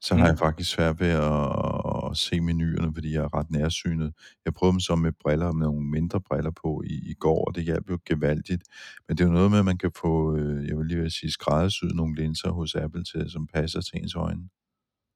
så 0.00 0.14
mm. 0.14 0.20
har 0.20 0.28
jeg 0.28 0.38
faktisk 0.38 0.70
svært 0.70 1.00
ved 1.00 1.08
at, 1.08 2.10
at 2.10 2.16
se 2.16 2.40
menuerne, 2.40 2.94
fordi 2.94 3.12
jeg 3.12 3.22
er 3.24 3.34
ret 3.38 3.50
nærsynet. 3.50 4.12
Jeg 4.44 4.54
prøvede 4.54 4.72
dem 4.72 4.80
så 4.80 4.96
med 4.96 5.12
briller, 5.12 5.52
med 5.52 5.66
nogle 5.66 5.86
mindre 5.86 6.20
briller 6.20 6.50
på 6.50 6.82
i, 6.86 7.10
i 7.10 7.14
går, 7.14 7.44
og 7.44 7.54
det 7.54 7.64
hjalp 7.64 7.90
jo 7.90 7.98
gevaldigt. 8.06 8.62
Men 9.08 9.16
det 9.16 9.24
er 9.24 9.28
jo 9.28 9.34
noget 9.34 9.50
med, 9.50 9.58
at 9.58 9.64
man 9.64 9.78
kan 9.78 9.92
få, 10.00 10.36
øh, 10.36 10.68
jeg 10.68 10.78
vil 10.78 10.86
lige 10.86 11.10
sige, 11.10 11.30
skræddersyet 11.30 11.94
nogle 11.94 12.14
linser 12.14 12.50
hos 12.50 12.74
Apple 12.74 13.04
til, 13.04 13.30
som 13.30 13.46
passer 13.46 13.80
til 13.80 13.98
ens 14.02 14.14
øjne. 14.14 14.48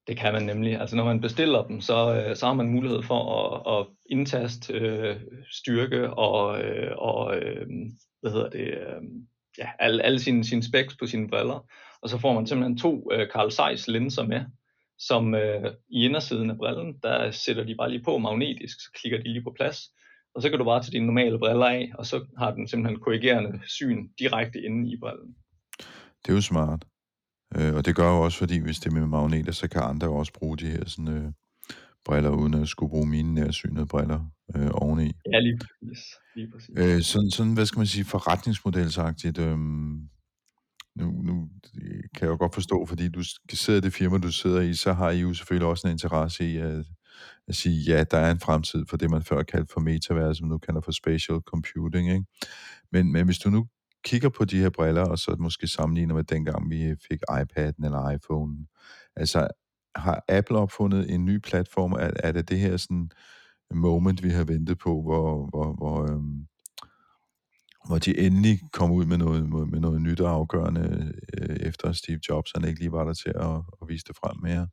Det 0.08 0.16
kan 0.16 0.32
man 0.32 0.42
nemlig. 0.42 0.80
Altså 0.80 0.96
når 0.96 1.04
man 1.04 1.20
bestiller 1.20 1.62
dem, 1.62 1.80
så, 1.80 2.14
øh, 2.14 2.36
så 2.36 2.46
har 2.46 2.54
man 2.54 2.68
mulighed 2.68 3.02
for 3.02 3.20
at, 3.38 3.78
at 3.78 3.86
indtaste 4.10 4.72
øh, 4.72 5.16
styrke 5.50 6.10
og, 6.10 6.60
øh, 6.62 6.92
og 6.98 7.36
øh, 7.36 7.66
hvad 8.20 8.30
hedder 8.32 8.50
det, 8.50 8.66
øh, 8.66 9.02
ja, 9.58 9.68
alle, 9.78 10.02
alle 10.02 10.20
sine, 10.20 10.44
sine 10.44 10.62
specs 10.62 10.96
på 10.96 11.06
sine 11.06 11.28
briller. 11.28 11.66
Og 12.02 12.08
så 12.08 12.18
får 12.18 12.34
man 12.34 12.46
simpelthen 12.46 12.78
to 12.78 13.12
øh, 13.12 13.28
Carl 13.28 13.50
Zeiss 13.50 13.88
linser 13.88 14.26
med, 14.26 14.44
som 14.98 15.34
øh, 15.34 15.72
i 15.90 16.04
indersiden 16.04 16.50
af 16.50 16.56
brillen, 16.56 16.98
der 17.02 17.30
sætter 17.30 17.64
de 17.64 17.74
bare 17.74 17.90
lige 17.90 18.04
på 18.04 18.18
magnetisk, 18.18 18.80
så 18.80 18.90
klikker 19.00 19.18
de 19.18 19.32
lige 19.32 19.44
på 19.44 19.52
plads, 19.56 19.78
og 20.34 20.42
så 20.42 20.50
kan 20.50 20.58
du 20.58 20.64
bare 20.64 20.82
tage 20.82 20.92
dine 20.92 21.06
normale 21.06 21.38
briller 21.38 21.66
af, 21.66 21.92
og 21.94 22.06
så 22.06 22.26
har 22.38 22.50
den 22.50 22.68
simpelthen 22.68 23.00
korrigerende 23.00 23.60
syn 23.66 24.08
direkte 24.18 24.60
inde 24.60 24.92
i 24.92 24.96
brillen. 24.96 25.34
Det 26.22 26.28
er 26.28 26.34
jo 26.34 26.40
smart. 26.40 26.84
Øh, 27.56 27.74
og 27.74 27.86
det 27.86 27.96
gør 27.96 28.10
jo 28.10 28.20
også, 28.20 28.38
fordi 28.38 28.58
hvis 28.58 28.78
det 28.78 28.86
er 28.86 28.94
med 28.94 29.06
magneter, 29.06 29.52
så 29.52 29.68
kan 29.68 29.82
andre 29.82 30.08
også 30.08 30.32
bruge 30.32 30.56
de 30.56 30.66
her 30.66 30.84
sådan, 30.86 31.08
øh, 31.08 31.32
briller, 32.04 32.30
uden 32.30 32.54
at 32.54 32.68
skulle 32.68 32.90
bruge 32.90 33.06
mine 33.06 33.34
nærsynede 33.34 33.86
briller 33.86 34.20
øh, 34.56 34.70
oveni. 34.72 35.12
Ja, 35.32 35.38
lige 35.40 35.58
præcis. 35.58 36.04
Lige 36.36 36.50
præcis. 36.52 36.70
Øh, 36.76 37.02
sådan, 37.02 37.30
sådan, 37.30 37.54
hvad 37.54 37.66
skal 37.66 37.78
man 37.78 37.86
sige, 37.86 38.04
forretningsmodelsagtigt. 38.04 39.38
Øh, 39.38 39.58
nu, 40.96 41.22
nu 41.22 41.48
kan 42.14 42.22
jeg 42.22 42.28
jo 42.28 42.36
godt 42.38 42.54
forstå, 42.54 42.86
fordi 42.86 43.08
du 43.08 43.22
sidder 43.52 43.80
i 43.80 43.82
det 43.82 43.92
firma, 43.92 44.18
du 44.18 44.32
sidder 44.32 44.60
i, 44.60 44.74
så 44.74 44.92
har 44.92 45.10
I 45.10 45.20
jo 45.20 45.34
selvfølgelig 45.34 45.68
også 45.68 45.86
en 45.86 45.92
interesse 45.92 46.52
i 46.52 46.56
at, 46.56 46.84
at 47.48 47.54
sige, 47.54 47.80
ja, 47.80 48.04
der 48.04 48.18
er 48.18 48.30
en 48.30 48.40
fremtid 48.40 48.84
for 48.88 48.96
det, 48.96 49.10
man 49.10 49.22
før 49.22 49.42
kaldte 49.42 49.72
for 49.72 49.80
metavers, 49.80 50.38
som 50.38 50.48
nu 50.48 50.58
kalder 50.58 50.80
for 50.80 50.92
spatial 50.92 51.40
computing. 51.46 52.10
Ikke? 52.10 52.24
Men, 52.92 53.12
men 53.12 53.24
hvis 53.24 53.38
du 53.38 53.50
nu 53.50 53.66
kigger 54.04 54.28
på 54.28 54.44
de 54.44 54.58
her 54.58 54.70
briller, 54.70 55.04
og 55.04 55.18
så 55.18 55.36
måske 55.38 55.68
sammenligner 55.68 56.14
med 56.14 56.24
dengang, 56.24 56.70
vi 56.70 56.94
fik 57.08 57.18
iPad'en 57.30 57.84
eller 57.84 58.10
iPhone, 58.10 58.66
altså 59.16 59.48
har 59.94 60.24
Apple 60.28 60.58
opfundet 60.58 61.14
en 61.14 61.24
ny 61.24 61.38
platform? 61.38 61.92
Er, 61.92 62.10
er 62.16 62.32
det 62.32 62.48
det 62.48 62.58
her 62.58 62.76
sådan 62.76 63.10
moment, 63.70 64.22
vi 64.22 64.30
har 64.30 64.44
ventet 64.44 64.78
på, 64.78 65.02
hvor, 65.02 65.48
hvor, 65.50 65.72
hvor 65.72 66.12
øhm, 66.12 66.46
hvor 67.86 67.98
de 67.98 68.18
endelig 68.18 68.60
kom 68.72 68.90
ud 68.90 69.06
med 69.06 69.18
noget, 69.18 69.48
med 69.48 69.80
noget 69.80 70.02
nyt 70.02 70.20
og 70.20 70.30
afgørende, 70.30 71.12
øh, 71.38 71.56
efter 71.56 71.92
Steve 71.92 72.20
Jobs 72.28 72.52
han 72.54 72.64
ikke 72.64 72.80
lige 72.80 72.92
var 72.92 73.04
der 73.04 73.14
til 73.14 73.32
at, 73.36 73.56
at 73.82 73.88
vise 73.88 74.04
det 74.08 74.16
frem 74.16 74.36
mere. 74.42 74.68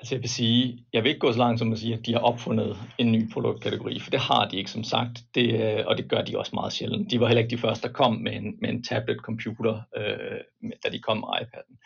Altså 0.00 0.14
jeg 0.14 0.22
vil 0.22 0.30
sige, 0.30 0.86
jeg 0.92 1.02
vil 1.02 1.08
ikke 1.08 1.20
gå 1.20 1.32
så 1.32 1.38
langt 1.38 1.58
som 1.58 1.72
at 1.72 1.78
sige, 1.78 1.94
at 1.94 2.06
de 2.06 2.12
har 2.12 2.20
opfundet 2.20 2.76
en 2.98 3.12
ny 3.12 3.32
produktkategori, 3.32 4.00
for 4.00 4.10
det 4.10 4.20
har 4.20 4.48
de 4.48 4.56
ikke 4.56 4.70
som 4.70 4.84
sagt, 4.84 5.24
det, 5.34 5.78
øh, 5.78 5.84
og 5.86 5.96
det 5.98 6.10
gør 6.10 6.22
de 6.22 6.38
også 6.38 6.50
meget 6.54 6.72
sjældent. 6.72 7.10
De 7.10 7.20
var 7.20 7.26
heller 7.26 7.42
ikke 7.42 7.56
de 7.56 7.60
første, 7.60 7.88
der 7.88 7.94
kom 7.94 8.14
med 8.14 8.32
en, 8.32 8.54
med 8.60 8.68
en 8.68 8.84
tablet-computer, 8.84 9.80
øh, 9.96 10.40
da 10.84 10.88
de 10.92 10.98
kom 10.98 11.16
med 11.16 11.28
iPad'en. 11.40 11.76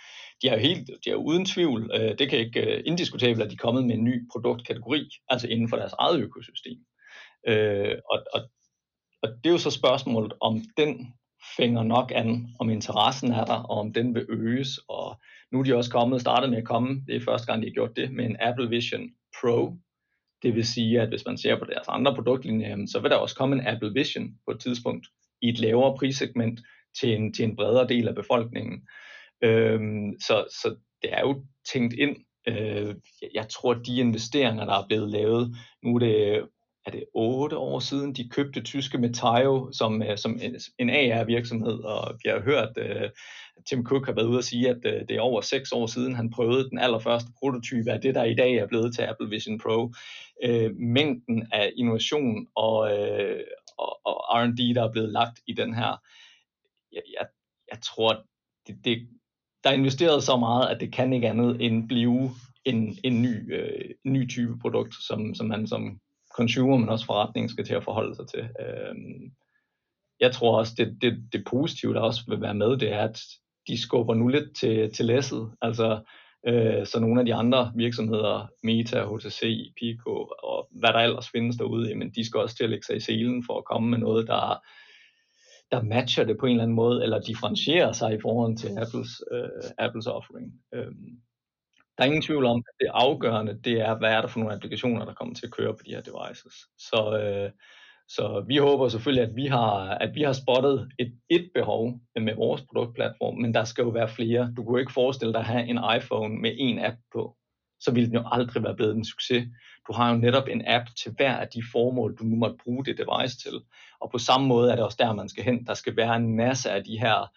De 0.43 0.49
er 0.49 0.55
jo 0.55 0.61
helt, 0.61 0.91
de 1.05 1.11
er 1.11 1.15
uden 1.15 1.45
tvivl, 1.45 1.91
øh, 1.95 2.19
det 2.19 2.31
kan 2.31 2.39
ikke 2.39 2.61
øh, 2.61 2.83
indiskutabelt, 2.87 3.43
at 3.43 3.51
de 3.51 3.55
er 3.55 3.65
kommet 3.67 3.85
med 3.87 3.95
en 3.95 4.05
ny 4.05 4.29
produktkategori, 4.33 5.09
altså 5.29 5.49
inden 5.49 5.69
for 5.69 5.77
deres 5.77 5.95
eget 5.99 6.21
økosystem. 6.21 6.79
Øh, 7.49 7.95
og, 8.11 8.19
og 8.35 8.41
og 9.23 9.31
det 9.45 9.51
er 9.51 9.53
jo 9.53 9.59
så 9.59 9.71
spørgsmålet, 9.71 10.33
om 10.41 10.63
den 10.77 11.15
fænger 11.57 11.83
nok 11.83 12.13
an, 12.15 12.49
om 12.61 12.71
interessen 12.71 13.33
er 13.33 13.45
der, 13.45 13.55
og 13.55 13.79
om 13.79 13.93
den 13.93 14.15
vil 14.15 14.27
øges. 14.29 14.79
Og 14.89 15.21
nu 15.53 15.59
er 15.59 15.63
de 15.63 15.77
også 15.77 15.91
kommet, 15.91 16.21
startet 16.21 16.51
med 16.51 16.59
at 16.59 16.65
komme, 16.65 17.05
det 17.07 17.17
er 17.17 17.21
første 17.21 17.47
gang, 17.47 17.63
de 17.63 17.69
har 17.69 17.75
gjort 17.75 17.97
det, 17.97 18.13
med 18.13 18.25
en 18.25 18.37
Apple 18.41 18.69
Vision 18.69 19.11
Pro. 19.41 19.77
Det 20.43 20.55
vil 20.55 20.67
sige, 20.67 21.01
at 21.01 21.09
hvis 21.09 21.27
man 21.27 21.39
ser 21.39 21.59
på 21.59 21.65
deres 21.65 21.89
andre 21.89 22.15
produktlinjer, 22.15 22.87
så 22.87 23.01
vil 23.01 23.11
der 23.11 23.17
også 23.17 23.37
komme 23.37 23.57
en 23.57 23.67
Apple 23.67 23.93
Vision 23.93 24.35
på 24.47 24.51
et 24.51 24.61
tidspunkt 24.61 25.07
i 25.43 25.49
et 25.49 25.59
lavere 25.59 25.97
prissegment 25.99 26.61
til 27.01 27.15
en, 27.15 27.33
til 27.33 27.45
en 27.45 27.57
bredere 27.57 27.89
del 27.89 28.09
af 28.09 28.15
befolkningen. 28.15 28.89
Øhm, 29.43 30.13
så, 30.21 30.45
så 30.63 30.77
det 31.03 31.13
er 31.13 31.21
jo 31.21 31.45
tænkt 31.73 31.95
ind. 31.95 32.17
Øh, 32.49 32.95
jeg 33.35 33.49
tror, 33.49 33.75
at 33.75 33.87
de 33.87 33.97
investeringer, 33.97 34.65
der 34.65 34.73
er 34.73 34.87
blevet 34.87 35.11
lavet, 35.11 35.57
nu 35.83 35.95
er 35.95 35.99
det 35.99 36.49
er 36.87 36.91
det 36.91 37.05
otte 37.15 37.57
år 37.57 37.81
siden, 37.81 38.13
de 38.15 38.29
købte 38.29 38.61
tyske 38.61 38.99
Metaio 38.99 39.73
som, 39.73 40.03
øh, 40.03 40.19
som 40.19 40.39
en, 40.43 40.57
en 40.79 40.91
AR-virksomhed, 40.91 41.79
og 41.85 42.19
vi 42.25 42.31
har 42.31 42.41
hørt, 42.41 42.79
uh, 42.79 43.11
Tim 43.69 43.85
Cook 43.85 44.07
har 44.07 44.13
været 44.13 44.27
ude 44.27 44.39
at 44.39 44.45
sige, 44.45 44.69
at 44.69 44.77
uh, 44.77 45.09
det 45.09 45.11
er 45.11 45.21
over 45.21 45.41
seks 45.41 45.73
år 45.73 45.87
siden, 45.87 46.15
han 46.15 46.31
prøvede 46.31 46.71
den 46.71 46.79
allerførste 46.79 47.31
prototype 47.39 47.91
af 47.93 48.01
det, 48.01 48.15
der 48.15 48.25
i 48.25 48.35
dag 48.35 48.55
er 48.55 48.67
blevet 48.67 48.95
til 48.95 49.03
Apple 49.03 49.31
Vision 49.31 49.59
Pro. 49.59 49.93
Uh, 50.49 50.77
mængden 50.77 51.49
af 51.53 51.73
innovation 51.77 52.47
og, 52.55 52.79
uh, 52.79 53.41
og, 53.79 54.01
og 54.07 54.17
R&D, 54.31 54.75
der 54.75 54.85
er 54.85 54.93
blevet 54.93 55.13
lagt 55.13 55.41
i 55.47 55.53
den 55.53 55.75
her, 55.75 55.97
jeg, 56.93 57.03
jeg, 57.19 57.27
jeg 57.73 57.79
tror, 57.83 58.25
det, 58.67 58.85
det, 58.85 59.09
der 59.65 59.71
er 59.71 59.75
investeret 59.75 60.23
så 60.23 60.37
meget, 60.37 60.69
at 60.69 60.81
det 60.81 60.93
kan 60.93 61.13
ikke 61.13 61.29
andet 61.29 61.57
end 61.61 61.89
blive 61.89 62.31
en, 62.65 62.99
en 63.05 63.23
ny, 63.23 63.55
øh, 63.55 63.91
ny 64.05 64.29
type 64.29 64.59
produkt, 64.59 64.95
som, 64.95 65.35
som 65.35 65.47
man 65.47 65.67
som 65.67 66.01
consumer, 66.35 66.77
men 66.77 66.89
også 66.89 67.07
forretningen 67.07 67.49
skal 67.49 67.65
til 67.65 67.75
at 67.75 67.85
forholde 67.85 68.15
sig 68.15 68.29
til. 68.29 68.41
Øh, 68.41 68.95
jeg 70.21 70.33
tror 70.33 70.59
også, 70.59 70.75
det, 70.77 70.99
det, 71.03 71.33
det 71.33 71.45
positive, 71.51 71.95
der 71.95 72.01
også 72.01 72.21
vil 72.29 72.41
være 72.41 72.55
med, 72.55 72.77
det 72.77 72.93
er, 72.93 73.03
at 73.03 73.21
de 73.69 73.81
skubber 73.81 74.15
nu 74.15 74.29
lidt 74.29 74.57
til, 74.57 74.93
til 74.95 75.05
læsset. 75.05 75.53
Altså, 75.63 76.01
øh, 76.47 76.87
så 76.87 77.01
nogle 77.01 77.21
af 77.21 77.27
de 77.27 77.35
andre 77.35 77.73
virksomheder, 77.75 78.49
Meta, 78.63 79.05
HTC, 79.05 79.73
Pico 79.77 80.29
og 80.43 80.69
hvad 80.71 80.93
der 80.93 80.99
ellers 80.99 81.29
findes 81.29 81.57
derude, 81.57 81.89
jamen, 81.89 82.11
de 82.11 82.27
skal 82.27 82.41
også 82.41 82.57
til 82.57 82.65
at 82.65 82.71
lægge 82.71 82.87
sig 82.87 82.97
i 82.97 83.01
selen 83.01 83.45
for 83.47 83.59
at 83.59 83.65
komme 83.65 83.91
med 83.91 83.99
noget, 83.99 84.27
der, 84.27 84.63
der 85.71 85.83
matcher 85.83 86.25
det 86.25 86.39
på 86.39 86.47
en 86.47 86.53
eller 86.53 86.63
anden 86.63 86.77
måde, 86.77 87.03
eller 87.03 87.21
differentierer 87.21 87.93
sig 87.93 88.15
i 88.15 88.21
forhold 88.23 88.57
til 88.57 88.71
Apples, 88.79 89.23
øh, 89.33 89.71
Apples 89.79 90.07
offering. 90.07 90.53
Øh, 90.75 90.93
der 91.99 92.05
er 92.05 92.07
ingen 92.07 92.23
tvivl 92.23 92.45
om, 92.45 92.65
at 92.69 92.75
det 92.81 92.91
afgørende, 92.95 93.61
det 93.65 93.81
er, 93.81 93.99
hvad 93.99 94.11
er 94.11 94.21
der 94.21 94.29
for 94.29 94.39
nogle 94.39 94.55
applikationer, 94.55 95.05
der 95.05 95.15
kommer 95.15 95.35
til 95.35 95.47
at 95.47 95.53
køre 95.53 95.75
på 95.75 95.83
de 95.87 95.91
her 95.91 96.01
devices. 96.01 96.55
Så, 96.79 97.19
øh, 97.23 97.51
så 98.09 98.45
vi 98.47 98.57
håber 98.57 98.89
selvfølgelig, 98.89 99.31
at 99.31 99.37
vi 99.37 99.47
har, 99.47 99.89
at 99.89 100.15
vi 100.15 100.23
har 100.23 100.33
spottet 100.33 100.89
et, 100.99 101.13
et 101.31 101.51
behov 101.55 102.01
med 102.17 102.35
vores 102.35 102.63
produktplatform, 102.63 103.37
men 103.37 103.55
der 103.55 103.65
skal 103.65 103.83
jo 103.83 103.89
være 103.89 104.09
flere. 104.09 104.53
Du 104.57 104.65
kunne 104.65 104.81
ikke 104.81 104.93
forestille 104.93 105.33
dig 105.33 105.41
at 105.41 105.47
have 105.47 105.67
en 105.67 105.81
iPhone 105.97 106.37
med 106.37 106.53
en 106.59 106.79
app 106.79 106.97
på. 107.13 107.37
Så 107.81 107.93
ville 107.93 108.09
den 108.09 108.17
jo 108.17 108.25
aldrig 108.33 108.63
være 108.63 108.77
blevet 108.77 108.97
en 108.97 109.05
succes. 109.05 109.45
Du 109.89 109.93
har 109.93 110.11
jo 110.11 110.17
netop 110.17 110.49
en 110.49 110.63
app 110.67 110.87
til 111.03 111.13
hver 111.17 111.37
af 111.37 111.49
de 111.49 111.63
formål, 111.73 112.17
du 112.17 112.25
nu 112.25 112.37
måtte 112.37 112.57
bruge 112.65 112.85
det 112.85 112.99
device 112.99 113.39
til. 113.39 113.61
Og 114.01 114.11
på 114.11 114.19
samme 114.19 114.47
måde 114.47 114.73
er 114.73 114.77
det 114.77 114.85
også 114.85 114.97
der, 115.01 115.13
man 115.13 115.29
skal 115.29 115.45
hen. 115.45 115.67
Der 115.67 115.75
skal 115.75 115.97
være 115.97 116.17
en 116.17 116.37
masse 116.37 116.71
af 116.71 116.85
de 116.85 116.99
her 116.99 117.31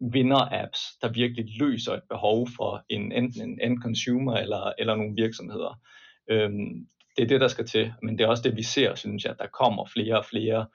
vinder-apps, 0.00 0.80
der 1.02 1.12
virkelig 1.12 1.58
løser 1.58 1.92
et 1.92 2.02
behov 2.08 2.48
for 2.56 2.84
en, 2.88 3.12
enten 3.12 3.42
en 3.42 3.60
end 3.60 3.78
consumer 3.78 4.36
eller, 4.36 4.72
eller 4.78 4.94
nogle 4.94 5.14
virksomheder. 5.14 5.80
Øhm, 6.30 6.86
det 7.16 7.22
er 7.22 7.28
det, 7.28 7.40
der 7.40 7.48
skal 7.48 7.66
til, 7.66 7.92
men 8.02 8.18
det 8.18 8.24
er 8.24 8.28
også 8.28 8.42
det, 8.42 8.56
vi 8.56 8.62
ser, 8.62 8.94
synes 8.94 9.24
jeg, 9.24 9.32
at 9.32 9.38
der 9.38 9.46
kommer 9.46 9.86
flere 9.92 10.18
og 10.18 10.24
flere 10.24 10.66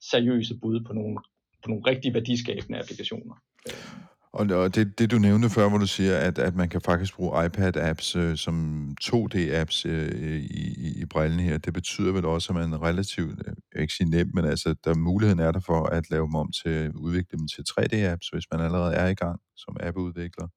seriøse 0.00 0.54
bud 0.62 0.80
på 0.80 0.92
nogle, 0.92 1.18
på 1.62 1.68
nogle 1.68 1.82
rigtig 1.86 2.14
værdiskabende 2.14 2.78
applikationer. 2.78 3.34
Øhm 3.68 4.13
og 4.34 4.74
det, 4.74 4.98
det 4.98 5.10
du 5.10 5.18
nævnte 5.18 5.50
før, 5.50 5.68
hvor 5.68 5.78
du 5.78 5.86
siger, 5.86 6.18
at, 6.18 6.38
at 6.38 6.54
man 6.54 6.68
kan 6.68 6.80
faktisk 6.80 7.14
bruge 7.16 7.46
iPad-apps 7.46 8.18
øh, 8.18 8.36
som 8.36 8.88
2D-apps 9.04 9.88
øh, 9.88 10.40
i, 10.40 11.00
i 11.02 11.04
brillen 11.04 11.40
her, 11.40 11.58
det 11.58 11.72
betyder 11.74 12.12
vel 12.12 12.24
også, 12.24 12.52
at 12.52 12.54
man 12.54 12.82
relativt, 12.82 13.42
øh, 13.46 13.82
ikke 13.82 13.94
sige 13.94 14.10
nemt, 14.10 14.34
men 14.34 14.44
altså, 14.44 14.74
der 14.84 14.94
muligheden 14.94 15.40
er 15.40 15.52
der 15.52 15.60
for 15.60 15.86
at 15.86 16.10
lave 16.10 16.26
dem 16.26 16.34
om 16.34 16.50
til, 16.62 16.92
udvikle 16.94 17.38
dem 17.38 17.48
til 17.48 17.64
3D-apps, 17.70 18.28
hvis 18.32 18.44
man 18.52 18.60
allerede 18.60 18.94
er 18.94 19.08
i 19.08 19.14
gang 19.14 19.40
som 19.56 19.76
app-udvikler. 19.80 20.48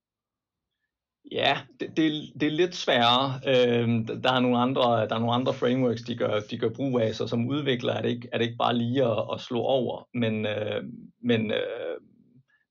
Ja, 1.31 1.57
det, 1.79 1.97
det, 1.97 2.31
det 2.39 2.47
er 2.47 2.51
lidt 2.51 2.75
sværere. 2.75 3.39
Øh, 3.47 3.87
der, 4.23 4.31
er 4.31 4.39
nogle 4.39 4.57
andre, 4.57 4.81
der 4.81 5.15
er 5.15 5.19
nogle 5.19 5.33
andre 5.33 5.53
frameworks, 5.53 6.01
de 6.01 6.15
gør, 6.15 6.39
de 6.51 6.57
gør 6.57 6.69
brug 6.69 6.99
af, 6.99 7.15
så 7.15 7.27
som 7.27 7.47
udvikler 7.47 7.93
er 7.93 8.01
det 8.01 8.09
ikke, 8.09 8.29
er 8.33 8.37
det 8.37 8.45
ikke 8.45 8.57
bare 8.57 8.77
lige 8.77 9.03
at, 9.03 9.23
at 9.33 9.41
slå 9.41 9.59
over, 9.59 10.07
men, 10.13 10.45
øh, 10.45 10.83
men 11.23 11.51
øh, 11.51 11.97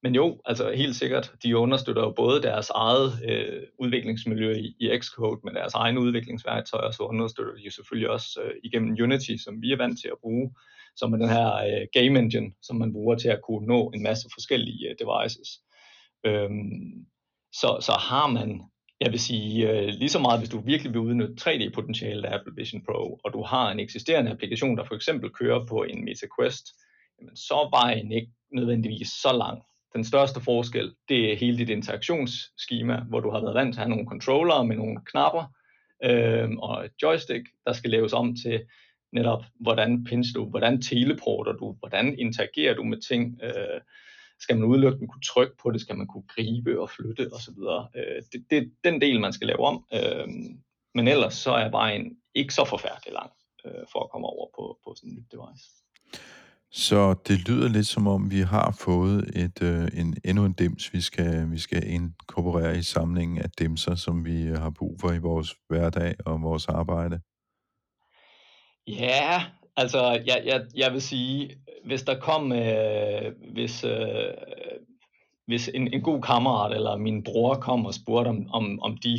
men 0.07 0.15
jo, 0.15 0.41
altså 0.45 0.73
helt 0.73 0.97
sikkert, 0.97 1.33
de 1.43 1.57
understøtter 1.57 2.03
jo 2.03 2.11
både 2.11 2.43
deres 2.43 2.71
eget 2.71 3.13
øh, 3.29 3.63
udviklingsmiljø 3.79 4.53
i, 4.57 4.75
i 4.81 4.99
Xcode 5.03 5.41
med 5.45 5.53
deres 5.53 5.75
egne 5.75 6.01
udviklingsværktøjer, 6.01 6.91
så 6.91 7.03
understøtter 7.03 7.55
de 7.55 7.63
jo 7.63 7.71
selvfølgelig 7.71 8.11
også 8.11 8.41
øh, 8.45 8.55
igennem 8.65 8.97
Unity, 9.03 9.37
som 9.45 9.63
vi 9.63 9.73
er 9.73 9.77
vant 9.77 10.01
til 10.01 10.09
at 10.09 10.19
bruge, 10.21 10.55
som 10.97 11.13
er 11.13 11.17
den 11.17 11.29
her 11.29 11.55
øh, 11.55 11.87
game 11.93 12.19
engine, 12.21 12.53
som 12.63 12.77
man 12.77 12.93
bruger 12.93 13.15
til 13.15 13.29
at 13.29 13.41
kunne 13.47 13.67
nå 13.67 13.91
en 13.95 14.03
masse 14.03 14.29
forskellige 14.35 14.89
øh, 14.89 14.95
devices. 15.03 15.49
Øhm, 16.27 17.07
så, 17.61 17.79
så 17.81 17.93
har 17.93 18.27
man, 18.27 18.63
jeg 19.01 19.11
vil 19.13 19.21
sige, 19.21 19.71
øh, 19.71 19.89
lige 19.89 20.15
så 20.17 20.19
meget, 20.19 20.41
hvis 20.41 20.51
du 20.55 20.61
virkelig 20.61 20.93
vil 20.93 21.01
udnytte 21.01 21.35
3D-potentialet 21.41 22.25
af 22.25 22.35
Apple 22.35 22.55
Vision 22.57 22.85
Pro, 22.85 23.21
og 23.25 23.33
du 23.33 23.43
har 23.43 23.71
en 23.71 23.81
eksisterende 23.81 24.31
applikation, 24.31 24.77
der 24.77 24.85
for 24.85 24.95
eksempel 24.95 25.31
kører 25.31 25.67
på 25.67 25.83
en 25.83 26.05
Meta 26.05 26.27
Quest, 26.39 26.67
jamen, 27.19 27.37
så 27.37 27.55
er 27.55 27.71
vejen 27.81 28.13
ikke 28.13 28.33
nødvendigvis 28.53 29.09
så 29.09 29.33
lang 29.33 29.63
den 29.95 30.05
største 30.05 30.41
forskel, 30.41 30.95
det 31.09 31.33
er 31.33 31.37
hele 31.37 31.59
dit 31.59 31.69
interaktionsskema, 31.69 33.01
hvor 33.09 33.21
du 33.21 33.31
har 33.31 33.41
været 33.41 33.55
vant 33.55 33.75
til 33.75 33.81
at 33.81 33.87
have 33.87 33.91
nogle 33.91 34.09
controller 34.09 34.63
med 34.63 34.77
nogle 34.77 35.01
knapper 35.07 35.45
øh, 36.05 36.51
og 36.59 36.85
et 36.85 36.93
joystick, 37.03 37.49
der 37.67 37.73
skal 37.73 37.91
laves 37.91 38.13
om 38.13 38.37
til 38.37 38.65
netop, 39.13 39.45
hvordan 39.61 40.05
pins 40.05 40.27
du, 40.35 40.45
hvordan 40.45 40.83
teleporter 40.83 41.53
du, 41.53 41.77
hvordan 41.79 42.19
interagerer 42.19 42.75
du 42.75 42.83
med 42.83 43.01
ting, 43.09 43.41
øh, 43.43 43.81
skal 44.41 44.57
man 44.57 44.69
udelukkende 44.69 45.09
kunne 45.09 45.23
trykke 45.23 45.57
på 45.63 45.71
det, 45.71 45.81
skal 45.81 45.97
man 45.97 46.07
kunne 46.07 46.29
gribe 46.29 46.81
og 46.81 46.91
flytte 46.91 47.31
osv. 47.33 47.59
Øh, 47.97 48.23
det, 48.33 48.45
det 48.51 48.59
er 48.59 48.67
den 48.85 49.01
del, 49.01 49.21
man 49.21 49.33
skal 49.33 49.47
lave 49.47 49.61
om, 49.61 49.85
øh, 49.93 50.29
men 50.95 51.09
ellers 51.09 51.35
så 51.35 51.53
er 51.53 51.71
vejen 51.71 52.17
ikke 52.35 52.55
så 52.55 52.65
forfærdelig 52.65 53.13
lang 53.13 53.31
øh, 53.65 53.85
for 53.93 54.05
at 54.05 54.11
komme 54.11 54.27
over 54.27 54.47
på, 54.57 54.79
på 54.85 54.95
sådan 54.97 55.11
et 55.11 55.17
nyt 55.17 55.33
device. 55.33 55.86
Så 56.79 57.15
det 57.29 57.49
lyder 57.49 57.69
lidt 57.69 57.87
som 57.87 58.07
om, 58.07 58.31
vi 58.31 58.41
har 58.41 58.77
fået 58.81 59.31
et, 59.45 59.63
øh, 59.63 60.01
en, 60.01 60.17
endnu 60.25 60.45
en 60.45 60.53
dims, 60.53 60.93
vi 60.93 61.01
skal, 61.01 61.51
vi 61.51 61.59
skal 61.59 61.91
inkorporere 61.91 62.79
i 62.79 62.83
samlingen 62.83 63.39
af 63.39 63.51
dimser, 63.59 63.95
som 63.95 64.25
vi 64.25 64.43
øh, 64.43 64.59
har 64.59 64.71
brug 64.71 64.97
for 65.01 65.13
i 65.13 65.19
vores 65.19 65.55
hverdag 65.69 66.15
og 66.27 66.43
vores 66.43 66.69
arbejde. 66.69 67.21
Ja, 68.87 69.45
altså 69.77 70.23
jeg, 70.27 70.43
jeg, 70.47 70.67
jeg 70.77 70.93
vil 70.93 71.03
sige, 71.03 71.51
hvis 71.85 72.03
der 72.03 72.21
kom, 72.21 72.53
øh, 72.53 73.33
hvis, 73.53 73.85
øh, 73.85 74.35
hvis 75.47 75.71
en, 75.75 75.95
en 75.95 76.03
god 76.03 76.23
kammerat 76.23 76.77
eller 76.77 76.97
min 76.97 77.23
bror 77.23 77.55
kom 77.55 77.87
og 77.87 77.95
spurgte, 77.95 78.29
om, 78.29 78.51
om, 78.51 78.81
om 78.81 78.97
de 78.97 79.19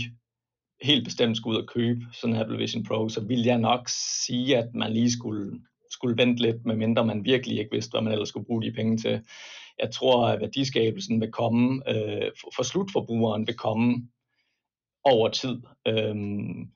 helt 0.82 1.04
bestemt 1.04 1.38
skulle 1.38 1.58
ud 1.58 1.64
og 1.64 1.70
købe 1.70 2.02
sådan 2.14 2.36
en 2.36 2.42
Apple 2.42 2.58
Vision 2.58 2.84
Pro, 2.84 3.10
så 3.10 3.22
ville 3.22 3.46
jeg 3.46 3.58
nok 3.58 3.90
sige, 4.26 4.58
at 4.58 4.70
man 4.74 4.94
lige 4.94 5.12
skulle 5.12 5.52
skulle 5.92 6.18
vente 6.18 6.42
lidt, 6.42 6.66
medmindre 6.66 7.06
man 7.06 7.26
virkelig 7.26 7.60
ikke 7.60 7.72
vidste, 7.72 7.92
hvad 7.92 8.02
man 8.02 8.14
ellers 8.14 8.30
skulle 8.30 8.46
bruge 8.46 8.64
de 8.64 8.72
penge 8.72 8.98
til. 8.98 9.22
Jeg 9.80 9.92
tror, 9.92 10.28
at 10.28 10.42
værdiskabelsen 10.42 11.22
vil 11.22 11.32
komme, 11.32 11.90
øh, 11.90 12.32
for, 12.42 12.52
for 12.56 12.64
slutforbrugeren 12.64 13.48
vil 13.48 13.56
komme 13.56 14.08
over 15.04 15.30
tid. 15.30 15.62
Øhm, 15.88 16.68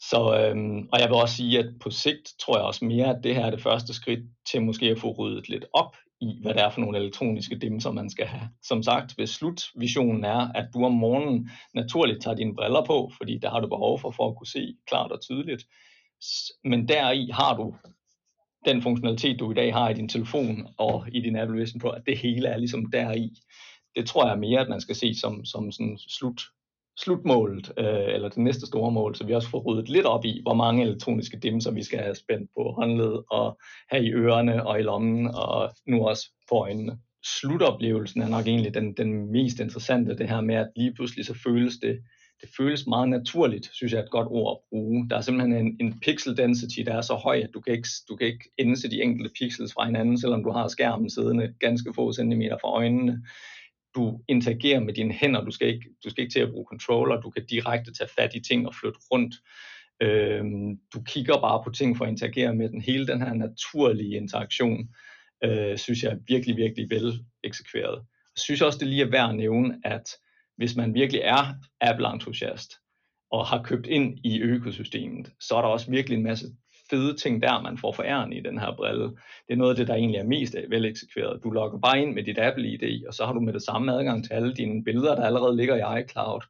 så, 0.00 0.38
øhm, 0.40 0.88
og 0.92 1.00
jeg 1.00 1.08
vil 1.08 1.16
også 1.16 1.36
sige, 1.36 1.58
at 1.58 1.66
på 1.80 1.90
sigt 1.90 2.34
tror 2.40 2.56
jeg 2.56 2.66
også 2.66 2.84
mere, 2.84 3.16
at 3.16 3.24
det 3.24 3.34
her 3.34 3.46
er 3.46 3.50
det 3.50 3.62
første 3.62 3.94
skridt 3.94 4.20
til 4.50 4.62
måske 4.62 4.86
at 4.86 4.98
få 4.98 5.14
ryddet 5.18 5.48
lidt 5.48 5.64
op 5.72 5.96
i, 6.20 6.38
hvad 6.42 6.54
det 6.54 6.62
er 6.62 6.70
for 6.70 6.80
nogle 6.80 6.98
elektroniske 6.98 7.58
dimser, 7.58 7.90
man 7.90 8.10
skal 8.10 8.26
have. 8.26 8.48
Som 8.62 8.82
sagt, 8.82 9.14
hvis 9.14 9.30
slutvisionen 9.30 10.24
er, 10.24 10.52
at 10.54 10.68
du 10.74 10.84
om 10.84 10.92
morgenen 10.92 11.50
naturligt 11.74 12.22
tager 12.22 12.34
dine 12.36 12.54
briller 12.54 12.84
på, 12.84 13.12
fordi 13.16 13.38
der 13.38 13.50
har 13.50 13.60
du 13.60 13.68
behov 13.68 13.98
for, 14.00 14.10
for 14.10 14.28
at 14.28 14.36
kunne 14.36 14.46
se 14.46 14.76
klart 14.86 15.12
og 15.12 15.20
tydeligt, 15.20 15.64
men 16.64 16.88
deri 16.88 17.30
har 17.32 17.56
du 17.56 17.74
den 18.66 18.82
funktionalitet, 18.82 19.40
du 19.40 19.50
i 19.50 19.54
dag 19.54 19.72
har 19.72 19.88
i 19.88 19.94
din 19.94 20.08
telefon 20.08 20.68
og 20.78 21.04
i 21.12 21.20
din 21.20 21.36
Apple 21.36 21.56
Vision 21.56 21.80
Pro, 21.80 21.88
at 21.88 22.02
det 22.06 22.18
hele 22.18 22.48
er 22.48 22.56
ligesom 22.56 22.90
deri. 22.90 23.30
Det 23.96 24.06
tror 24.06 24.28
jeg 24.28 24.38
mere, 24.38 24.60
at 24.60 24.68
man 24.68 24.80
skal 24.80 24.96
se 24.96 25.14
som, 25.14 25.44
som 25.44 25.72
sådan 25.72 25.98
slut, 25.98 26.42
slutmålet, 26.98 27.72
øh, 27.78 28.14
eller 28.14 28.28
det 28.28 28.38
næste 28.38 28.66
store 28.66 28.92
mål, 28.92 29.14
så 29.14 29.26
vi 29.26 29.34
også 29.34 29.48
får 29.48 29.58
ryddet 29.60 29.88
lidt 29.88 30.06
op 30.06 30.24
i, 30.24 30.40
hvor 30.42 30.54
mange 30.54 30.82
elektroniske 30.82 31.38
dimser 31.38 31.70
vi 31.70 31.82
skal 31.82 31.98
have 31.98 32.14
spændt 32.14 32.50
på 32.56 32.62
håndled 32.70 33.18
og 33.30 33.58
have 33.90 34.04
i 34.04 34.12
ørerne 34.12 34.66
og 34.66 34.80
i 34.80 34.82
lommen, 34.82 35.26
og 35.26 35.70
nu 35.86 36.06
også 36.08 36.30
på 36.48 36.54
øjnene. 36.54 36.98
Slutoplevelsen 37.40 38.22
er 38.22 38.28
nok 38.28 38.46
egentlig 38.46 38.74
den, 38.74 38.92
den 38.92 39.32
mest 39.32 39.60
interessante, 39.60 40.18
det 40.18 40.28
her 40.28 40.40
med, 40.40 40.54
at 40.54 40.68
lige 40.76 40.94
pludselig 40.94 41.26
så 41.26 41.34
føles 41.44 41.76
det 41.76 42.02
det 42.40 42.48
føles 42.56 42.86
meget 42.86 43.08
naturligt, 43.08 43.70
synes 43.72 43.92
jeg 43.92 43.98
er 43.98 44.04
et 44.04 44.10
godt 44.10 44.28
ord 44.30 44.56
at 44.56 44.68
bruge. 44.68 45.08
Der 45.10 45.16
er 45.16 45.20
simpelthen 45.20 45.66
en, 45.66 45.76
en 45.80 46.00
pixel 46.00 46.36
density, 46.36 46.80
der 46.80 46.94
er 46.94 47.00
så 47.00 47.14
høj, 47.14 47.40
at 47.44 47.50
du 47.54 47.60
kan 47.60 47.72
ikke, 47.72 47.88
du 48.08 48.16
kan 48.16 48.26
ikke 48.26 48.50
indse 48.58 48.90
de 48.90 49.02
enkelte 49.02 49.30
pixels 49.38 49.72
fra 49.72 49.84
hinanden, 49.84 50.20
selvom 50.20 50.44
du 50.44 50.50
har 50.50 50.68
skærmen 50.68 51.10
siddende 51.10 51.54
ganske 51.60 51.92
få 51.94 52.12
centimeter 52.12 52.56
fra 52.60 52.68
øjnene. 52.68 53.22
Du 53.94 54.20
interagerer 54.28 54.80
med 54.80 54.94
dine 54.94 55.12
hænder, 55.12 55.44
du 55.44 55.50
skal 55.50 55.68
ikke, 55.68 55.86
du 56.04 56.10
skal 56.10 56.22
ikke 56.22 56.32
til 56.32 56.40
at 56.40 56.50
bruge 56.50 56.66
controller, 56.70 57.20
du 57.20 57.30
kan 57.30 57.46
direkte 57.46 57.92
tage 57.92 58.10
fat 58.18 58.34
i 58.34 58.40
ting 58.40 58.66
og 58.66 58.74
flytte 58.74 58.98
rundt. 59.12 59.34
Øhm, 60.02 60.78
du 60.94 61.02
kigger 61.02 61.40
bare 61.40 61.62
på 61.64 61.70
ting 61.70 61.96
for 61.96 62.04
at 62.04 62.10
interagere 62.10 62.54
med 62.54 62.68
den. 62.68 62.80
Hele 62.80 63.06
den 63.06 63.22
her 63.22 63.34
naturlige 63.34 64.16
interaktion, 64.16 64.88
øh, 65.44 65.78
synes 65.78 66.02
jeg 66.02 66.12
er 66.12 66.18
virkelig, 66.28 66.56
virkelig 66.56 66.90
vel 66.90 67.24
eksekveret. 67.44 67.96
Jeg 68.36 68.40
synes 68.40 68.62
også, 68.62 68.78
det 68.78 68.88
lige 68.88 69.02
er 69.02 69.10
værd 69.10 69.28
at 69.28 69.36
nævne, 69.36 69.80
at 69.84 70.08
hvis 70.56 70.76
man 70.76 70.94
virkelig 70.94 71.20
er 71.24 71.54
Apple-entusiast 71.80 72.72
og 73.30 73.46
har 73.46 73.62
købt 73.62 73.86
ind 73.86 74.18
i 74.24 74.40
økosystemet, 74.40 75.32
så 75.40 75.56
er 75.56 75.60
der 75.60 75.68
også 75.68 75.90
virkelig 75.90 76.16
en 76.16 76.24
masse 76.24 76.46
fede 76.90 77.16
ting 77.16 77.42
der, 77.42 77.62
man 77.62 77.78
får 77.78 77.92
foræren 77.92 78.32
i 78.32 78.40
den 78.40 78.58
her 78.58 78.76
brille. 78.76 79.04
Det 79.46 79.52
er 79.52 79.56
noget 79.56 79.70
af 79.70 79.76
det, 79.76 79.88
der 79.88 79.94
egentlig 79.94 80.18
er 80.18 80.24
mest 80.24 80.56
veleksekveret. 80.68 81.40
Du 81.44 81.50
logger 81.50 81.78
bare 81.78 82.02
ind 82.02 82.14
med 82.14 82.22
dit 82.22 82.38
Apple-ID, 82.38 83.06
og 83.08 83.14
så 83.14 83.26
har 83.26 83.32
du 83.32 83.40
med 83.40 83.52
det 83.52 83.62
samme 83.62 83.92
adgang 83.92 84.24
til 84.24 84.32
alle 84.32 84.54
dine 84.54 84.84
billeder, 84.84 85.14
der 85.14 85.26
allerede 85.26 85.56
ligger 85.56 85.76
i 85.76 86.00
iCloud. 86.00 86.40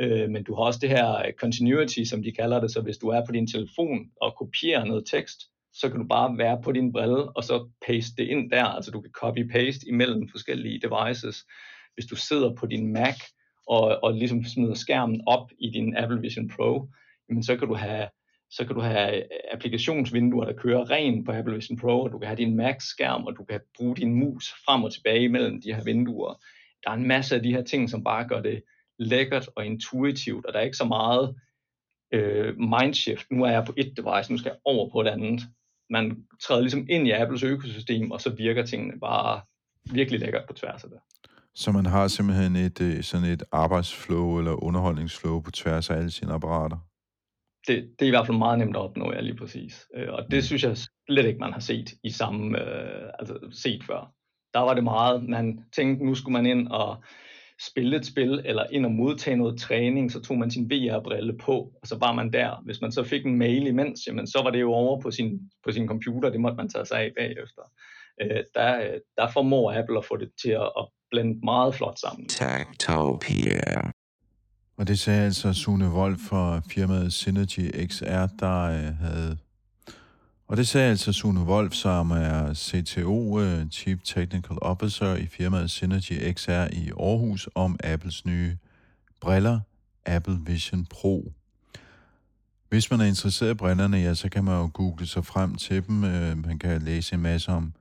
Øh, 0.00 0.30
men 0.30 0.44
du 0.44 0.54
har 0.54 0.62
også 0.62 0.78
det 0.82 0.90
her 0.90 1.32
continuity, 1.38 2.02
som 2.04 2.22
de 2.22 2.32
kalder 2.32 2.60
det, 2.60 2.70
så 2.70 2.80
hvis 2.80 2.98
du 2.98 3.08
er 3.08 3.26
på 3.26 3.32
din 3.32 3.46
telefon 3.46 4.10
og 4.20 4.36
kopierer 4.38 4.84
noget 4.84 5.06
tekst, 5.06 5.40
så 5.72 5.88
kan 5.88 6.00
du 6.00 6.06
bare 6.06 6.38
være 6.38 6.62
på 6.62 6.72
din 6.72 6.92
brille, 6.92 7.36
og 7.36 7.44
så 7.44 7.68
paste 7.86 8.16
det 8.16 8.28
ind 8.28 8.50
der. 8.50 8.64
Altså 8.64 8.90
du 8.90 9.00
kan 9.00 9.10
copy-paste 9.22 9.88
imellem 9.88 10.28
forskellige 10.28 10.80
devices. 10.80 11.46
Hvis 11.94 12.06
du 12.06 12.16
sidder 12.16 12.54
på 12.54 12.66
din 12.66 12.92
Mac, 12.92 13.16
og, 13.70 14.04
og 14.04 14.14
ligesom 14.14 14.44
smider 14.44 14.74
skærmen 14.74 15.22
op 15.26 15.50
i 15.58 15.70
din 15.70 15.96
Apple 15.96 16.20
Vision 16.20 16.50
Pro, 16.56 16.88
jamen 17.28 17.42
så 17.42 17.56
kan 17.56 17.68
du 17.68 17.74
have 17.74 18.08
så 18.52 18.66
kan 18.66 18.74
du 18.74 18.80
have 18.80 19.16
øh, 19.16 19.24
applikationsvinduer, 19.52 20.44
der 20.44 20.52
kører 20.52 20.90
ren 20.90 21.24
på 21.24 21.32
Apple 21.32 21.54
Vision 21.54 21.78
Pro, 21.78 22.02
og 22.02 22.12
du 22.12 22.18
kan 22.18 22.28
have 22.28 22.36
din 22.36 22.56
Mac-skærm, 22.56 23.24
og 23.24 23.36
du 23.36 23.44
kan 23.44 23.60
bruge 23.76 23.96
din 23.96 24.14
mus 24.14 24.54
frem 24.66 24.84
og 24.84 24.92
tilbage 24.92 25.28
mellem 25.28 25.62
de 25.62 25.74
her 25.74 25.84
vinduer. 25.84 26.34
Der 26.84 26.90
er 26.90 26.94
en 26.94 27.08
masse 27.08 27.34
af 27.34 27.42
de 27.42 27.52
her 27.52 27.62
ting, 27.62 27.90
som 27.90 28.04
bare 28.04 28.28
gør 28.28 28.40
det 28.40 28.62
lækkert 28.98 29.48
og 29.56 29.66
intuitivt, 29.66 30.46
og 30.46 30.52
der 30.52 30.58
er 30.58 30.64
ikke 30.64 30.76
så 30.76 30.84
meget 30.84 31.34
øh, 32.12 32.58
mindshift. 32.58 33.26
Nu 33.30 33.44
er 33.44 33.50
jeg 33.50 33.64
på 33.64 33.74
et 33.76 33.92
device, 33.96 34.32
nu 34.32 34.38
skal 34.38 34.50
jeg 34.50 34.58
over 34.64 34.90
på 34.90 35.00
et 35.00 35.08
andet. 35.08 35.40
Man 35.90 36.24
træder 36.42 36.60
ligesom 36.60 36.86
ind 36.90 37.06
i 37.06 37.10
Apples 37.10 37.42
økosystem, 37.42 38.10
og 38.10 38.20
så 38.20 38.30
virker 38.30 38.66
tingene 38.66 39.00
bare 39.00 39.40
virkelig 39.92 40.20
lækkert 40.20 40.44
på 40.46 40.52
tværs 40.52 40.84
af 40.84 40.90
det. 40.90 40.98
Så 41.54 41.72
man 41.72 41.86
har 41.86 42.08
simpelthen 42.08 42.56
et, 42.56 42.80
øh, 42.80 43.02
sådan 43.02 43.26
et 43.26 43.42
arbejdsflow 43.52 44.38
eller 44.38 44.64
underholdningsflow 44.64 45.40
på 45.40 45.50
tværs 45.50 45.90
af 45.90 45.96
alle 45.96 46.10
sine 46.10 46.32
apparater? 46.32 46.78
Det, 47.66 47.90
det 47.98 48.04
er 48.04 48.06
i 48.06 48.10
hvert 48.10 48.26
fald 48.26 48.38
meget 48.38 48.58
nemt 48.58 48.76
at 48.76 48.82
opnå, 48.82 49.12
ja 49.12 49.20
lige 49.20 49.36
præcis. 49.36 49.86
Øh, 49.96 50.08
og 50.12 50.24
det 50.30 50.36
mm. 50.36 50.42
synes 50.42 50.64
jeg 50.64 50.76
slet 51.08 51.26
ikke, 51.26 51.40
man 51.40 51.52
har 51.52 51.60
set 51.60 51.90
i 52.04 52.10
samme, 52.10 52.58
øh, 52.60 53.10
altså 53.18 53.38
set 53.52 53.84
før. 53.84 54.12
Der 54.54 54.60
var 54.60 54.74
det 54.74 54.84
meget, 54.84 55.28
man 55.28 55.64
tænkte, 55.76 56.04
nu 56.04 56.14
skulle 56.14 56.42
man 56.42 56.46
ind 56.46 56.68
og 56.68 57.02
spille 57.66 57.96
et 57.96 58.06
spil, 58.06 58.42
eller 58.44 58.66
ind 58.70 58.86
og 58.86 58.92
modtage 58.92 59.36
noget 59.36 59.58
træning, 59.58 60.12
så 60.12 60.20
tog 60.20 60.38
man 60.38 60.50
sin 60.50 60.70
VR-brille 60.70 61.38
på, 61.38 61.72
og 61.82 61.86
så 61.86 61.98
var 61.98 62.12
man 62.12 62.32
der. 62.32 62.62
Hvis 62.64 62.80
man 62.80 62.92
så 62.92 63.04
fik 63.04 63.26
en 63.26 63.38
mail 63.38 63.66
imens, 63.66 64.06
jamen, 64.06 64.26
så 64.26 64.40
var 64.42 64.50
det 64.50 64.60
jo 64.60 64.72
over 64.72 65.00
på 65.00 65.10
sin, 65.10 65.50
på 65.64 65.72
sin 65.72 65.88
computer, 65.88 66.30
det 66.30 66.40
måtte 66.40 66.56
man 66.56 66.68
tage 66.68 66.86
sig 66.86 67.00
af 67.00 67.12
bagefter. 67.16 67.62
Øh, 68.22 68.44
der, 68.54 68.98
der 69.16 69.28
formår 69.28 69.72
Apple 69.72 69.98
at 69.98 70.04
få 70.04 70.16
det 70.16 70.30
til 70.42 70.50
at, 70.50 70.70
at 70.78 70.88
blende 71.10 71.44
meget 71.44 71.74
flot 71.74 71.98
sammen. 71.98 72.28
Techtopia. 72.28 73.90
Og 74.76 74.86
det 74.86 74.98
sagde 74.98 75.24
altså 75.24 75.52
Sune 75.52 75.90
Wolf 75.90 76.18
fra 76.28 76.60
firmaet 76.70 77.12
Synergy 77.12 77.86
XR, 77.86 78.26
der 78.26 78.60
øh, 78.62 78.96
havde... 78.96 79.38
Og 80.48 80.56
det 80.56 80.68
sagde 80.68 80.90
altså 80.90 81.12
Sune 81.12 81.40
Wolf, 81.40 81.72
som 81.72 82.10
er 82.10 82.54
CTO, 82.54 83.40
øh, 83.40 83.68
Chief 83.70 83.98
Technical 84.04 84.56
Officer 84.62 85.14
i 85.16 85.26
firmaet 85.26 85.70
Synergy 85.70 86.32
XR 86.32 86.66
i 86.72 86.90
Aarhus, 87.00 87.48
om 87.54 87.78
Apples 87.84 88.26
nye 88.26 88.56
briller, 89.20 89.60
Apple 90.06 90.38
Vision 90.46 90.86
Pro. 90.90 91.32
Hvis 92.68 92.90
man 92.90 93.00
er 93.00 93.04
interesseret 93.04 93.50
i 93.50 93.54
brillerne, 93.54 93.96
ja, 93.96 94.14
så 94.14 94.28
kan 94.28 94.44
man 94.44 94.54
jo 94.54 94.70
google 94.74 95.06
sig 95.06 95.26
frem 95.26 95.54
til 95.54 95.86
dem. 95.86 96.04
Øh, 96.04 96.46
man 96.46 96.58
kan 96.58 96.82
læse 96.82 97.14
en 97.14 97.20
masse 97.20 97.52
om 97.52 97.72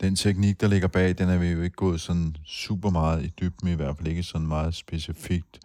den 0.00 0.16
teknik, 0.16 0.60
der 0.60 0.68
ligger 0.68 0.88
bag, 0.88 1.18
den 1.18 1.28
er 1.28 1.38
vi 1.38 1.46
jo 1.46 1.62
ikke 1.62 1.76
gået 1.76 2.00
sådan 2.00 2.36
super 2.46 2.90
meget 2.90 3.24
i 3.24 3.28
dybden, 3.40 3.68
i 3.68 3.74
hvert 3.74 3.96
fald 3.96 4.08
ikke 4.08 4.22
sådan 4.22 4.46
meget 4.46 4.74
specifikt. 4.74 5.60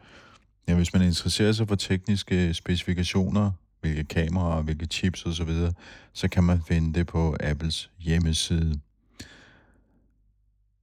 Ja, 0.67 0.75
hvis 0.75 0.93
man 0.93 1.01
interesserer 1.01 1.51
sig 1.51 1.67
for 1.67 1.75
tekniske 1.75 2.53
specifikationer, 2.53 3.51
hvilke 3.82 4.03
kameraer, 4.03 4.61
hvilke 4.61 4.86
chips 4.86 5.25
osv., 5.25 5.47
så, 5.47 5.73
så 6.13 6.27
kan 6.27 6.43
man 6.43 6.61
finde 6.67 6.99
det 6.99 7.07
på 7.07 7.36
Apples 7.39 7.91
hjemmeside. 7.99 8.80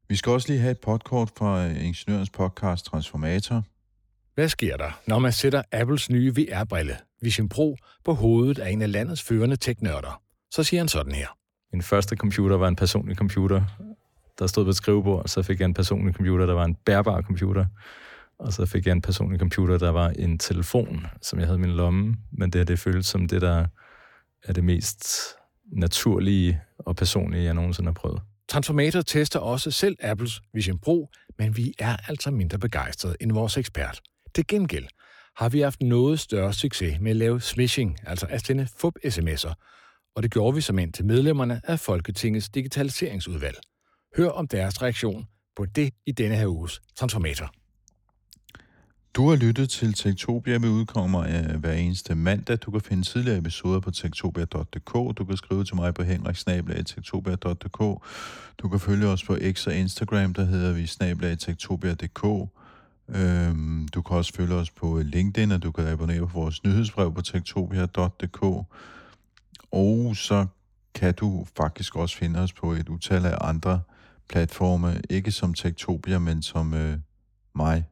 Vi 0.09 0.17
skal 0.17 0.33
også 0.33 0.49
lige 0.49 0.61
have 0.61 0.71
et 0.71 0.81
podkort 0.81 1.31
fra 1.39 1.67
Ingeniørens 1.67 2.31
podcast 2.31 2.85
Transformator. 2.85 3.65
Hvad 4.35 4.49
sker 4.49 4.77
der, 4.77 5.01
når 5.07 5.19
man 5.19 5.33
sætter 5.33 5.63
Apples 5.73 6.11
nye 6.11 6.35
VR-brille, 6.37 6.97
Vision 7.21 7.49
Pro, 7.49 7.77
på 8.05 8.15
hovedet 8.15 8.59
af 8.59 8.71
en 8.71 8.83
af 8.83 8.93
landets 8.93 9.23
førende 9.23 9.57
teknørder? 9.57 10.23
Så 10.51 10.63
siger 10.63 10.81
han 10.81 10.89
sådan 10.89 11.13
her. 11.13 11.29
Min 11.73 11.83
første 11.83 12.17
computer 12.17 12.57
var 12.57 12.69
en 12.69 12.77
personlig 12.77 13.17
computer, 13.17 13.63
der 14.39 14.47
stod 14.47 14.65
på 14.65 14.71
et 14.71 14.77
skrivebord, 14.77 15.29
så 15.29 15.43
fik 15.43 15.61
jeg 15.61 15.65
en 15.65 15.75
personlig 15.75 16.15
computer, 16.15 16.47
der 16.47 16.55
var 16.55 16.65
en 16.65 16.75
bærbar 16.75 17.23
computer, 17.23 17.67
og 18.39 18.53
så 18.53 18.67
fik 18.67 18.87
jeg 18.87 18.93
en 18.93 19.03
personlig 19.03 19.41
computer, 19.41 19.79
der 19.79 19.91
var 19.91 20.09
en 20.09 20.39
telefon, 20.39 21.07
som 21.23 21.39
jeg 21.39 21.47
havde 21.47 21.59
i 21.59 21.63
min 21.63 21.71
lomme, 21.71 22.17
men 22.33 22.51
det 22.51 22.59
her, 22.59 22.65
det 22.65 22.79
føltes 22.79 23.07
som 23.07 23.29
det, 23.29 23.41
der 23.41 23.67
er 24.45 24.53
det 24.53 24.65
mest 24.65 25.09
naturlige 25.73 26.61
og 26.79 26.97
personlige, 26.97 27.45
jeg 27.45 27.55
nogensinde 27.55 27.89
har 27.89 27.95
prøvet. 27.95 28.23
Transformator 28.49 29.01
tester 29.01 29.39
også 29.39 29.71
selv 29.71 29.97
Apples 30.03 30.41
Vision 30.55 30.79
Pro, 30.79 31.11
men 31.39 31.57
vi 31.57 31.75
er 31.79 31.97
altså 32.09 32.31
mindre 32.31 32.59
begejstrede 32.59 33.17
end 33.21 33.33
vores 33.33 33.57
ekspert. 33.57 34.01
Til 34.35 34.47
gengæld 34.47 34.87
har 35.37 35.49
vi 35.49 35.61
haft 35.61 35.83
noget 35.83 36.21
større 36.21 36.53
succes 36.53 37.01
med 37.01 37.11
at 37.11 37.17
lave 37.17 37.41
smishing, 37.41 37.97
altså 38.07 38.27
at 38.31 38.47
sende 38.47 38.69
fup-sms'er, 38.81 39.55
og 40.17 40.23
det 40.23 40.31
gjorde 40.31 40.55
vi 40.55 40.61
som 40.61 40.79
ind 40.79 40.93
til 40.93 41.05
medlemmerne 41.05 41.61
af 41.65 41.81
Folketingets 41.81 42.49
digitaliseringsudvalg. 42.49 43.57
Hør 44.17 44.29
om 44.29 44.49
deres 44.49 44.83
reaktion 44.83 45.27
på 45.57 45.65
det 45.65 45.95
i 46.07 46.13
denne 46.13 46.37
her 46.37 46.47
uges 46.47 46.81
Transformator. 46.97 47.53
Du 49.15 49.29
har 49.29 49.37
lyttet 49.37 49.71
til 49.71 49.95
Tektopia, 49.95 50.59
vi 50.59 50.69
udkommer 50.69 51.25
af 51.25 51.59
hver 51.59 51.73
eneste 51.73 52.15
mandag. 52.15 52.57
Du 52.57 52.71
kan 52.71 52.81
finde 52.81 53.03
tidligere 53.03 53.39
episoder 53.39 53.81
på 53.81 53.91
tektopia.dk. 53.91 55.19
Du 55.19 55.25
kan 55.25 55.37
skrive 55.37 55.65
til 55.65 55.77
mig 55.77 55.95
på 55.95 56.03
henriksnablag.tektopia.dk. 56.03 57.79
Du 58.59 58.69
kan 58.69 58.81
følge 58.81 59.07
os 59.07 59.25
på 59.25 59.39
X 59.53 59.67
og 59.67 59.75
Instagram, 59.75 60.35
der 60.35 60.45
hedder 60.45 60.73
vi 60.73 60.87
snablag.tektopia.dk. 60.87 62.25
Øhm, 63.09 63.89
du 63.89 64.03
kan 64.03 64.17
også 64.17 64.33
følge 64.35 64.55
os 64.55 64.71
på 64.71 65.01
LinkedIn, 65.05 65.53
og 65.53 65.63
du 65.63 65.73
kan 65.73 65.87
abonnere 65.87 66.21
på 66.21 66.41
vores 66.41 66.65
nyhedsbrev 66.65 67.15
på 67.15 67.23
tektopia.dk. 67.23 68.67
Og 69.73 70.17
så 70.17 70.47
kan 70.95 71.15
du 71.15 71.47
faktisk 71.57 71.97
også 71.97 72.17
finde 72.17 72.41
os 72.41 72.53
på 72.53 72.73
et 72.73 72.89
utal 72.89 73.27
af 73.27 73.39
andre 73.41 73.81
platforme, 74.29 75.03
ikke 75.11 75.33
som 75.33 75.55
Tektopia, 75.55 76.19
men 76.19 76.43
som 76.43 76.75
øh, 76.75 76.99
mig. 77.55 77.85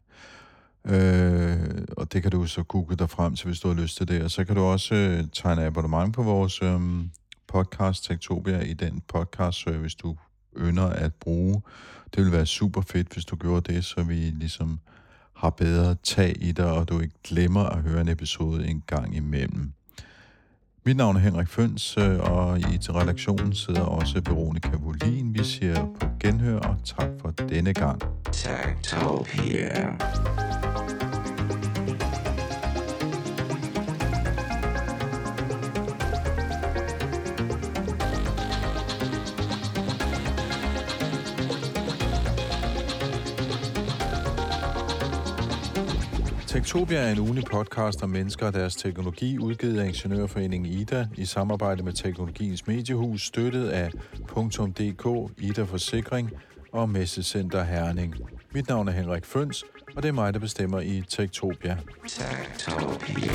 Øh, 0.84 1.84
og 1.96 2.12
det 2.12 2.22
kan 2.22 2.30
du 2.30 2.46
så 2.46 2.62
google 2.62 2.96
dig 2.96 3.10
frem 3.10 3.36
til, 3.36 3.46
hvis 3.46 3.60
du 3.60 3.68
har 3.68 3.74
lyst 3.74 3.96
til 3.96 4.08
det. 4.08 4.22
Og 4.22 4.30
så 4.30 4.44
kan 4.44 4.56
du 4.56 4.62
også 4.62 4.94
øh, 4.94 5.24
tegne 5.32 5.64
abonnement 5.64 6.14
på 6.14 6.22
vores 6.22 6.62
øh, 6.62 6.80
podcast 7.46 8.04
Tektopia 8.04 8.60
i 8.60 8.72
den 8.72 9.02
podcast 9.08 9.58
service, 9.58 9.96
du 10.02 10.16
ynder 10.56 10.86
at 10.86 11.14
bruge. 11.14 11.62
Det 12.04 12.16
ville 12.16 12.32
være 12.32 12.46
super 12.46 12.80
fedt, 12.80 13.12
hvis 13.12 13.24
du 13.24 13.36
gjorde 13.36 13.72
det, 13.72 13.84
så 13.84 14.02
vi 14.02 14.14
ligesom 14.14 14.80
har 15.36 15.50
bedre 15.50 15.94
tag 15.94 16.36
i 16.40 16.52
dig, 16.52 16.72
og 16.72 16.88
du 16.88 17.00
ikke 17.00 17.14
glemmer 17.24 17.64
at 17.64 17.82
høre 17.82 18.00
en 18.00 18.08
episode 18.08 18.66
en 18.66 18.82
gang 18.86 19.16
imellem. 19.16 19.72
Mit 20.87 20.97
navn 20.97 21.16
er 21.16 21.20
Henrik 21.20 21.49
Føns, 21.49 21.99
øh, 21.99 22.20
og 22.20 22.59
i 22.59 22.78
til 22.78 22.93
redaktionen 22.93 23.55
sidder 23.55 23.80
også 23.80 24.20
Veronika 24.26 24.70
Volin. 24.80 25.35
Vi 25.35 25.45
siger 25.45 25.87
på 26.01 26.07
genhør, 26.20 26.59
og 26.59 26.76
tak 26.85 27.09
for 27.20 27.30
denne 27.30 27.72
gang. 27.72 28.03
Tektopia. 28.32 29.97
Tektopia 46.64 46.98
er 46.98 47.12
en 47.12 47.18
ugenlig 47.18 47.44
podcast 47.44 48.02
om 48.02 48.10
mennesker 48.10 48.46
og 48.46 48.54
deres 48.54 48.76
teknologi, 48.76 49.38
udgivet 49.38 49.80
af 49.80 49.86
Ingeniørforeningen 49.86 50.72
IDA 50.72 51.06
i 51.16 51.24
samarbejde 51.24 51.82
med 51.82 51.92
Teknologiens 51.92 52.66
Mediehus, 52.66 53.26
støttet 53.26 53.68
af 53.68 53.90
.dk, 54.70 55.32
IDA 55.38 55.62
Forsikring 55.62 56.30
og 56.72 56.88
Messecenter 56.88 57.64
Herning. 57.64 58.14
Mit 58.52 58.68
navn 58.68 58.88
er 58.88 58.92
Henrik 58.92 59.24
Føns, 59.24 59.64
og 59.96 60.02
det 60.02 60.08
er 60.08 60.12
mig, 60.12 60.34
der 60.34 60.40
bestemmer 60.40 60.80
i 60.80 61.04
Tektopia. 61.08 61.78
Tektopia. 62.58 63.32